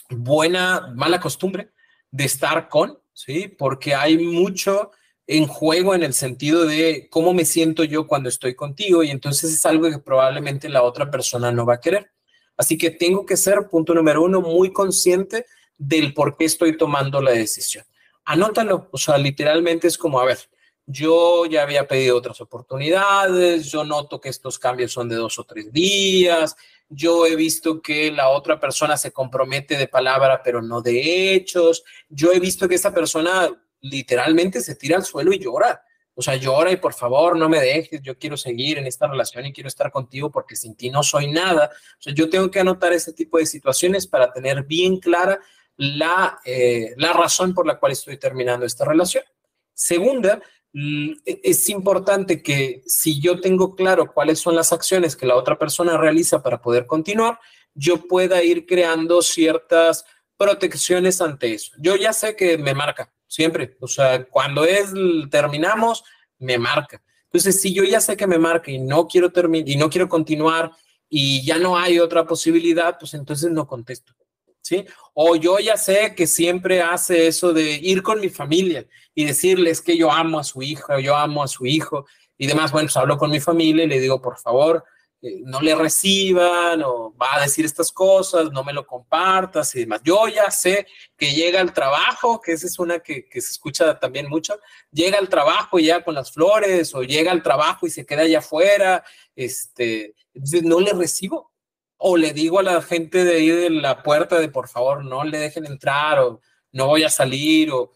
buena, 0.09 0.91
mala 0.95 1.19
costumbre 1.19 1.71
de 2.11 2.25
estar 2.25 2.67
con, 2.69 2.99
¿sí? 3.13 3.47
Porque 3.47 3.95
hay 3.95 4.17
mucho 4.17 4.91
en 5.27 5.47
juego 5.47 5.95
en 5.95 6.03
el 6.03 6.13
sentido 6.13 6.65
de 6.65 7.07
cómo 7.09 7.33
me 7.33 7.45
siento 7.45 7.83
yo 7.83 8.07
cuando 8.07 8.29
estoy 8.29 8.55
contigo 8.55 9.03
y 9.03 9.09
entonces 9.09 9.53
es 9.53 9.65
algo 9.65 9.89
que 9.89 9.99
probablemente 9.99 10.69
la 10.69 10.83
otra 10.83 11.09
persona 11.09 11.51
no 11.51 11.65
va 11.65 11.75
a 11.75 11.79
querer. 11.79 12.11
Así 12.57 12.77
que 12.77 12.91
tengo 12.91 13.25
que 13.25 13.37
ser, 13.37 13.67
punto 13.69 13.93
número 13.93 14.23
uno, 14.23 14.41
muy 14.41 14.71
consciente 14.71 15.45
del 15.77 16.13
por 16.13 16.37
qué 16.37 16.45
estoy 16.45 16.77
tomando 16.77 17.21
la 17.21 17.31
decisión. 17.31 17.85
Anótalo, 18.23 18.89
o 18.91 18.97
sea, 18.97 19.17
literalmente 19.17 19.87
es 19.87 19.97
como, 19.97 20.19
a 20.19 20.25
ver, 20.25 20.39
yo 20.87 21.45
ya 21.45 21.63
había 21.63 21.87
pedido 21.87 22.17
otras 22.17 22.41
oportunidades, 22.41 23.71
yo 23.71 23.83
noto 23.83 24.21
que 24.21 24.29
estos 24.29 24.59
cambios 24.59 24.91
son 24.91 25.09
de 25.09 25.15
dos 25.15 25.39
o 25.39 25.43
tres 25.43 25.71
días, 25.71 26.55
yo 26.89 27.25
he 27.25 27.35
visto 27.35 27.81
que 27.81 28.11
la 28.11 28.29
otra 28.29 28.59
persona 28.59 28.95
se 28.95 29.11
compromete 29.11 29.77
de 29.77 29.87
palabra 29.87 30.41
pero 30.43 30.61
no 30.61 30.81
de 30.81 31.33
hechos, 31.33 31.83
yo 32.09 32.31
he 32.31 32.39
visto 32.39 32.67
que 32.67 32.75
esa 32.75 32.93
persona 32.93 33.49
literalmente 33.81 34.61
se 34.61 34.75
tira 34.75 34.97
al 34.97 35.05
suelo 35.05 35.33
y 35.33 35.39
llora. 35.39 35.83
O 36.15 36.21
sea, 36.21 36.35
llora 36.35 36.71
y 36.71 36.77
por 36.77 36.93
favor 36.93 37.37
no 37.37 37.49
me 37.49 37.59
dejes, 37.59 38.01
yo 38.01 38.17
quiero 38.17 38.37
seguir 38.37 38.77
en 38.77 38.87
esta 38.87 39.05
relación 39.05 39.45
y 39.45 39.53
quiero 39.53 39.67
estar 39.67 39.91
contigo 39.91 40.31
porque 40.31 40.55
sin 40.55 40.75
ti 40.75 40.89
no 40.89 41.03
soy 41.03 41.31
nada. 41.31 41.71
O 41.99 42.01
sea, 42.01 42.13
yo 42.13 42.29
tengo 42.29 42.49
que 42.49 42.61
anotar 42.61 42.93
ese 42.93 43.11
tipo 43.13 43.37
de 43.37 43.45
situaciones 43.45 44.07
para 44.07 44.31
tener 44.31 44.63
bien 44.63 44.99
clara 44.99 45.39
la, 45.77 46.39
eh, 46.45 46.93
la 46.97 47.11
razón 47.11 47.53
por 47.53 47.67
la 47.67 47.77
cual 47.77 47.91
estoy 47.91 48.17
terminando 48.17 48.65
esta 48.65 48.85
relación. 48.85 49.25
Segunda, 49.73 50.41
e, 50.73 51.41
es 51.43 51.69
importante 51.69 52.41
que 52.41 52.81
si 52.85 53.19
yo 53.19 53.39
tengo 53.39 53.75
claro 53.75 54.13
cuáles 54.13 54.39
son 54.39 54.55
las 54.55 54.73
acciones 54.73 55.15
que 55.15 55.25
la 55.25 55.35
otra 55.35 55.57
persona 55.57 55.97
realiza 55.97 56.41
para 56.41 56.61
poder 56.61 56.85
continuar, 56.85 57.39
yo 57.73 58.07
pueda 58.07 58.41
ir 58.43 58.65
creando 58.65 59.21
ciertas 59.21 60.05
protecciones 60.37 61.21
ante 61.21 61.53
eso. 61.53 61.71
Yo 61.77 61.95
ya 61.95 62.13
sé 62.13 62.35
que 62.35 62.57
me 62.57 62.73
marca, 62.73 63.13
siempre. 63.27 63.77
O 63.79 63.87
sea, 63.87 64.25
cuando 64.25 64.65
es 64.65 64.91
terminamos, 65.29 66.03
me 66.39 66.57
marca. 66.57 67.01
Entonces, 67.25 67.61
si 67.61 67.73
yo 67.73 67.83
ya 67.83 67.99
sé 67.99 68.15
que 68.15 68.27
me 68.27 68.39
marca 68.39 68.71
y 68.71 68.79
no 68.79 69.07
quiero 69.07 69.31
terminar 69.31 69.67
y 69.67 69.75
no 69.75 69.89
quiero 69.89 70.07
continuar 70.07 70.71
y 71.09 71.45
ya 71.45 71.57
no 71.57 71.77
hay 71.77 71.99
otra 71.99 72.25
posibilidad, 72.25 72.97
pues 72.97 73.13
entonces 73.13 73.51
no 73.51 73.67
contesto. 73.67 74.13
¿Sí? 74.61 74.83
O 75.13 75.35
yo 75.35 75.59
ya 75.59 75.77
sé 75.77 76.15
que 76.15 76.25
siempre 76.25 76.81
hace 76.81 77.27
eso 77.27 77.53
de 77.53 77.73
ir 77.73 78.01
con 78.01 78.19
mi 78.19 78.29
familia 78.29 78.87
y 79.13 79.25
decirles 79.25 79.79
que 79.79 79.95
yo 79.95 80.11
amo 80.11 80.39
a 80.39 80.43
su 80.43 80.63
hija, 80.63 80.99
yo 80.99 81.15
amo 81.15 81.43
a 81.43 81.47
su 81.47 81.67
hijo 81.67 82.07
y 82.35 82.47
demás. 82.47 82.71
Bueno, 82.71 82.87
pues 82.87 82.97
hablo 82.97 83.17
con 83.17 83.29
mi 83.29 83.39
familia 83.39 83.83
y 83.83 83.87
le 83.87 83.99
digo, 83.99 84.19
por 84.19 84.39
favor, 84.39 84.83
eh, 85.25 85.41
no 85.43 85.59
le 85.59 85.73
reciban 85.73 86.83
o 86.83 87.11
va 87.19 87.37
a 87.37 87.41
decir 87.41 87.65
estas 87.65 87.91
cosas, 87.91 88.51
no 88.51 88.63
me 88.63 88.73
lo 88.73 88.85
compartas 88.85 89.73
y 89.73 89.79
demás. 89.79 90.01
Yo 90.03 90.27
ya 90.27 90.51
sé 90.51 90.85
que 91.17 91.33
llega 91.33 91.61
al 91.61 91.73
trabajo, 91.73 92.39
que 92.39 92.51
esa 92.51 92.67
es 92.67 92.77
una 92.77 92.99
que, 92.99 93.25
se 93.31 93.39
escucha 93.39 93.99
también 93.99 94.29
mucho, 94.29 94.59
llega 94.91 95.17
al 95.17 95.27
trabajo 95.27 95.79
y 95.79 95.85
ya 95.85 96.03
con 96.03 96.13
las 96.13 96.31
flores 96.31 96.93
o 96.93 97.01
llega 97.01 97.31
al 97.31 97.41
trabajo 97.41 97.87
y 97.87 97.89
se 97.89 98.05
queda 98.05 98.21
allá 98.21 98.37
afuera, 98.37 99.03
este, 99.35 100.13
no 100.61 100.79
le 100.79 100.93
recibo. 100.93 101.51
O 101.97 102.17
le 102.17 102.31
digo 102.31 102.59
a 102.59 102.63
la 102.63 102.81
gente 102.83 103.23
de 103.23 103.37
ahí 103.37 103.49
de 103.49 103.71
la 103.71 104.03
puerta 104.03 104.39
de 104.39 104.49
por 104.49 104.67
favor 104.67 105.03
no 105.03 105.23
le 105.23 105.39
dejen 105.39 105.65
entrar 105.65 106.19
o 106.19 106.39
no 106.71 106.85
voy 106.85 107.03
a 107.03 107.09
salir 107.09 107.71
o 107.71 107.93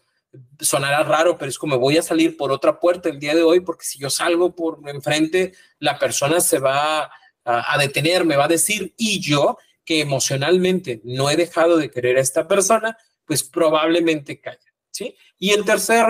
sonará 0.58 1.04
raro, 1.04 1.38
pero 1.38 1.48
es 1.48 1.58
como 1.58 1.78
voy 1.78 1.98
a 1.98 2.02
salir 2.02 2.36
por 2.36 2.50
otra 2.50 2.80
puerta 2.80 3.08
el 3.08 3.20
día 3.20 3.36
de 3.36 3.42
hoy 3.42 3.60
porque 3.60 3.84
si 3.84 4.00
yo 4.00 4.10
salgo 4.10 4.54
por 4.56 4.80
enfrente, 4.88 5.52
la 5.78 5.96
persona 5.96 6.40
se 6.40 6.58
va 6.58 7.10
a, 7.44 7.78
detener, 7.78 8.24
me 8.24 8.36
va 8.36 8.44
a 8.44 8.48
decir, 8.48 8.94
y 8.96 9.20
yo, 9.20 9.58
que 9.84 10.00
emocionalmente 10.00 11.00
no 11.04 11.30
he 11.30 11.36
dejado 11.36 11.76
de 11.76 11.90
querer 11.90 12.16
a 12.16 12.20
esta 12.20 12.46
persona, 12.46 12.96
pues 13.24 13.42
probablemente 13.42 14.40
calla. 14.40 14.58
¿sí? 14.90 15.16
Y 15.38 15.50
el 15.50 15.64
tercer 15.64 16.06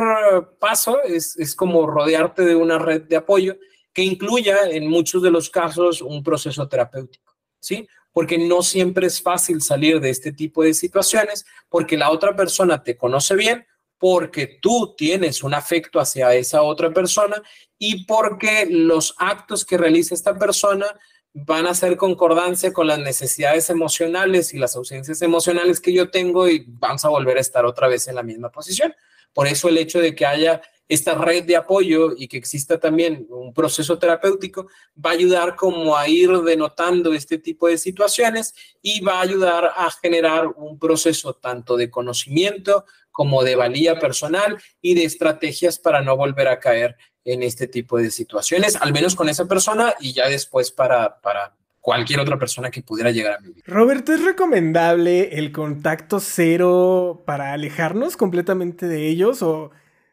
paso 0.59 1.03
es, 1.03 1.39
es 1.39 1.55
como 1.55 1.87
rodearte 1.87 2.45
de 2.45 2.57
una 2.57 2.79
red 2.79 3.03
de 3.03 3.17
apoyo 3.17 3.57
que 3.93 4.03
incluya 4.03 4.69
en 4.71 4.89
muchos 4.89 5.23
de 5.23 5.31
los 5.31 5.51
casos 5.51 6.03
un 6.03 6.23
proceso 6.23 6.69
terapéutico. 6.69 7.37
¿sí? 7.61 7.89
Porque 8.13 8.39
no 8.39 8.63
siempre 8.63 9.07
es 9.07 9.23
fácil 9.23 9.63
salir 9.63 10.01
de 10.01 10.11
este 10.11 10.33
tipo 10.33 10.63
de 10.63 10.75
situaciones 10.75 11.45
porque 11.69 11.97
la 11.97 12.11
otra 12.11 12.35
persona 12.35 12.83
te 12.83 12.97
conoce 12.97 13.35
bien, 13.35 13.67
porque 13.99 14.59
tú 14.61 14.95
tienes 14.97 15.43
un 15.43 15.55
afecto 15.55 16.01
hacia 16.01 16.35
esa 16.35 16.63
otra 16.63 16.91
persona 16.91 17.43
y 17.79 18.05
porque 18.07 18.67
los 18.69 19.15
actos 19.19 19.65
que 19.65 19.77
realiza 19.77 20.15
esta 20.15 20.39
persona 20.39 20.87
van 21.33 21.67
a 21.67 21.71
hacer 21.71 21.97
concordancia 21.97 22.73
con 22.73 22.87
las 22.87 22.99
necesidades 22.99 23.71
emocionales 23.71 24.53
y 24.53 24.59
las 24.59 24.75
ausencias 24.77 25.23
emocionales 25.23 25.81
que 25.81 25.93
yo 25.93 26.11
tengo 26.11 26.49
y 26.49 26.65
vamos 26.67 27.05
a 27.05 27.09
volver 27.09 27.37
a 27.37 27.41
estar 27.41 27.65
otra 27.65 27.89
vez 27.89 28.09
en 28.09 28.17
la 28.17 28.23
misma 28.23 28.51
posición. 28.51 28.95
Por 29.33 29.47
eso 29.47 29.69
el 29.69 29.79
hecho 29.79 30.01
de 30.01 30.15
que 30.15 30.27
haya 30.27 30.61
esta 30.89 31.15
red 31.15 31.45
de 31.45 31.55
apoyo 31.55 32.15
y 32.17 32.27
que 32.27 32.37
exista 32.37 32.81
también 32.81 33.25
un 33.31 33.55
proceso 33.55 33.97
terapéutico 33.97 34.67
va 34.95 35.11
a 35.11 35.13
ayudar 35.13 35.55
como 35.55 35.97
a 35.97 36.09
ir 36.09 36.31
denotando 36.39 37.15
este 37.15 37.39
tipo 37.39 37.69
de 37.69 37.79
situaciones 37.79 38.55
y 38.83 39.01
va 39.01 39.19
a 39.19 39.23
ayudar 39.23 39.67
a 39.77 39.89
generar 40.03 40.49
un 40.49 40.81
proceso 40.81 41.35
tanto 41.35 41.77
de 41.77 41.91
conocimiento 41.91 42.87
como 43.13 43.45
de 43.45 43.55
valía 43.55 44.01
personal 44.01 44.61
y 44.81 44.95
de 44.95 45.05
estrategias 45.05 45.79
para 45.79 46.03
no 46.03 46.17
volver 46.17 46.49
a 46.49 46.59
caer 46.59 46.97
en 47.25 47.43
este 47.43 47.67
tipo 47.67 47.99
de 47.99 48.11
situaciones, 48.11 48.77
al 48.77 48.93
menos 48.93 49.15
con 49.15 49.29
esa 49.29 49.47
persona 49.47 49.95
y 50.01 50.13
ya 50.13 50.29
después 50.29 50.71
para, 50.71 51.21
para 51.21 51.55
cualquier 51.81 52.21
otra 52.21 52.39
persona 52.39 52.71
que 52.71 52.83
pudiera 52.83 53.11
llegar 53.11 53.35
a 53.35 53.41
mi 53.41 53.53
vida. 53.53 53.65
Roberto, 53.67 54.13
¿es 54.13 54.23
recomendable 54.25 55.39
el 55.39 55.53
contacto 55.53 56.21
cero 56.21 57.23
para 57.27 57.53
alejarnos 57.53 58.17
completamente 58.17 58.87
de 58.87 59.09
ellos 59.09 59.43
o, 59.43 59.71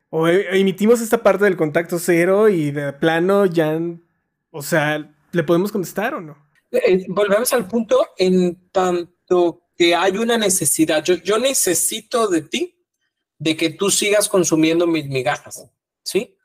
o 0.09 0.27
emitimos 0.27 1.01
esta 1.01 1.23
parte 1.23 1.45
del 1.45 1.57
contacto 1.57 1.99
cero 1.99 2.49
y 2.49 2.71
de 2.71 2.93
plano 2.93 3.45
ya, 3.45 3.79
o 4.51 4.61
sea, 4.61 5.13
¿le 5.31 5.43
podemos 5.43 5.71
contestar 5.71 6.13
o 6.15 6.21
no? 6.21 6.37
Eh, 6.71 7.05
volvemos 7.09 7.53
al 7.53 7.67
punto 7.67 8.07
en 8.17 8.69
tanto 8.71 9.63
que 9.77 9.95
hay 9.95 10.17
una 10.17 10.37
necesidad. 10.37 11.03
Yo, 11.03 11.15
yo 11.15 11.37
necesito 11.37 12.27
de 12.27 12.41
ti 12.41 12.77
de 13.37 13.55
que 13.55 13.69
tú 13.69 13.91
sigas 13.91 14.27
consumiendo 14.27 14.87
mis 14.87 15.07
migajas, 15.07 15.69
¿sí? 16.03 16.36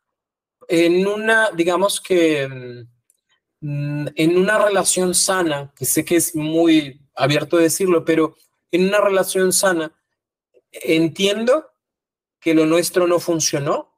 En 0.68 1.06
una, 1.06 1.50
digamos 1.50 2.00
que 2.00 2.48
mm, 3.60 4.06
en 4.14 4.36
una 4.36 4.58
relación 4.58 5.14
sana, 5.14 5.72
que 5.76 5.84
sé 5.84 6.04
que 6.04 6.16
es 6.16 6.34
muy 6.34 7.00
abierto 7.14 7.56
de 7.56 7.64
decirlo, 7.64 8.04
pero 8.04 8.36
en 8.70 8.88
una 8.88 9.00
relación 9.00 9.52
sana, 9.52 9.92
entiendo 10.70 11.70
que 12.40 12.54
lo 12.54 12.66
nuestro 12.66 13.06
no 13.06 13.20
funcionó, 13.20 13.92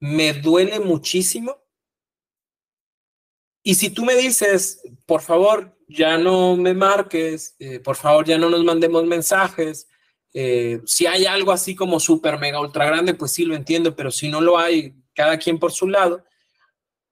me 0.00 0.32
duele 0.32 0.80
muchísimo. 0.80 1.56
Y 3.62 3.74
si 3.74 3.90
tú 3.90 4.04
me 4.04 4.16
dices, 4.16 4.82
por 5.06 5.22
favor, 5.22 5.76
ya 5.86 6.18
no 6.18 6.56
me 6.56 6.74
marques, 6.74 7.56
eh, 7.58 7.78
por 7.80 7.96
favor, 7.96 8.24
ya 8.24 8.38
no 8.38 8.48
nos 8.48 8.64
mandemos 8.64 9.04
mensajes, 9.04 9.88
eh, 10.32 10.80
si 10.86 11.06
hay 11.06 11.26
algo 11.26 11.52
así 11.52 11.74
como 11.74 11.98
súper, 11.98 12.38
mega, 12.38 12.60
ultra 12.60 12.86
grande, 12.86 13.14
pues 13.14 13.32
sí 13.32 13.44
lo 13.44 13.54
entiendo, 13.54 13.96
pero 13.96 14.10
si 14.10 14.28
no 14.28 14.40
lo 14.40 14.58
hay, 14.58 14.94
cada 15.14 15.38
quien 15.38 15.58
por 15.58 15.72
su 15.72 15.88
lado. 15.88 16.24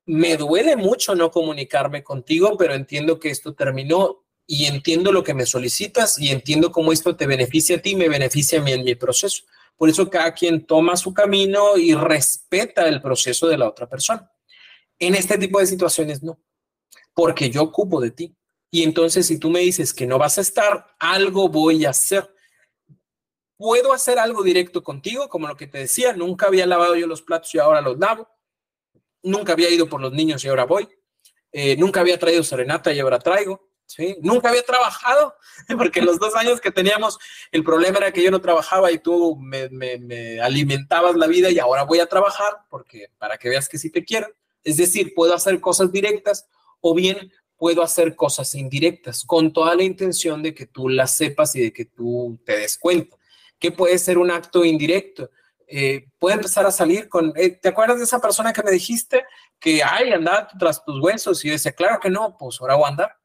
Me 0.06 0.36
duele 0.36 0.76
mucho 0.76 1.14
no 1.14 1.30
comunicarme 1.30 2.02
contigo, 2.02 2.56
pero 2.56 2.74
entiendo 2.74 3.18
que 3.18 3.30
esto 3.30 3.54
terminó 3.54 4.24
y 4.46 4.64
entiendo 4.64 5.12
lo 5.12 5.22
que 5.22 5.34
me 5.34 5.44
solicitas 5.44 6.18
y 6.18 6.30
entiendo 6.30 6.72
cómo 6.72 6.92
esto 6.92 7.14
te 7.14 7.26
beneficia 7.26 7.76
a 7.76 7.80
ti 7.80 7.90
y 7.90 7.96
me 7.96 8.08
beneficia 8.08 8.58
a 8.58 8.62
mí 8.62 8.72
en 8.72 8.84
mi 8.84 8.94
proceso. 8.94 9.44
Por 9.76 9.90
eso 9.90 10.08
cada 10.08 10.32
quien 10.32 10.66
toma 10.66 10.96
su 10.96 11.12
camino 11.12 11.76
y 11.76 11.94
respeta 11.94 12.88
el 12.88 13.02
proceso 13.02 13.46
de 13.46 13.58
la 13.58 13.68
otra 13.68 13.88
persona. 13.88 14.30
En 14.98 15.14
este 15.14 15.36
tipo 15.36 15.60
de 15.60 15.66
situaciones 15.66 16.22
no, 16.22 16.40
porque 17.14 17.50
yo 17.50 17.62
ocupo 17.62 18.00
de 18.00 18.10
ti. 18.10 18.34
Y 18.70 18.82
entonces 18.82 19.26
si 19.26 19.38
tú 19.38 19.50
me 19.50 19.60
dices 19.60 19.92
que 19.92 20.06
no 20.06 20.18
vas 20.18 20.38
a 20.38 20.40
estar, 20.40 20.86
algo 20.98 21.48
voy 21.48 21.84
a 21.84 21.90
hacer 21.90 22.28
puedo 23.58 23.92
hacer 23.92 24.18
algo 24.18 24.42
directo 24.42 24.82
contigo, 24.82 25.28
como 25.28 25.48
lo 25.48 25.56
que 25.56 25.66
te 25.66 25.78
decía, 25.78 26.14
nunca 26.14 26.46
había 26.46 26.64
lavado 26.64 26.94
yo 26.96 27.06
los 27.06 27.20
platos 27.20 27.54
y 27.54 27.58
ahora 27.58 27.82
los 27.82 27.98
lavo, 27.98 28.28
nunca 29.22 29.52
había 29.52 29.68
ido 29.68 29.88
por 29.88 30.00
los 30.00 30.12
niños 30.12 30.44
y 30.44 30.48
ahora 30.48 30.64
voy, 30.64 30.88
eh, 31.52 31.76
nunca 31.76 32.00
había 32.00 32.18
traído 32.18 32.44
serenata 32.44 32.92
y 32.92 33.00
ahora 33.00 33.18
traigo, 33.18 33.68
¿sí? 33.84 34.16
Nunca 34.22 34.50
había 34.50 34.62
trabajado, 34.62 35.34
porque 35.76 36.00
los 36.00 36.20
dos 36.20 36.36
años 36.36 36.60
que 36.60 36.70
teníamos, 36.70 37.18
el 37.50 37.64
problema 37.64 37.98
era 37.98 38.12
que 38.12 38.22
yo 38.22 38.30
no 38.30 38.40
trabajaba 38.40 38.92
y 38.92 39.00
tú 39.00 39.36
me, 39.36 39.68
me 39.68 40.40
alimentabas 40.40 41.16
la 41.16 41.26
vida 41.26 41.50
y 41.50 41.58
ahora 41.58 41.82
voy 41.82 41.98
a 41.98 42.06
trabajar, 42.06 42.58
porque 42.70 43.10
para 43.18 43.38
que 43.38 43.48
veas 43.48 43.68
que 43.68 43.78
sí 43.78 43.90
te 43.90 44.04
quiero. 44.04 44.28
Es 44.62 44.76
decir, 44.76 45.14
puedo 45.14 45.34
hacer 45.34 45.60
cosas 45.60 45.90
directas 45.90 46.46
o 46.80 46.94
bien 46.94 47.32
puedo 47.56 47.82
hacer 47.82 48.14
cosas 48.14 48.54
indirectas 48.54 49.24
con 49.24 49.52
toda 49.52 49.74
la 49.74 49.82
intención 49.82 50.44
de 50.44 50.54
que 50.54 50.66
tú 50.66 50.88
las 50.88 51.16
sepas 51.16 51.56
y 51.56 51.62
de 51.62 51.72
que 51.72 51.86
tú 51.86 52.38
te 52.44 52.56
des 52.56 52.78
cuenta 52.78 53.17
que 53.58 53.72
puede 53.72 53.98
ser 53.98 54.18
un 54.18 54.30
acto 54.30 54.64
indirecto. 54.64 55.30
Eh, 55.66 56.06
puede 56.18 56.36
empezar 56.36 56.64
a 56.64 56.70
salir 56.70 57.08
con, 57.08 57.32
eh, 57.36 57.50
¿te 57.50 57.68
acuerdas 57.68 57.98
de 57.98 58.04
esa 58.04 58.20
persona 58.20 58.52
que 58.52 58.62
me 58.62 58.70
dijiste 58.70 59.24
que, 59.60 59.82
ay, 59.82 60.12
anda 60.12 60.48
tras 60.58 60.82
tus 60.84 60.98
huesos? 61.00 61.44
Y 61.44 61.48
yo 61.48 61.52
decía, 61.52 61.72
claro 61.72 62.00
que 62.00 62.08
no, 62.08 62.36
pues 62.38 62.60
ahora 62.60 62.76
voy 62.76 62.86
a 62.86 62.88
andar. 62.88 63.16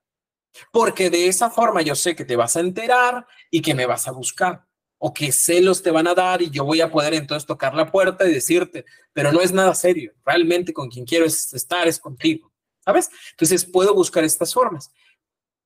Porque 0.72 1.10
de 1.10 1.28
esa 1.28 1.50
forma 1.50 1.82
yo 1.82 1.96
sé 1.96 2.16
que 2.16 2.26
te 2.26 2.36
vas 2.36 2.56
a 2.58 2.60
enterar 2.60 3.26
y 3.50 3.62
que 3.62 3.74
me 3.74 3.86
vas 3.86 4.08
a 4.08 4.12
buscar. 4.12 4.66
o 5.06 5.14
qué 5.14 5.34
celos 5.34 5.84
te 5.84 5.92
van 5.92 6.08
a 6.08 6.14
dar 6.16 6.42
y 6.42 6.50
yo 6.50 6.64
voy 6.64 6.80
a 6.80 6.90
poder 6.90 7.14
entonces 7.14 7.46
tocar 7.46 7.76
la 7.76 7.92
puerta 7.92 8.26
y 8.26 8.34
decirte, 8.34 8.86
pero 9.12 9.34
no 9.34 9.42
es 9.42 9.52
nada 9.52 9.76
serio, 9.76 10.14
realmente 10.26 10.72
con 10.72 10.90
quien 10.90 11.04
quiero 11.06 11.26
estar 11.26 11.86
es 11.90 12.00
contigo, 12.00 12.54
¿sabes? 12.80 13.10
Entonces 13.32 13.66
puedo 13.66 13.94
buscar 13.94 14.24
estas 14.24 14.54
formas. 14.54 14.94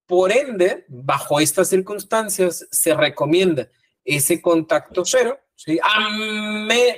Por 0.07 0.31
ende, 0.31 0.85
bajo 0.87 1.39
estas 1.39 1.69
circunstancias, 1.69 2.67
se 2.71 2.95
recomienda 2.95 3.69
ese 4.07 4.41
contacto 4.41 5.03
cero, 5.05 5.37
¿sí? 5.55 5.77
A 5.83 6.09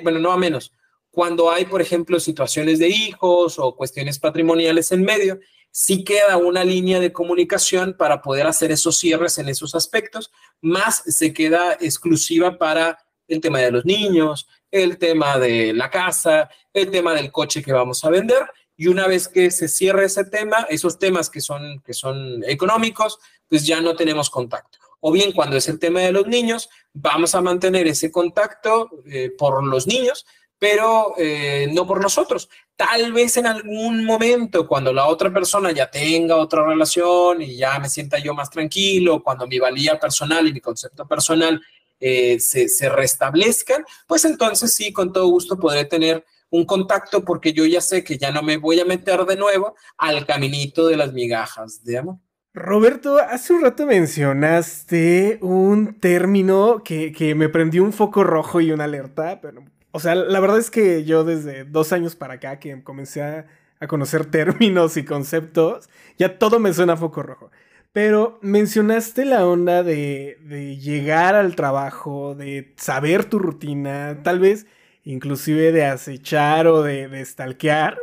bueno, 0.04 0.20
no 0.20 0.32
a 0.32 0.38
menos, 0.38 0.72
cuando 1.10 1.50
hay, 1.52 1.66
por 1.66 1.82
ejemplo, 1.82 2.20
situaciones 2.20 2.80
de 2.80 2.88
hijos 2.88 3.58
o 3.58 3.76
cuestiones 3.76 4.20
patrimoniales 4.20 4.92
en 4.92 5.04
medio, 5.04 5.40
sí 5.72 6.04
queda 6.04 6.38
una 6.38 6.64
línea 6.64 7.00
de 7.00 7.12
comunicación 7.12 7.96
para 7.98 8.22
poder 8.22 8.46
hacer 8.48 8.72
esos 8.72 9.00
cierres 9.00 9.38
en 9.40 9.50
esos 9.50 9.76
aspectos, 9.76 10.32
más 10.62 11.04
se 11.06 11.34
queda 11.34 11.74
exclusiva 11.80 12.58
para 12.58 13.00
el 13.28 13.42
tema 13.42 13.60
de 13.60 13.72
los 13.72 13.86
niños, 13.86 14.48
el 14.72 14.98
tema 14.98 15.40
de 15.40 15.74
la 15.74 15.90
casa, 15.90 16.50
el 16.74 16.92
tema 16.92 17.14
del 17.14 17.32
coche 17.32 17.64
que 17.64 17.74
vamos 17.74 18.04
a 18.06 18.10
vender. 18.10 18.50
Y 18.78 18.88
una 18.88 19.08
vez 19.08 19.28
que 19.28 19.52
se 19.52 19.68
cierre 19.68 20.06
ese 20.06 20.24
tema, 20.26 20.66
esos 20.70 21.00
temas 21.00 21.30
que 21.30 21.42
son, 21.42 21.82
que 21.86 21.94
son 21.94 22.44
económicos, 22.46 23.20
pues 23.48 23.66
ya 23.66 23.82
no 23.82 23.96
tenemos 23.96 24.30
contacto. 24.30 24.80
O 25.00 25.12
bien 25.12 25.32
cuando 25.32 25.58
es 25.58 25.68
el 25.70 25.80
tema 25.80 26.02
de 26.02 26.12
los 26.12 26.28
niños, 26.28 26.70
vamos 26.94 27.36
a 27.36 27.42
mantener 27.42 27.88
ese 27.88 28.12
contacto 28.12 28.90
eh, 29.06 29.32
por 29.38 29.64
los 29.64 29.88
niños, 29.88 30.26
pero 30.58 31.14
eh, 31.18 31.70
no 31.72 31.88
por 31.88 32.02
nosotros. 32.02 32.50
Tal 32.76 33.14
vez 33.14 33.38
en 33.38 33.48
algún 33.48 34.06
momento, 34.06 34.68
cuando 34.68 34.92
la 34.92 35.08
otra 35.08 35.34
persona 35.34 35.72
ya 35.72 35.90
tenga 35.90 36.36
otra 36.36 36.66
relación 36.66 37.42
y 37.42 37.56
ya 37.56 37.80
me 37.80 37.90
sienta 37.90 38.20
yo 38.20 38.34
más 38.34 38.50
tranquilo, 38.50 39.24
cuando 39.24 39.48
mi 39.48 39.58
valía 39.58 39.98
personal 40.00 40.48
y 40.48 40.54
mi 40.54 40.60
concepto 40.60 41.08
personal 41.08 41.62
eh, 42.00 42.40
se, 42.40 42.68
se 42.68 42.90
restablezcan, 42.90 43.86
pues 44.06 44.26
entonces 44.26 44.74
sí, 44.74 44.92
con 44.92 45.14
todo 45.14 45.28
gusto 45.28 45.58
podré 45.58 45.86
tener 45.86 46.26
un 46.50 46.66
contacto 46.66 47.24
porque 47.24 47.54
yo 47.54 47.66
ya 47.66 47.82
sé 47.82 48.04
que 48.04 48.18
ya 48.18 48.32
no 48.32 48.42
me 48.42 48.58
voy 48.58 48.80
a 48.80 48.86
meter 48.86 49.26
de 49.26 49.36
nuevo 49.36 49.76
al 49.98 50.26
caminito 50.26 50.88
de 50.88 50.98
las 50.98 51.14
migajas 51.14 51.84
de 51.84 52.00
amor. 52.00 52.18
Roberto, 52.60 53.18
hace 53.18 53.54
un 53.54 53.64
rato 53.64 53.86
mencionaste 53.86 55.40
un 55.42 56.00
término 56.00 56.84
que, 56.84 57.12
que 57.12 57.34
me 57.36 57.50
prendió 57.50 57.84
un 57.84 57.94
foco 57.94 58.24
rojo 58.24 58.62
y 58.62 58.72
una 58.72 58.84
alerta, 58.84 59.40
pero 59.42 59.64
o 59.92 60.00
sea, 60.00 60.16
la 60.16 60.40
verdad 60.40 60.60
es 60.60 60.70
que 60.70 61.04
yo 61.04 61.24
desde 61.24 61.64
dos 61.64 61.92
años 61.94 62.16
para 62.16 62.36
acá 62.36 62.60
que 62.60 62.84
comencé 62.84 63.24
a, 63.24 63.46
conocer 63.88 64.26
términos 64.26 64.98
y 64.98 65.06
conceptos, 65.06 65.90
ya 66.18 66.38
todo 66.38 66.60
me 66.60 66.74
suena 66.74 66.94
a 66.94 66.98
foco 66.98 67.24
rojo. 67.24 67.50
Pero 67.94 68.38
mencionaste 68.42 69.26
la 69.26 69.48
onda 69.48 69.84
de, 69.84 70.38
de, 70.42 70.78
llegar 70.78 71.34
al 71.36 71.56
trabajo, 71.56 72.36
de 72.36 72.74
saber 72.78 73.26
tu 73.26 73.40
rutina, 73.40 74.20
tal 74.24 74.40
vez 74.40 74.68
inclusive 75.04 75.72
de 75.72 75.86
acechar 75.86 76.68
o 76.68 76.84
de, 76.84 77.08
de 77.08 77.26
stalkear. 77.26 77.98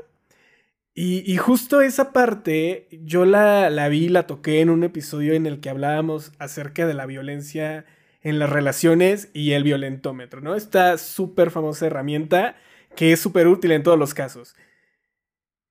Y, 0.99 1.37
justo 1.37 1.83
esa 1.83 2.11
parte 2.15 2.89
yo 2.91 3.27
la, 3.27 3.69
la 3.69 3.91
vi, 3.91 4.09
la 4.09 4.27
toqué 4.27 4.63
en 4.63 4.71
un 4.71 4.83
episodio 4.83 5.35
en 5.35 5.45
el 5.45 5.61
que 5.61 5.69
hablábamos 5.69 6.33
acerca 6.39 6.87
de 6.87 6.95
la 6.95 7.05
violencia 7.05 7.85
en 8.23 8.39
las 8.39 8.49
relaciones 8.49 9.29
y 9.35 9.53
el 9.53 9.63
violentómetro, 9.63 10.41
¿no? 10.41 10.55
Esta 10.55 10.97
súper 10.97 11.51
famosa 11.51 11.85
herramienta 11.85 12.57
que 12.97 13.13
es 13.13 13.21
súper 13.21 13.47
útil 13.47 13.73
en 13.73 13.83
todos 13.83 13.99
los 13.99 14.15
casos. 14.15 14.57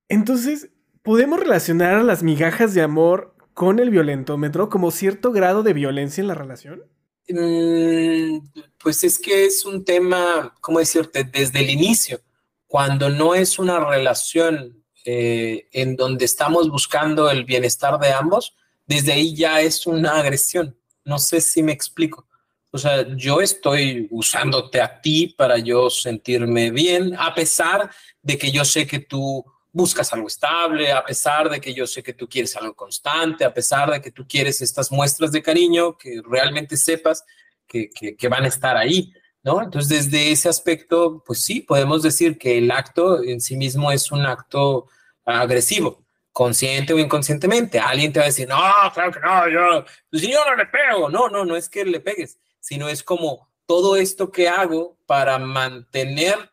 Entonces, 0.10 0.70
¿podemos 1.02 1.40
relacionar 1.40 2.04
las 2.04 2.22
migajas 2.22 2.76
de 2.76 2.84
amor 2.84 3.36
con 3.56 3.80
el 3.80 3.90
violentómetro 3.90 4.70
como 4.70 4.92
cierto 4.92 5.32
grado 5.32 5.64
de 5.64 5.74
violencia 5.74 6.22
en 6.22 6.28
la 6.28 6.36
relación? 6.36 6.84
Mm, 7.30 8.48
pues 8.78 9.04
es 9.04 9.18
que 9.18 9.48
es 9.48 9.66
un 9.66 9.84
tema, 9.84 10.54
¿cómo 10.62 10.78
decirte? 10.78 11.24
Desde 11.24 11.62
el 11.62 11.72
inicio, 11.72 12.22
cuando 12.68 13.10
no 13.10 13.34
es 13.34 13.58
una 13.58 13.80
relación 13.80 14.75
eh, 15.06 15.68
en 15.72 15.95
donde 15.95 16.26
estamos 16.26 16.70
buscando 16.70 17.30
el 17.30 17.45
bienestar 17.45 17.99
de 17.99 18.12
ambos, 18.12 18.56
desde 18.86 19.14
ahí 19.14 19.36
ya 19.36 19.62
es 19.62 19.86
una 19.86 20.20
agresión. 20.20 20.76
No 21.03 21.20
sé 21.20 21.41
si 21.41 21.64
me 21.64 21.72
explico. 21.72 22.28
O 22.72 22.78
sea, 22.78 23.08
yo 23.16 23.39
estoy 23.39 24.08
usándote 24.12 24.82
a 24.82 24.99
ti 24.99 25.34
para 25.38 25.58
yo 25.60 25.89
sentirme 25.89 26.72
bien, 26.72 27.16
a 27.18 27.34
pesar 27.34 27.89
de 28.22 28.38
que 28.38 28.51
yo 28.51 28.66
sé 28.66 28.86
que 28.86 28.99
tú 28.99 29.45
buscas 29.72 30.12
algo 30.14 30.28
estable, 30.28 30.91
a 30.91 31.03
pesar 31.03 31.49
de 31.49 31.62
que 31.62 31.74
yo 31.74 31.86
sé 31.86 32.01
que 32.01 32.14
tú 32.14 32.28
quieres 32.28 32.56
algo 32.56 32.74
constante, 32.74 33.45
a 33.45 33.53
pesar 33.53 33.91
de 33.91 34.01
que 34.01 34.12
tú 34.12 34.26
quieres 34.28 34.62
estas 34.62 34.91
muestras 34.91 35.32
de 35.32 35.41
cariño, 35.41 35.97
que 35.97 36.22
realmente 36.28 36.78
sepas 36.78 37.24
que, 37.68 37.89
que, 37.89 38.28
van 38.28 38.45
a 38.45 38.47
estar 38.47 38.78
ahí, 38.78 39.14
¿no? 39.46 39.62
Entonces, 39.62 40.10
desde 40.10 40.32
ese 40.32 40.50
aspecto, 40.50 41.24
pues 41.26 41.43
sí, 41.43 41.62
podemos 41.62 42.02
decir 42.02 42.39
que 42.39 42.58
el 42.58 42.72
acto 42.72 43.24
en 43.24 43.39
sí 43.39 43.56
mismo 43.56 43.91
es 43.91 44.12
un 44.12 44.26
acto 44.26 44.88
agresivo, 45.24 46.04
consciente 46.32 46.93
o 46.93 47.00
inconscientemente. 47.00 47.80
Alguien 47.80 48.12
te 48.12 48.20
va 48.20 48.26
a 48.26 48.30
decir, 48.30 48.50
no, 48.50 48.58
claro 48.91 49.12
que 49.12 49.20
no, 49.20 49.48
yo, 49.48 49.86
pues 50.10 50.24
yo 50.24 50.43
no 50.43 50.56
le 50.56 50.66
pego, 50.66 51.12
no, 51.12 51.30
no, 51.30 51.46
no 51.46 51.56
es 51.56 51.70
que 51.70 51.86
le 51.86 52.00
pegues, 52.00 52.39
sino 52.60 52.89
es 52.89 53.04
como 53.04 53.48
todo 53.68 53.96
esto 53.96 54.32
que 54.32 54.50
hago 54.50 54.98
para 55.06 55.38
mantener 55.38 56.50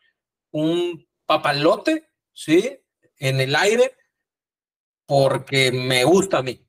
un 0.50 1.08
papalote, 1.24 2.10
¿sí? 2.34 2.78
En 3.16 3.40
el 3.40 3.56
aire, 3.56 3.96
porque 5.06 5.72
me 5.72 6.04
gusta 6.04 6.38
a 6.38 6.42
mí, 6.42 6.62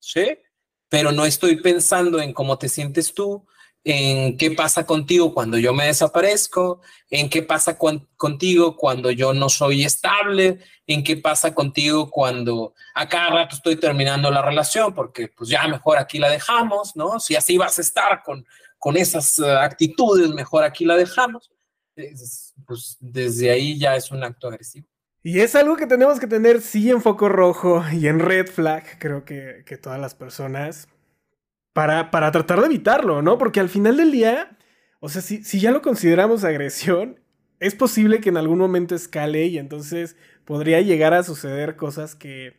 ¿sí? 0.00 0.40
Pero 0.88 1.12
no 1.12 1.24
estoy 1.24 1.62
pensando 1.62 2.20
en 2.20 2.32
cómo 2.32 2.58
te 2.58 2.68
sientes 2.68 3.14
tú, 3.14 3.46
en 3.84 4.36
qué 4.36 4.52
pasa 4.52 4.86
contigo 4.86 5.34
cuando 5.34 5.58
yo 5.58 5.72
me 5.72 5.86
desaparezco, 5.86 6.80
en 7.10 7.28
qué 7.28 7.42
pasa 7.42 7.76
contigo 8.16 8.76
cuando 8.76 9.10
yo 9.10 9.32
no 9.34 9.48
soy 9.48 9.84
estable, 9.84 10.60
en 10.86 11.02
qué 11.02 11.16
pasa 11.16 11.54
contigo 11.54 12.10
cuando 12.10 12.74
a 12.94 13.08
cada 13.08 13.30
rato 13.30 13.56
estoy 13.56 13.76
terminando 13.76 14.30
la 14.30 14.42
relación, 14.42 14.94
porque 14.94 15.28
pues 15.28 15.50
ya 15.50 15.66
mejor 15.66 15.98
aquí 15.98 16.18
la 16.18 16.30
dejamos, 16.30 16.94
¿no? 16.96 17.18
Si 17.18 17.34
así 17.34 17.58
vas 17.58 17.78
a 17.78 17.82
estar 17.82 18.22
con 18.22 18.46
con 18.82 18.96
esas 18.96 19.38
eh, 19.38 19.48
actitudes, 19.48 20.28
mejor 20.30 20.64
aquí 20.64 20.84
la 20.84 20.96
dejamos. 20.96 21.52
pues 22.66 22.96
desde 22.98 23.52
ahí 23.52 23.78
ya 23.78 23.94
es 23.94 24.10
un 24.10 24.24
acto 24.24 24.48
agresivo. 24.48 24.88
Y 25.22 25.38
es 25.38 25.54
algo 25.54 25.76
que 25.76 25.86
tenemos 25.86 26.18
que 26.18 26.26
tener 26.26 26.60
sí 26.60 26.90
en 26.90 27.00
foco 27.00 27.28
rojo 27.28 27.84
y 27.92 28.08
en 28.08 28.18
red 28.18 28.48
flag, 28.48 28.98
creo 28.98 29.24
que, 29.24 29.62
todas 29.80 30.00
las 30.00 30.16
personas, 30.16 30.88
para, 31.72 32.10
para, 32.10 32.30
tratar 32.32 32.60
de 32.60 32.66
evitarlo, 32.66 33.22
¿no? 33.22 33.38
Porque 33.38 33.60
al 33.60 33.68
final 33.68 33.96
del 33.96 34.12
día, 34.12 34.56
o 35.00 35.08
sea, 35.08 35.22
si, 35.22 35.42
si 35.44 35.60
ya 35.60 35.70
lo 35.70 35.82
consideramos 35.82 36.44
agresión, 36.44 37.20
es 37.60 37.74
posible 37.74 38.20
que 38.20 38.28
en 38.28 38.36
algún 38.36 38.58
momento 38.58 38.94
escale 38.94 39.46
y 39.46 39.58
entonces 39.58 40.16
podría 40.44 40.80
llegar 40.80 41.14
a 41.14 41.22
suceder 41.22 41.76
cosas 41.76 42.14
que, 42.14 42.56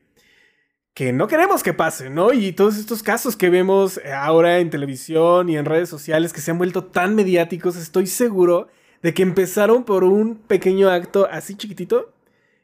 que 0.93 1.11
no 1.11 1.27
queremos 1.27 1.63
que 1.63 1.73
pase, 1.73 2.09
¿no? 2.09 2.33
Y 2.33 2.53
todos 2.53 2.77
estos 2.77 3.03
casos 3.03 3.35
que 3.35 3.49
vemos 3.49 3.99
ahora 4.15 4.59
en 4.59 4.69
televisión 4.69 5.49
y 5.49 5.57
en 5.57 5.65
redes 5.65 5.89
sociales 5.89 6.33
que 6.33 6.41
se 6.41 6.51
han 6.51 6.57
vuelto 6.57 6.85
tan 6.85 7.15
mediáticos, 7.15 7.75
estoy 7.75 8.07
seguro 8.07 8.69
de 9.01 9.13
que 9.13 9.23
empezaron 9.23 9.83
por 9.83 10.03
un 10.03 10.37
pequeño 10.37 10.89
acto 10.89 11.27
así 11.29 11.55
chiquitito 11.55 12.13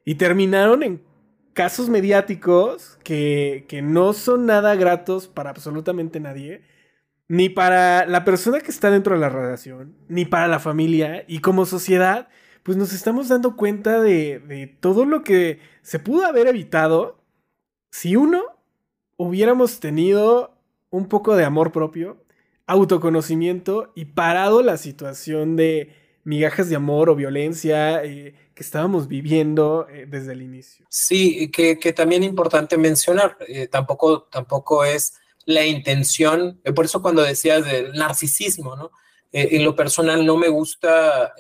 y 0.06 0.16
terminaron 0.16 0.84
en 0.84 1.02
casos 1.54 1.90
mediáticos 1.90 2.98
que, 3.04 3.66
que 3.68 3.82
no 3.82 4.14
son 4.14 4.46
nada 4.46 4.76
gratos 4.76 5.28
para 5.28 5.50
absolutamente 5.50 6.20
nadie, 6.20 6.62
ni 7.28 7.50
para 7.50 8.06
la 8.06 8.26
persona 8.26 8.60
que 8.60 8.72
está 8.72 8.90
dentro 8.90 9.14
de 9.16 9.22
la 9.22 9.30
relación, 9.30 9.96
ni 10.08 10.26
para 10.26 10.48
la 10.48 10.60
familia, 10.60 11.26
y 11.28 11.40
como 11.40 11.66
sociedad, 11.66 12.30
pues 12.64 12.78
nos 12.78 12.94
estamos 12.94 13.30
dando 13.30 13.56
cuenta 13.56 14.02
de, 14.02 14.40
de 14.40 14.68
todo 14.68 15.06
lo 15.06 15.24
que 15.24 15.60
se 15.82 16.00
pudo 16.00 16.26
haber 16.26 16.48
evitado 16.48 17.24
si 17.92 18.16
uno 18.16 18.44
hubiéramos 19.18 19.80
tenido 19.80 20.58
un 20.90 21.08
poco 21.08 21.36
de 21.36 21.46
amor 21.46 21.72
propio, 21.72 22.24
autoconocimiento 22.68 23.92
y 23.96 24.06
parado 24.06 24.62
la 24.62 24.78
situación 24.78 25.56
de 25.56 25.94
migajas 26.24 26.70
de 26.70 26.76
amor 26.76 27.10
o 27.10 27.16
violencia 27.16 28.04
eh, 28.04 28.36
que 28.60 28.64
estábamos 28.66 29.08
viviendo 29.08 29.88
eh, 29.90 30.06
desde 30.06 30.34
el 30.34 30.42
inicio. 30.42 30.86
Sí, 30.90 31.50
que, 31.50 31.94
también 31.94 32.24
es 32.24 32.30
importante 32.30 32.78
mencionar, 32.78 33.38
eh, 33.48 33.68
tampoco, 33.68 34.24
tampoco 34.24 34.84
es 34.84 35.14
la 35.46 35.66
intención, 35.66 36.60
por 36.76 36.84
eso 36.84 37.02
cuando 37.02 37.22
decías 37.22 37.64
del 37.64 37.94
narcisismo, 37.94 38.76
¿no? 38.76 38.92
en 39.32 39.64
lo 39.64 39.76
personal 39.76 40.26
no 40.26 40.36
me 40.36 40.50
gusta 40.50 41.34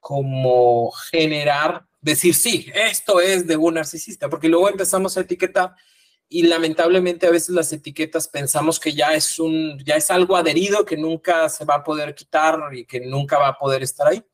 como 0.00 0.90
generar 1.10 1.84
decir, 2.00 2.34
sí, 2.34 2.66
esto 2.74 3.20
es 3.20 3.46
de 3.46 3.58
un 3.58 3.74
narcisista, 3.74 4.30
porque 4.30 4.48
luego 4.48 4.70
empezamos 4.70 5.18
a 5.18 5.20
etiquetar 5.20 5.74
y 6.30 6.44
lamentablemente 6.44 7.26
a 7.26 7.30
veces 7.30 7.50
las 7.50 7.70
etiquetas 7.74 8.26
pensamos 8.26 8.80
que 8.80 8.94
ya 8.94 9.12
es 9.12 9.38
un 9.38 9.78
ya 9.84 9.96
es 9.96 10.10
algo 10.10 10.34
adherido 10.34 10.86
que 10.86 10.96
nunca 10.96 11.46
se 11.50 11.66
va 11.66 11.74
a 11.74 11.84
poder 11.84 12.14
quitar 12.14 12.58
y 12.72 12.86
que 12.86 13.00
nunca 13.00 13.38
va 13.38 13.48
a 13.48 13.58
poder 13.58 13.82
estar 13.82 14.08
ahí. 14.08 14.24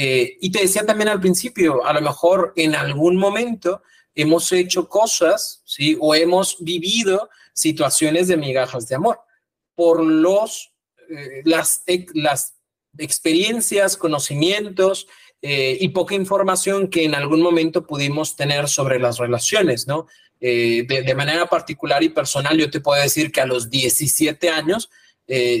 Eh, 0.00 0.36
y 0.40 0.52
te 0.52 0.60
decía 0.60 0.86
también 0.86 1.08
al 1.08 1.20
principio, 1.20 1.84
a 1.84 1.92
lo 1.92 2.00
mejor 2.00 2.52
en 2.54 2.76
algún 2.76 3.16
momento 3.16 3.82
hemos 4.14 4.52
hecho 4.52 4.88
cosas, 4.88 5.60
¿sí? 5.64 5.96
O 6.00 6.14
hemos 6.14 6.56
vivido 6.60 7.28
situaciones 7.52 8.28
de 8.28 8.36
migajas 8.36 8.86
de 8.86 8.94
amor 8.94 9.18
por 9.74 10.04
los 10.04 10.72
eh, 11.10 11.42
las, 11.44 11.82
las 12.14 12.54
experiencias, 12.96 13.96
conocimientos 13.96 15.08
eh, 15.42 15.76
y 15.80 15.88
poca 15.88 16.14
información 16.14 16.88
que 16.88 17.04
en 17.04 17.16
algún 17.16 17.40
momento 17.40 17.86
pudimos 17.86 18.36
tener 18.36 18.68
sobre 18.68 19.00
las 19.00 19.18
relaciones, 19.18 19.88
¿no? 19.88 20.06
Eh, 20.40 20.84
de, 20.86 21.14
manera 21.16 21.46
particular 21.46 22.04
y 22.04 22.10
personal, 22.10 22.56
yo 22.56 22.70
te 22.70 22.80
puedo 22.80 23.02
decir 23.02 23.32
que 23.32 23.40
a 23.40 23.46
los 23.46 23.68
17 23.68 24.48
años, 24.48 24.90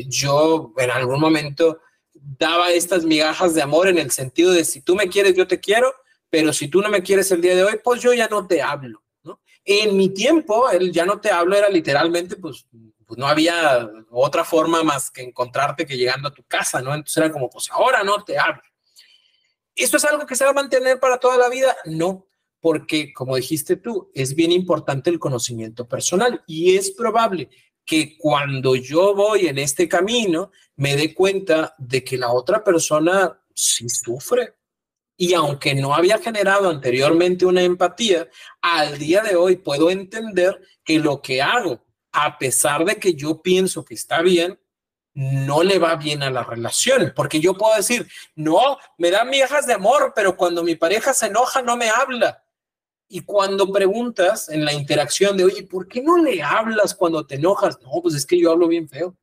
yo 0.06 0.72
en 0.78 0.90
algún 0.90 1.20
momento 1.20 1.80
daba 2.22 2.70
estas 2.72 3.04
migajas 3.04 3.54
de 3.54 3.62
amor 3.62 3.88
en 3.88 3.98
el 3.98 4.10
sentido 4.10 4.52
de 4.52 4.64
si 4.64 4.80
tú 4.80 4.94
me 4.94 5.08
quieres, 5.08 5.34
yo 5.34 5.46
te 5.46 5.60
quiero, 5.60 5.92
pero 6.30 6.52
si 6.52 6.68
tú 6.68 6.80
no 6.80 6.88
me 6.88 7.02
quieres 7.02 7.30
el 7.30 7.40
día 7.40 7.54
de 7.54 7.64
hoy, 7.64 7.80
pues 7.82 8.00
yo 8.00 8.12
ya 8.12 8.28
no 8.28 8.46
te 8.46 8.62
hablo. 8.62 9.02
En 9.64 9.96
mi 9.98 10.08
tiempo, 10.08 10.70
el 10.70 10.92
ya 10.92 11.04
no 11.04 11.20
te 11.20 11.30
hablo 11.30 11.54
era 11.54 11.68
literalmente, 11.68 12.36
pues 12.36 12.66
pues 13.08 13.18
no 13.18 13.26
había 13.26 13.90
otra 14.10 14.44
forma 14.44 14.82
más 14.82 15.10
que 15.10 15.22
encontrarte 15.22 15.86
que 15.86 15.96
llegando 15.96 16.28
a 16.28 16.34
tu 16.34 16.42
casa, 16.42 16.82
¿no? 16.82 16.94
Entonces 16.94 17.16
era 17.16 17.32
como, 17.32 17.48
pues 17.48 17.70
ahora 17.70 18.04
no 18.04 18.22
te 18.22 18.38
hablo. 18.38 18.60
¿Esto 19.74 19.96
es 19.96 20.04
algo 20.04 20.26
que 20.26 20.36
se 20.36 20.44
va 20.44 20.50
a 20.50 20.54
mantener 20.54 21.00
para 21.00 21.16
toda 21.16 21.38
la 21.38 21.48
vida? 21.48 21.74
No, 21.86 22.26
porque 22.60 23.14
como 23.14 23.36
dijiste 23.36 23.76
tú, 23.76 24.10
es 24.14 24.34
bien 24.34 24.52
importante 24.52 25.08
el 25.08 25.18
conocimiento 25.18 25.88
personal 25.88 26.44
y 26.46 26.76
es 26.76 26.90
probable 26.90 27.48
que 27.88 28.18
cuando 28.18 28.76
yo 28.76 29.14
voy 29.14 29.46
en 29.46 29.56
este 29.56 29.88
camino 29.88 30.52
me 30.76 30.94
dé 30.94 31.14
cuenta 31.14 31.74
de 31.78 32.04
que 32.04 32.18
la 32.18 32.30
otra 32.30 32.62
persona 32.62 33.40
sí 33.54 33.88
sufre. 33.88 34.56
Y 35.16 35.32
aunque 35.32 35.74
no 35.74 35.94
había 35.94 36.18
generado 36.18 36.68
anteriormente 36.68 37.46
una 37.46 37.62
empatía, 37.62 38.28
al 38.60 38.98
día 38.98 39.22
de 39.22 39.36
hoy 39.36 39.56
puedo 39.56 39.90
entender 39.90 40.60
que 40.84 40.98
lo 40.98 41.22
que 41.22 41.40
hago 41.40 41.82
a 42.12 42.36
pesar 42.36 42.84
de 42.84 42.96
que 42.96 43.14
yo 43.14 43.40
pienso 43.40 43.86
que 43.86 43.94
está 43.94 44.20
bien, 44.20 44.60
no 45.14 45.62
le 45.62 45.78
va 45.78 45.96
bien 45.96 46.22
a 46.22 46.30
la 46.30 46.44
relación, 46.44 47.14
porque 47.16 47.40
yo 47.40 47.54
puedo 47.54 47.74
decir, 47.74 48.06
no, 48.34 48.76
me 48.98 49.10
dan 49.10 49.30
migajas 49.30 49.66
de 49.66 49.72
amor, 49.72 50.12
pero 50.14 50.36
cuando 50.36 50.62
mi 50.62 50.74
pareja 50.74 51.14
se 51.14 51.26
enoja 51.28 51.62
no 51.62 51.78
me 51.78 51.88
habla. 51.88 52.44
Y 53.08 53.20
cuando 53.20 53.72
preguntas 53.72 54.48
en 54.48 54.64
la 54.64 54.72
interacción 54.72 55.36
de, 55.36 55.44
oye, 55.44 55.62
¿por 55.62 55.88
qué 55.88 56.02
no 56.02 56.18
le 56.18 56.42
hablas 56.42 56.94
cuando 56.94 57.26
te 57.26 57.36
enojas? 57.36 57.78
No, 57.80 58.02
pues 58.02 58.14
es 58.14 58.26
que 58.26 58.38
yo 58.38 58.52
hablo 58.52 58.68
bien 58.68 58.88
feo. 58.88 59.16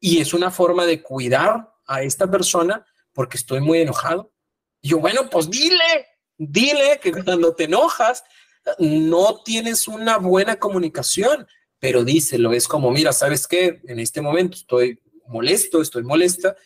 Y 0.00 0.20
es 0.20 0.32
una 0.32 0.50
forma 0.50 0.86
de 0.86 1.02
cuidar 1.02 1.70
a 1.86 2.02
esta 2.02 2.30
persona 2.30 2.84
porque 3.12 3.36
estoy 3.36 3.60
muy 3.60 3.80
enojado. 3.80 4.32
Y 4.80 4.90
yo, 4.90 4.98
bueno, 4.98 5.28
pues 5.30 5.50
dile, 5.50 6.06
dile 6.36 6.98
que 7.02 7.12
cuando 7.12 7.54
te 7.54 7.64
enojas 7.64 8.24
no 8.78 9.42
tienes 9.44 9.86
una 9.86 10.16
buena 10.18 10.56
comunicación 10.56 11.46
pero 11.84 12.02
díselo, 12.02 12.54
es 12.54 12.66
como, 12.66 12.90
mira, 12.90 13.12
¿sabes 13.12 13.46
qué? 13.46 13.82
En 13.84 14.00
este 14.00 14.22
momento 14.22 14.56
estoy 14.56 15.02
molesto, 15.26 15.82
estoy 15.82 16.02
molesta, 16.02 16.56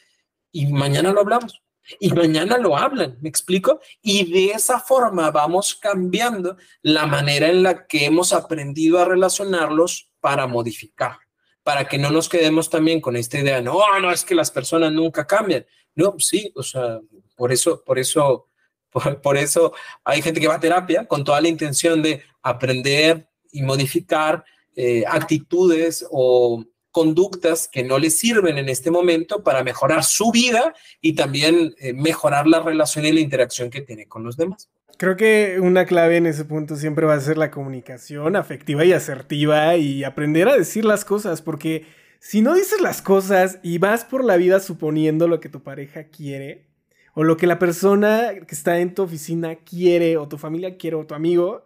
y 0.52 0.68
mañana 0.68 1.10
lo 1.12 1.18
hablamos. 1.18 1.60
Y 2.00 2.10
mañana 2.12 2.58
lo 2.58 2.76
hablan, 2.76 3.18
¿me 3.20 3.28
explico? 3.28 3.80
Y 4.02 4.30
de 4.30 4.52
esa 4.52 4.80
forma 4.80 5.30
vamos 5.30 5.74
cambiando 5.74 6.56
la 6.82 7.06
manera 7.06 7.48
en 7.48 7.62
la 7.62 7.86
que 7.86 8.04
hemos 8.04 8.32
aprendido 8.32 8.98
a 8.98 9.04
relacionarlos 9.04 10.10
para 10.20 10.46
modificar, 10.46 11.18
para 11.62 11.86
que 11.86 11.98
no 11.98 12.10
nos 12.10 12.28
quedemos 12.28 12.68
también 12.70 13.00
con 13.00 13.16
esta 13.16 13.38
idea, 13.38 13.60
no, 13.60 13.80
no, 14.00 14.10
es 14.10 14.24
que 14.24 14.34
las 14.34 14.50
personas 14.50 14.92
nunca 14.92 15.26
cambian. 15.26 15.64
No, 15.94 16.14
sí, 16.18 16.52
o 16.54 16.62
sea, 16.62 17.00
por 17.36 17.52
eso, 17.52 17.82
por 17.84 17.98
eso, 17.98 18.48
por, 18.90 19.20
por 19.20 19.36
eso 19.36 19.72
hay 20.04 20.22
gente 20.22 20.40
que 20.40 20.48
va 20.48 20.56
a 20.56 20.60
terapia 20.60 21.06
con 21.06 21.24
toda 21.24 21.40
la 21.40 21.48
intención 21.48 22.02
de 22.02 22.22
aprender 22.42 23.28
y 23.52 23.62
modificar 23.62 24.44
eh, 24.76 25.04
actitudes 25.06 26.06
o 26.10 26.64
conductas 26.98 27.68
que 27.68 27.84
no 27.84 27.96
les 27.96 28.18
sirven 28.18 28.58
en 28.58 28.68
este 28.68 28.90
momento 28.90 29.44
para 29.44 29.62
mejorar 29.62 30.02
su 30.02 30.32
vida 30.32 30.74
y 31.00 31.12
también 31.12 31.76
eh, 31.78 31.92
mejorar 31.92 32.48
la 32.48 32.58
relación 32.58 33.06
y 33.06 33.12
la 33.12 33.20
interacción 33.20 33.70
que 33.70 33.82
tiene 33.82 34.08
con 34.08 34.24
los 34.24 34.36
demás. 34.36 34.68
Creo 34.96 35.16
que 35.16 35.60
una 35.62 35.86
clave 35.86 36.16
en 36.16 36.26
ese 36.26 36.44
punto 36.44 36.74
siempre 36.74 37.06
va 37.06 37.14
a 37.14 37.20
ser 37.20 37.38
la 37.38 37.52
comunicación 37.52 38.34
afectiva 38.34 38.84
y 38.84 38.92
asertiva 38.92 39.76
y 39.76 40.02
aprender 40.02 40.48
a 40.48 40.56
decir 40.56 40.84
las 40.84 41.04
cosas, 41.04 41.40
porque 41.40 41.86
si 42.18 42.42
no 42.42 42.52
dices 42.52 42.80
las 42.80 43.00
cosas 43.00 43.60
y 43.62 43.78
vas 43.78 44.04
por 44.04 44.24
la 44.24 44.36
vida 44.36 44.58
suponiendo 44.58 45.28
lo 45.28 45.38
que 45.38 45.48
tu 45.48 45.62
pareja 45.62 46.08
quiere, 46.08 46.66
o 47.14 47.22
lo 47.22 47.36
que 47.36 47.46
la 47.46 47.60
persona 47.60 48.30
que 48.44 48.56
está 48.56 48.80
en 48.80 48.92
tu 48.92 49.04
oficina 49.04 49.54
quiere, 49.54 50.16
o 50.16 50.26
tu 50.26 50.36
familia 50.36 50.76
quiere, 50.76 50.96
o 50.96 51.06
tu 51.06 51.14
amigo, 51.14 51.64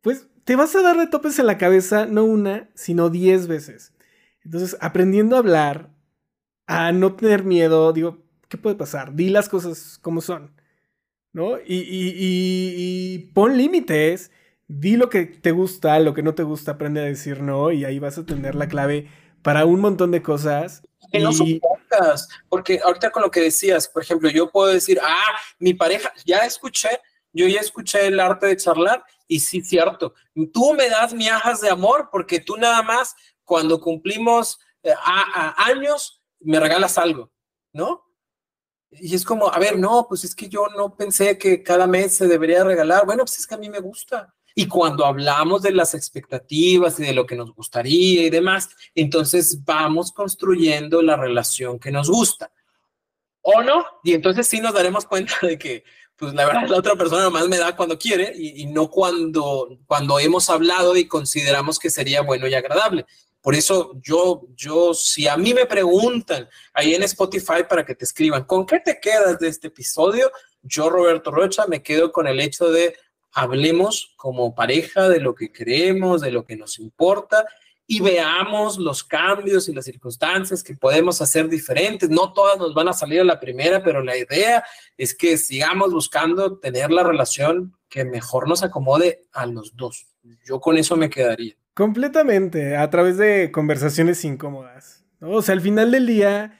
pues 0.00 0.26
te 0.42 0.56
vas 0.56 0.74
a 0.74 0.82
dar 0.82 0.96
de 0.96 1.06
topes 1.06 1.38
en 1.38 1.46
la 1.46 1.58
cabeza 1.58 2.06
no 2.06 2.24
una, 2.24 2.68
sino 2.74 3.10
diez 3.10 3.46
veces. 3.46 3.91
Entonces, 4.44 4.76
aprendiendo 4.80 5.36
a 5.36 5.40
hablar, 5.40 5.90
a 6.66 6.92
no 6.92 7.14
tener 7.14 7.44
miedo, 7.44 7.92
digo, 7.92 8.22
¿qué 8.48 8.58
puede 8.58 8.76
pasar? 8.76 9.14
Di 9.14 9.28
las 9.30 9.48
cosas 9.48 9.98
como 10.00 10.20
son, 10.20 10.54
¿no? 11.32 11.58
Y, 11.58 11.76
y, 11.76 12.14
y, 12.16 13.18
pon 13.34 13.56
límites, 13.56 14.30
di 14.68 14.96
lo 14.96 15.08
que 15.08 15.26
te 15.26 15.52
gusta, 15.52 15.98
lo 16.00 16.14
que 16.14 16.22
no 16.22 16.34
te 16.34 16.42
gusta, 16.42 16.72
aprende 16.72 17.00
a 17.00 17.04
decir 17.04 17.40
no, 17.40 17.72
y 17.72 17.84
ahí 17.84 17.98
vas 17.98 18.18
a 18.18 18.26
tener 18.26 18.54
la 18.54 18.68
clave 18.68 19.08
para 19.42 19.64
un 19.64 19.80
montón 19.80 20.10
de 20.10 20.22
cosas. 20.22 20.82
Que 21.10 21.20
no 21.20 21.32
son 21.32 21.58
pocas, 21.60 22.28
porque 22.48 22.80
ahorita 22.82 23.10
con 23.10 23.22
lo 23.22 23.30
que 23.30 23.40
decías, 23.40 23.88
por 23.88 24.02
ejemplo, 24.02 24.30
yo 24.30 24.50
puedo 24.50 24.72
decir, 24.72 24.98
ah, 25.02 25.36
mi 25.58 25.74
pareja, 25.74 26.12
ya 26.24 26.38
escuché, 26.38 26.88
yo 27.32 27.46
ya 27.46 27.60
escuché 27.60 28.06
el 28.06 28.20
arte 28.20 28.46
de 28.46 28.56
charlar 28.56 29.04
y 29.26 29.40
sí, 29.40 29.62
cierto, 29.62 30.14
tú 30.52 30.74
me 30.74 30.88
das 30.88 31.14
miajas 31.14 31.60
de 31.60 31.70
amor 31.70 32.08
porque 32.12 32.40
tú 32.40 32.56
nada 32.56 32.82
más 32.82 33.14
cuando 33.52 33.78
cumplimos 33.78 34.58
eh, 34.82 34.94
años 35.58 36.22
me 36.40 36.58
regalas 36.58 36.96
algo, 36.96 37.30
¿no? 37.74 38.02
Y 38.92 39.14
es 39.14 39.26
como, 39.26 39.52
a 39.52 39.58
ver, 39.58 39.78
no, 39.78 40.06
pues 40.08 40.24
es 40.24 40.34
que 40.34 40.48
yo 40.48 40.68
no 40.74 40.96
pensé 40.96 41.36
que 41.36 41.62
cada 41.62 41.86
mes 41.86 42.14
se 42.14 42.26
debería 42.26 42.64
regalar. 42.64 43.04
Bueno, 43.04 43.24
pues 43.26 43.38
es 43.38 43.46
que 43.46 43.54
a 43.54 43.58
mí 43.58 43.68
me 43.68 43.80
gusta. 43.80 44.34
Y 44.54 44.68
cuando 44.68 45.04
hablamos 45.04 45.60
de 45.60 45.72
las 45.72 45.92
expectativas 45.92 46.98
y 46.98 47.04
de 47.04 47.12
lo 47.12 47.26
que 47.26 47.36
nos 47.36 47.54
gustaría 47.54 48.22
y 48.22 48.30
demás, 48.30 48.70
entonces 48.94 49.62
vamos 49.62 50.12
construyendo 50.12 51.02
la 51.02 51.16
relación 51.16 51.78
que 51.78 51.92
nos 51.92 52.08
gusta. 52.08 52.50
¿O 53.42 53.62
no? 53.62 53.84
Y 54.02 54.14
entonces 54.14 54.48
sí 54.48 54.62
nos 54.62 54.72
daremos 54.72 55.04
cuenta 55.04 55.34
de 55.42 55.58
que 55.58 55.84
pues 56.16 56.32
la 56.32 56.46
verdad 56.46 56.68
la 56.68 56.78
otra 56.78 56.96
persona 56.96 57.24
nomás 57.24 57.48
me 57.48 57.58
da 57.58 57.76
cuando 57.76 57.98
quiere 57.98 58.32
y, 58.34 58.64
no 58.64 58.88
cuando, 58.88 59.78
cuando 59.86 60.18
hemos 60.20 60.48
hablado 60.48 60.96
y 60.96 61.06
consideramos 61.06 61.78
que 61.78 61.90
sería 61.90 62.22
bueno 62.22 62.48
y 62.48 62.54
agradable. 62.54 63.04
Por 63.42 63.54
eso 63.54 63.92
yo, 64.00 64.46
yo, 64.54 64.94
si 64.94 65.28
a 65.28 65.36
mí 65.36 65.52
me 65.52 65.66
preguntan 65.66 66.48
ahí 66.72 66.94
en 66.94 67.02
Spotify 67.02 67.64
para 67.68 67.84
que 67.84 67.94
te 67.94 68.04
escriban, 68.04 68.44
¿con 68.44 68.64
qué 68.64 68.78
te 68.78 68.98
quedas 69.00 69.38
de 69.38 69.48
este 69.48 69.66
episodio? 69.66 70.30
Yo, 70.62 70.88
Roberto 70.88 71.30
Rocha, 71.32 71.66
me 71.66 71.82
quedo 71.82 72.12
con 72.12 72.28
el 72.28 72.40
hecho 72.40 72.70
de 72.70 72.96
hablemos 73.32 74.14
como 74.16 74.54
pareja 74.54 75.08
de 75.08 75.20
lo 75.20 75.34
que 75.34 75.50
queremos, 75.52 76.20
de 76.20 76.30
lo 76.30 76.44
que 76.44 76.56
nos 76.56 76.78
importa 76.78 77.44
y 77.86 78.00
veamos 78.00 78.78
los 78.78 79.02
cambios 79.04 79.68
y 79.68 79.74
las 79.74 79.84
circunstancias 79.84 80.62
que 80.62 80.74
podemos 80.74 81.20
hacer 81.20 81.48
diferentes. 81.48 82.08
No 82.08 82.32
todas 82.32 82.58
nos 82.58 82.72
van 82.74 82.88
a 82.88 82.92
salir 82.92 83.20
a 83.20 83.24
la 83.24 83.40
primera, 83.40 83.82
pero 83.82 84.02
la 84.02 84.16
idea 84.16 84.64
es 84.96 85.14
que 85.14 85.36
sigamos 85.36 85.92
buscando 85.92 86.58
tener 86.58 86.90
la 86.90 87.02
relación 87.02 87.76
que 87.88 88.04
mejor 88.04 88.48
nos 88.48 88.62
acomode 88.62 89.26
a 89.32 89.46
los 89.46 89.76
dos. 89.76 90.06
Yo 90.44 90.60
con 90.60 90.78
eso 90.78 90.96
me 90.96 91.10
quedaría. 91.10 91.56
Completamente, 91.74 92.76
a 92.76 92.90
través 92.90 93.16
de 93.16 93.50
conversaciones 93.50 94.24
incómodas. 94.24 95.04
O 95.20 95.40
sea, 95.40 95.54
al 95.54 95.60
final 95.60 95.90
del 95.90 96.06
día, 96.06 96.58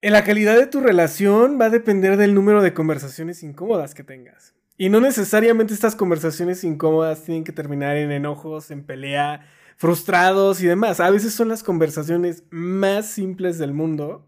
la 0.00 0.22
calidad 0.24 0.56
de 0.56 0.66
tu 0.66 0.80
relación 0.80 1.58
va 1.60 1.66
a 1.66 1.70
depender 1.70 2.16
del 2.16 2.34
número 2.34 2.62
de 2.62 2.72
conversaciones 2.72 3.42
incómodas 3.42 3.94
que 3.94 4.04
tengas. 4.04 4.54
Y 4.76 4.88
no 4.88 5.00
necesariamente 5.00 5.74
estas 5.74 5.96
conversaciones 5.96 6.62
incómodas 6.64 7.24
tienen 7.24 7.44
que 7.44 7.52
terminar 7.52 7.96
en 7.96 8.12
enojos, 8.12 8.70
en 8.70 8.84
pelea, 8.84 9.46
frustrados 9.76 10.62
y 10.62 10.66
demás. 10.66 11.00
A 11.00 11.10
veces 11.10 11.34
son 11.34 11.48
las 11.48 11.62
conversaciones 11.62 12.44
más 12.50 13.06
simples 13.06 13.58
del 13.58 13.74
mundo 13.74 14.26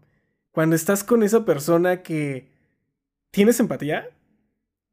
cuando 0.51 0.75
estás 0.75 1.03
con 1.03 1.23
esa 1.23 1.45
persona 1.45 2.03
que 2.03 2.51
tienes 3.31 3.59
empatía, 3.59 4.09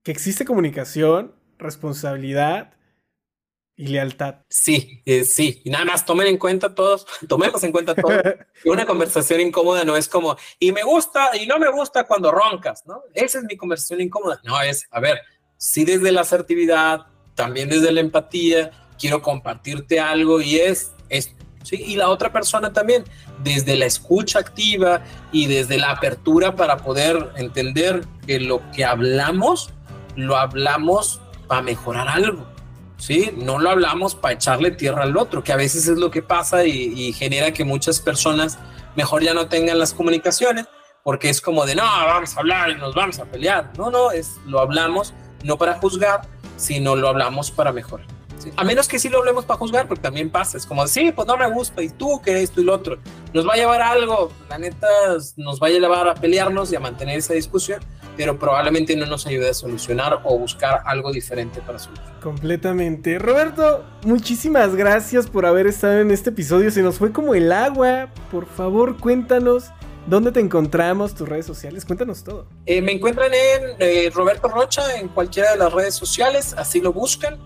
que 0.02 0.12
existe 0.12 0.44
comunicación, 0.44 1.34
responsabilidad 1.58 2.72
y 3.80 3.86
lealtad. 3.86 4.34
Sí, 4.50 5.02
eh, 5.06 5.24
sí. 5.24 5.62
Y 5.64 5.70
nada 5.70 5.86
más 5.86 6.04
tomen 6.04 6.26
en 6.26 6.36
cuenta 6.36 6.74
todos, 6.74 7.06
tomemos 7.28 7.64
en 7.64 7.72
cuenta 7.72 7.94
todo. 7.94 8.12
Una 8.66 8.84
conversación 8.84 9.40
incómoda 9.40 9.84
no 9.84 9.96
es 9.96 10.06
como, 10.06 10.36
y 10.58 10.70
me 10.70 10.82
gusta 10.82 11.30
y 11.34 11.46
no 11.46 11.58
me 11.58 11.70
gusta 11.70 12.04
cuando 12.04 12.30
roncas, 12.30 12.84
¿no? 12.86 13.02
Esa 13.14 13.38
es 13.38 13.44
mi 13.44 13.56
conversación 13.56 14.02
incómoda. 14.02 14.38
No, 14.44 14.60
es, 14.60 14.86
a 14.90 15.00
ver, 15.00 15.20
sí 15.56 15.86
desde 15.86 16.12
la 16.12 16.20
asertividad, 16.20 17.06
también 17.34 17.70
desde 17.70 17.90
la 17.90 18.00
empatía, 18.00 18.70
quiero 18.98 19.22
compartirte 19.22 19.98
algo 19.98 20.42
y 20.42 20.58
es 20.58 20.92
esto. 21.08 21.42
¿sí? 21.62 21.76
Y 21.76 21.96
la 21.96 22.10
otra 22.10 22.30
persona 22.30 22.74
también, 22.74 23.04
desde 23.42 23.76
la 23.76 23.86
escucha 23.86 24.40
activa 24.40 25.02
y 25.32 25.46
desde 25.46 25.78
la 25.78 25.92
apertura 25.92 26.54
para 26.54 26.76
poder 26.76 27.30
entender 27.36 28.04
que 28.26 28.40
lo 28.40 28.60
que 28.72 28.84
hablamos, 28.84 29.70
lo 30.16 30.36
hablamos 30.36 31.22
para 31.48 31.62
mejorar 31.62 32.06
algo. 32.08 32.49
¿Sí? 33.01 33.32
No 33.36 33.59
lo 33.59 33.70
hablamos 33.70 34.14
para 34.14 34.34
echarle 34.34 34.70
tierra 34.70 35.03
al 35.03 35.16
otro, 35.16 35.42
que 35.42 35.53
a 35.53 35.57
veces 35.57 35.88
es 35.88 35.98
lo 35.98 36.11
que 36.11 36.22
pasa 36.22 36.64
y, 36.64 37.12
genera 37.12 37.53
que 37.53 37.64
muchas 37.64 38.01
personas 38.01 38.59
mejor 38.94 39.22
ya 39.22 39.34
no 39.34 39.48
tengan 39.48 39.78
las 39.78 39.92
comunicaciones, 39.92 40.66
porque 41.03 41.30
es 41.30 41.40
como 41.40 41.66
de, 41.66 41.74
no, 41.74 41.82
vamos 41.82 42.36
a 42.36 42.40
hablar 42.40 42.70
y 42.70 42.76
nos 42.76 42.94
vamos 42.94 43.18
a 43.18 43.24
pelear. 43.24 43.72
No, 43.76 43.90
no, 43.90 44.11
es, 44.12 44.36
lo 44.46 44.61
hablamos 44.61 45.14
no 45.42 45.57
para 45.57 45.74
juzgar, 45.78 46.22
sino 46.57 46.94
lo 46.94 47.09
hablamos 47.09 47.51
para 47.51 47.72
mejorar. 47.72 48.07
A 48.57 48.64
menos 48.64 48.88
que 48.88 48.99
sí 48.99 49.09
lo 49.09 49.18
hablemos 49.18 49.45
para 49.45 49.59
juzgar, 49.59 49.88
porque 49.88 50.03
también 50.03 50.30
pasa, 50.30 50.57
es 50.57 50.66
como, 50.66 50.86
sí, 50.86 51.12
pues 51.12 51.26
no 51.26 51.36
me 51.36 51.51
gusta, 51.51 51.82
y 51.82 51.88
tú, 51.88 52.20
que 52.22 52.43
esto 52.43 52.61
y 52.61 52.64
lo 52.64 52.74
otro, 52.74 52.99
nos 53.32 53.47
va 53.47 53.55
a 53.55 53.57
llevar 53.57 53.82
a 53.82 53.91
algo, 53.91 54.32
la 54.49 54.59
neta, 54.59 54.86
nos 55.36 55.61
va 55.61 55.68
a 55.68 55.70
llevar 55.70 56.09
a 56.09 56.14
pelearnos 56.14 56.72
y 56.72 56.76
a 56.76 56.80
mantener 56.80 57.18
esa 57.18 57.34
discusión, 57.34 57.80
pero 58.16 58.38
probablemente 58.38 58.97
no 58.97 59.07
nos 59.07 59.26
ayude 59.26 59.51
a 59.51 59.55
solucionar 59.55 60.20
o 60.24 60.38
buscar 60.38 60.82
algo 60.84 61.12
diferente 61.12 61.61
para 61.61 61.78
solucionar. 61.78 62.20
Completamente. 62.20 63.18
Roberto, 63.18 63.84
muchísimas 64.05 64.74
gracias 64.74 65.26
por 65.26 65.47
haber 65.47 65.66
estado 65.66 66.01
en 66.01 66.11
este 66.11 66.30
episodio, 66.30 66.70
se 66.70 66.82
nos 66.82 66.99
fue 66.99 67.12
como 67.12 67.34
el 67.34 67.53
agua, 67.53 68.09
por 68.30 68.47
favor 68.47 68.99
cuéntanos. 68.99 69.70
¿Dónde 70.07 70.32
te 70.32 70.41
encontramos? 70.41 71.14
Tus 71.14 71.28
redes 71.28 71.47
sociales, 71.47 71.84
cuéntanos 71.84 72.24
todo. 72.24 72.47
Eh, 72.66 72.80
me 72.80 72.93
encuentran 72.93 73.32
en 73.32 73.76
eh, 73.78 74.11
Roberto 74.12 74.49
Rocha 74.49 74.97
en 74.97 75.09
cualquiera 75.09 75.53
de 75.53 75.59
las 75.59 75.72
redes 75.72 75.95
sociales, 75.95 76.55
así 76.57 76.80
lo 76.80 76.93
buscan. 76.93 77.38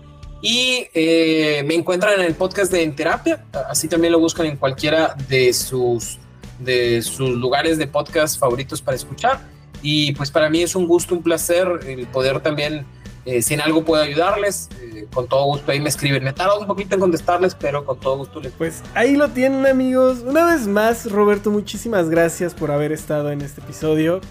Y 0.47 0.87
eh, 0.93 1.63
me 1.65 1.73
encuentran 1.73 2.19
en 2.19 2.27
el 2.27 2.35
podcast 2.35 2.71
de 2.71 2.83
En 2.83 2.95
Terapia, 2.95 3.43
así 3.67 3.87
también 3.87 4.13
lo 4.13 4.19
buscan 4.19 4.45
en 4.45 4.57
cualquiera 4.57 5.15
de 5.27 5.51
sus, 5.51 6.19
de 6.59 7.01
sus 7.01 7.31
lugares 7.31 7.79
de 7.79 7.87
podcast 7.87 8.39
favoritos 8.39 8.79
para 8.79 8.95
escuchar. 8.95 9.41
Y 9.81 10.11
pues 10.11 10.29
para 10.29 10.47
mí 10.51 10.61
es 10.61 10.75
un 10.75 10.85
gusto, 10.85 11.15
un 11.15 11.23
placer 11.23 11.67
el 11.87 12.05
poder 12.05 12.41
también, 12.41 12.85
eh, 13.25 13.41
si 13.41 13.55
en 13.55 13.61
algo 13.61 13.83
puedo 13.83 14.03
ayudarles, 14.03 14.69
eh, 14.83 15.07
con 15.11 15.27
todo 15.27 15.45
gusto 15.45 15.71
ahí 15.71 15.79
me 15.79 15.89
escriben. 15.89 16.23
Me 16.23 16.31
tardo 16.31 16.59
un 16.59 16.67
poquito 16.67 16.93
en 16.93 17.01
contestarles, 17.01 17.55
pero 17.55 17.83
con 17.83 17.99
todo 17.99 18.17
gusto 18.17 18.39
les... 18.39 18.51
Pues 18.51 18.83
ahí 18.93 19.15
lo 19.15 19.29
tienen 19.29 19.65
amigos. 19.65 20.19
Una 20.23 20.45
vez 20.45 20.67
más, 20.67 21.11
Roberto, 21.11 21.49
muchísimas 21.49 22.07
gracias 22.07 22.53
por 22.53 22.69
haber 22.69 22.91
estado 22.91 23.31
en 23.31 23.41
este 23.41 23.61
episodio. 23.61 24.21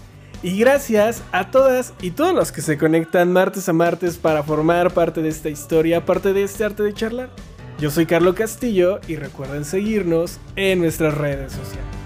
Y 0.45 0.59
gracias 0.59 1.23
a 1.31 1.49
todas 1.49 1.95
y 2.03 2.11
todos 2.11 2.35
los 2.35 2.51
que 2.51 2.61
se 2.61 2.77
conectan 2.77 3.33
martes 3.33 3.67
a 3.67 3.73
martes 3.73 4.17
para 4.17 4.43
formar 4.43 4.93
parte 4.93 5.23
de 5.23 5.29
esta 5.29 5.49
historia, 5.49 6.05
parte 6.05 6.33
de 6.33 6.43
este 6.43 6.63
arte 6.63 6.83
de 6.83 6.93
charlar. 6.93 7.31
Yo 7.79 7.89
soy 7.89 8.05
Carlos 8.05 8.35
Castillo 8.35 8.99
y 9.07 9.15
recuerden 9.15 9.65
seguirnos 9.65 10.39
en 10.55 10.81
nuestras 10.81 11.17
redes 11.17 11.51
sociales. 11.51 12.04